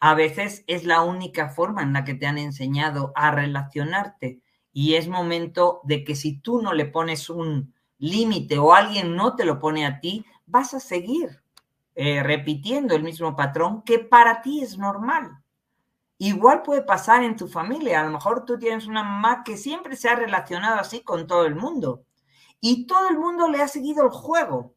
a 0.00 0.14
veces 0.14 0.64
es 0.66 0.84
la 0.84 1.02
única 1.02 1.48
forma 1.48 1.82
en 1.82 1.92
la 1.92 2.04
que 2.04 2.14
te 2.14 2.26
han 2.26 2.38
enseñado 2.38 3.12
a 3.14 3.30
relacionarte 3.30 4.40
y 4.72 4.94
es 4.94 5.08
momento 5.08 5.80
de 5.84 6.04
que 6.04 6.14
si 6.14 6.38
tú 6.38 6.62
no 6.62 6.72
le 6.72 6.86
pones 6.86 7.30
un 7.30 7.74
límite 7.98 8.58
o 8.58 8.74
alguien 8.74 9.16
no 9.16 9.34
te 9.34 9.44
lo 9.44 9.58
pone 9.58 9.84
a 9.84 9.98
ti, 9.98 10.24
vas 10.46 10.72
a 10.72 10.80
seguir 10.80 11.42
eh, 11.96 12.22
repitiendo 12.22 12.94
el 12.94 13.02
mismo 13.02 13.34
patrón 13.34 13.82
que 13.82 13.98
para 13.98 14.40
ti 14.40 14.62
es 14.62 14.78
normal. 14.78 15.42
Igual 16.18 16.62
puede 16.62 16.82
pasar 16.82 17.22
en 17.22 17.36
tu 17.36 17.46
familia. 17.46 18.00
A 18.00 18.04
lo 18.04 18.10
mejor 18.10 18.44
tú 18.44 18.58
tienes 18.58 18.86
una 18.86 19.04
mamá 19.04 19.44
que 19.44 19.56
siempre 19.56 19.96
se 19.96 20.08
ha 20.08 20.16
relacionado 20.16 20.80
así 20.80 21.02
con 21.02 21.26
todo 21.26 21.46
el 21.46 21.54
mundo 21.54 22.04
y 22.60 22.86
todo 22.86 23.08
el 23.08 23.18
mundo 23.18 23.48
le 23.48 23.62
ha 23.62 23.68
seguido 23.68 24.04
el 24.04 24.10
juego. 24.10 24.74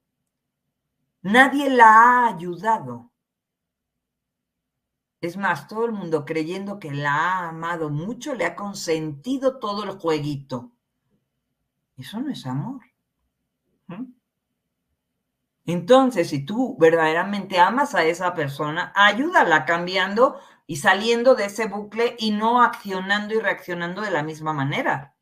Nadie 1.24 1.70
la 1.70 1.86
ha 1.86 2.28
ayudado. 2.28 3.12
Es 5.20 5.38
más, 5.38 5.68
todo 5.68 5.86
el 5.86 5.92
mundo 5.92 6.26
creyendo 6.26 6.80
que 6.80 6.92
la 6.92 7.14
ha 7.14 7.50
amado 7.50 7.90
mucho, 7.90 8.34
le 8.34 8.46
ha 8.46 8.56
consentido 8.56 9.60
todo 9.60 9.84
el 9.84 9.92
jueguito. 9.92 10.72
Eso 11.96 12.20
no 12.20 12.32
es 12.32 12.46
amor. 12.48 12.82
Entonces, 15.66 16.30
si 16.30 16.44
tú 16.44 16.76
verdaderamente 16.80 17.60
amas 17.60 17.94
a 17.94 18.04
esa 18.04 18.34
persona, 18.34 18.92
ayúdala 18.96 19.66
cambiando 19.66 20.40
y 20.72 20.78
saliendo 20.78 21.36
de 21.36 21.48
ese 21.48 21.68
bucle 21.68 22.16
y 22.18 22.32
no 22.32 22.64
accionando 22.64 23.34
y 23.34 23.40
reaccionando 23.40 24.02
de 24.02 24.10
la 24.10 24.24
misma 24.24 24.54
manera. 24.54 25.14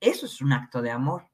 Eso 0.00 0.24
es 0.24 0.40
un 0.40 0.54
acto 0.54 0.80
de 0.80 0.90
amor. 0.90 1.28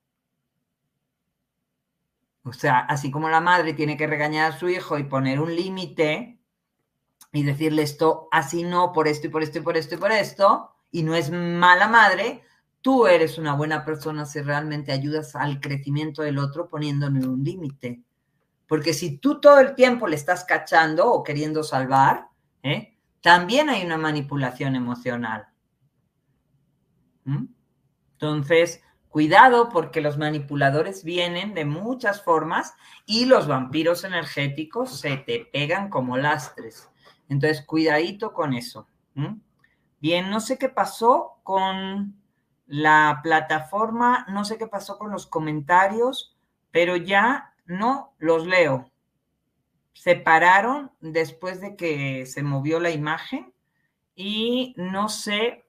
O 2.43 2.53
sea, 2.53 2.81
así 2.81 3.13
como 3.13 3.29
la 3.29 3.41
madre 3.41 3.73
tiene 3.73 3.97
que 3.97 4.09
regañar 4.09 4.51
a 4.51 4.59
su 4.59 4.69
hijo 4.69 4.99
y 4.99 5.05
poner 5.05 5.39
un 5.39 5.55
límite 5.55 6.41
y 7.31 7.45
decirle 7.45 7.83
esto 7.83 8.27
así 8.33 8.65
no, 8.65 8.91
por 8.93 9.07
esto 9.07 9.29
y 9.29 9.31
por 9.31 9.45
esto 9.45 9.61
y 9.61 9.63
por 9.63 9.77
esto 9.77 9.95
y 9.95 9.99
por 9.99 10.11
esto, 10.11 10.75
y 10.91 11.05
no 11.05 11.15
es 11.15 11.31
mala 11.31 11.87
madre, 11.87 12.43
tú 12.81 13.07
eres 13.07 13.39
una 13.39 13.55
buena 13.55 13.85
persona 13.85 14.27
si 14.27 14.41
realmente 14.41 14.91
ayudas 14.91 15.37
al 15.37 15.61
crecimiento 15.61 16.23
del 16.23 16.41
otro 16.41 16.69
poniéndole 16.69 17.25
un 17.29 17.45
límite. 17.45 18.03
Porque 18.67 18.93
si 18.93 19.19
tú 19.19 19.41
todo 19.41 19.61
el 19.61 19.77
tiempo 19.77 20.09
le 20.09 20.17
estás 20.17 20.43
cachando 20.43 21.13
o 21.13 21.23
queriendo 21.23 21.63
salvar, 21.63 22.27
¿eh? 22.65 22.92
También 23.23 23.71
hay 23.71 23.85
una 23.87 23.97
manipulación 23.97 24.77
emocional. 24.77 25.49
¿Mm? 27.25 27.47
Entonces, 28.13 28.83
Cuidado 29.13 29.69
porque 29.69 30.01
los 30.01 30.17
manipuladores 30.17 31.05
vienen 31.05 31.53
de 31.53 31.67
muchas 31.67 32.23
formas 32.23 32.75
y 33.05 33.27
los 33.27 33.47
vampiros 33.47 34.05
energéticos 34.05 35.01
se 35.01 35.19
te 35.19 35.47
pegan 35.53 35.91
como 35.91 36.17
lastres. 36.17 36.89
Entonces, 37.29 37.63
cuidadito 37.67 38.33
con 38.33 38.55
eso. 38.55 38.89
Bien, 40.01 40.31
no 40.31 40.41
sé 40.41 40.57
qué 40.57 40.71
pasó 40.71 41.41
con 41.43 42.19
la 42.67 43.21
plataforma, 43.23 44.25
no 44.31 44.47
sé 44.47 44.57
qué 44.57 44.67
pasó 44.67 44.97
con 44.97 45.11
los 45.11 45.27
comentarios, 45.27 46.35
pero 46.71 46.97
ya 46.97 47.53
no 47.67 48.15
los 48.17 48.47
leo. 48.47 48.91
Se 49.93 50.17
pararon 50.17 50.91
después 51.01 51.61
de 51.61 51.77
que 51.77 52.27
se 52.27 52.43
movió 52.43 52.81
la 52.81 52.91
imagen 52.91 53.53
y 54.15 54.75
no 54.77 55.09
sé, 55.09 55.65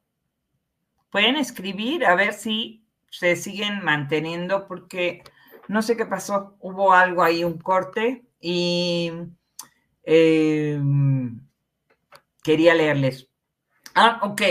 pueden 1.09 1.35
escribir 1.35 2.05
a 2.05 2.15
ver 2.15 2.33
si 2.33 2.85
se 3.09 3.35
siguen 3.35 3.83
manteniendo 3.83 4.67
porque 4.67 5.23
no 5.67 5.81
sé 5.81 5.95
qué 5.95 6.05
pasó, 6.05 6.57
hubo 6.59 6.93
algo 6.93 7.23
ahí, 7.23 7.43
un 7.43 7.57
corte 7.57 8.25
y 8.39 9.11
em, 10.03 11.39
quería 12.43 12.73
leerles. 12.75 13.29
Ah, 13.95 14.19
ok. 14.23 14.41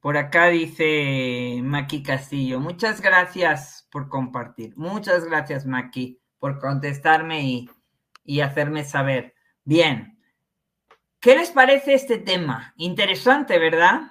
Por 0.00 0.16
acá 0.16 0.46
dice 0.46 1.60
Maki 1.62 2.02
Castillo. 2.02 2.60
Muchas 2.60 3.00
gracias 3.00 3.88
por 3.90 4.08
compartir. 4.08 4.76
Muchas 4.76 5.24
gracias, 5.24 5.66
Maki, 5.66 6.20
por 6.38 6.60
contestarme 6.60 7.42
y, 7.42 7.70
y 8.26 8.40
hacerme 8.40 8.84
saber. 8.84 9.34
Bien. 9.64 10.18
¿Qué 11.20 11.36
les 11.36 11.50
parece 11.50 11.94
este 11.94 12.18
tema? 12.18 12.74
Interesante, 12.76 13.58
¿verdad? 13.58 14.02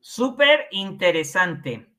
Súper 0.00 0.66
interesante. 0.70 1.94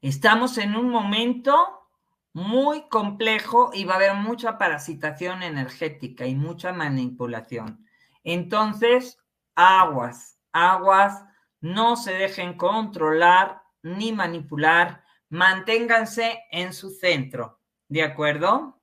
Estamos 0.00 0.56
en 0.58 0.76
un 0.76 0.88
momento 0.88 1.88
muy 2.32 2.88
complejo 2.88 3.70
y 3.74 3.84
va 3.84 3.94
a 3.94 3.96
haber 3.96 4.14
mucha 4.14 4.56
parasitación 4.56 5.42
energética 5.42 6.26
y 6.26 6.34
mucha 6.34 6.72
manipulación. 6.72 7.86
Entonces, 8.24 9.18
aguas, 9.54 10.38
aguas, 10.52 11.24
no 11.60 11.96
se 11.96 12.12
dejen 12.12 12.54
controlar 12.56 13.62
ni 13.82 14.12
manipular, 14.12 15.04
manténganse 15.28 16.44
en 16.50 16.72
su 16.72 16.90
centro, 16.90 17.59
¿de 17.90 18.02
acuerdo? 18.02 18.80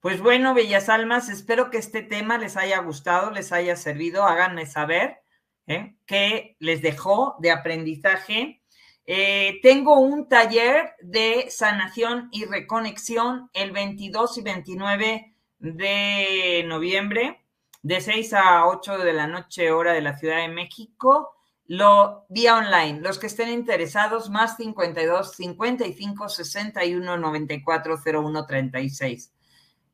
Pues 0.00 0.22
bueno, 0.22 0.54
bellas 0.54 0.88
almas, 0.88 1.28
espero 1.28 1.70
que 1.70 1.76
este 1.76 2.00
tema 2.00 2.38
les 2.38 2.56
haya 2.56 2.78
gustado, 2.78 3.30
les 3.30 3.52
haya 3.52 3.76
servido, 3.76 4.24
háganme 4.24 4.64
saber 4.64 5.18
¿eh? 5.66 5.94
qué 6.06 6.56
les 6.58 6.80
dejó 6.80 7.36
de 7.40 7.50
aprendizaje 7.50 8.62
eh, 9.08 9.60
tengo 9.62 10.00
un 10.00 10.28
taller 10.28 10.94
de 11.00 11.46
sanación 11.48 12.28
y 12.32 12.44
reconexión 12.44 13.50
el 13.54 13.70
22 13.70 14.38
y 14.38 14.42
29 14.42 15.34
de 15.60 16.64
noviembre, 16.66 17.44
de 17.82 18.00
6 18.00 18.32
a 18.32 18.66
8 18.66 18.98
de 18.98 19.12
la 19.12 19.28
noche, 19.28 19.70
hora 19.70 19.92
de 19.92 20.00
la 20.00 20.18
Ciudad 20.18 20.38
de 20.38 20.48
México. 20.48 21.35
Lo 21.68 22.26
vía 22.28 22.56
online. 22.56 23.00
Los 23.00 23.18
que 23.18 23.26
estén 23.26 23.48
interesados, 23.48 24.30
más 24.30 24.56
52 24.56 25.32
55 25.32 26.28
61 26.28 27.16
94 27.16 27.98
01 28.04 28.46
36. 28.46 29.32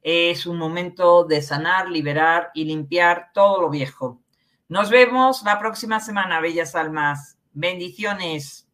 Es 0.02 0.46
un 0.46 0.58
momento 0.58 1.24
de 1.24 1.40
sanar, 1.40 1.88
liberar 1.88 2.50
y 2.54 2.64
limpiar 2.64 3.30
todo 3.32 3.62
lo 3.62 3.70
viejo. 3.70 4.20
Nos 4.68 4.90
vemos 4.90 5.42
la 5.44 5.58
próxima 5.58 6.00
semana, 6.00 6.40
bellas 6.40 6.74
almas. 6.74 7.38
Bendiciones. 7.52 8.66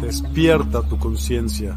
Despierta 0.00 0.82
tu 0.88 0.98
conciencia. 0.98 1.76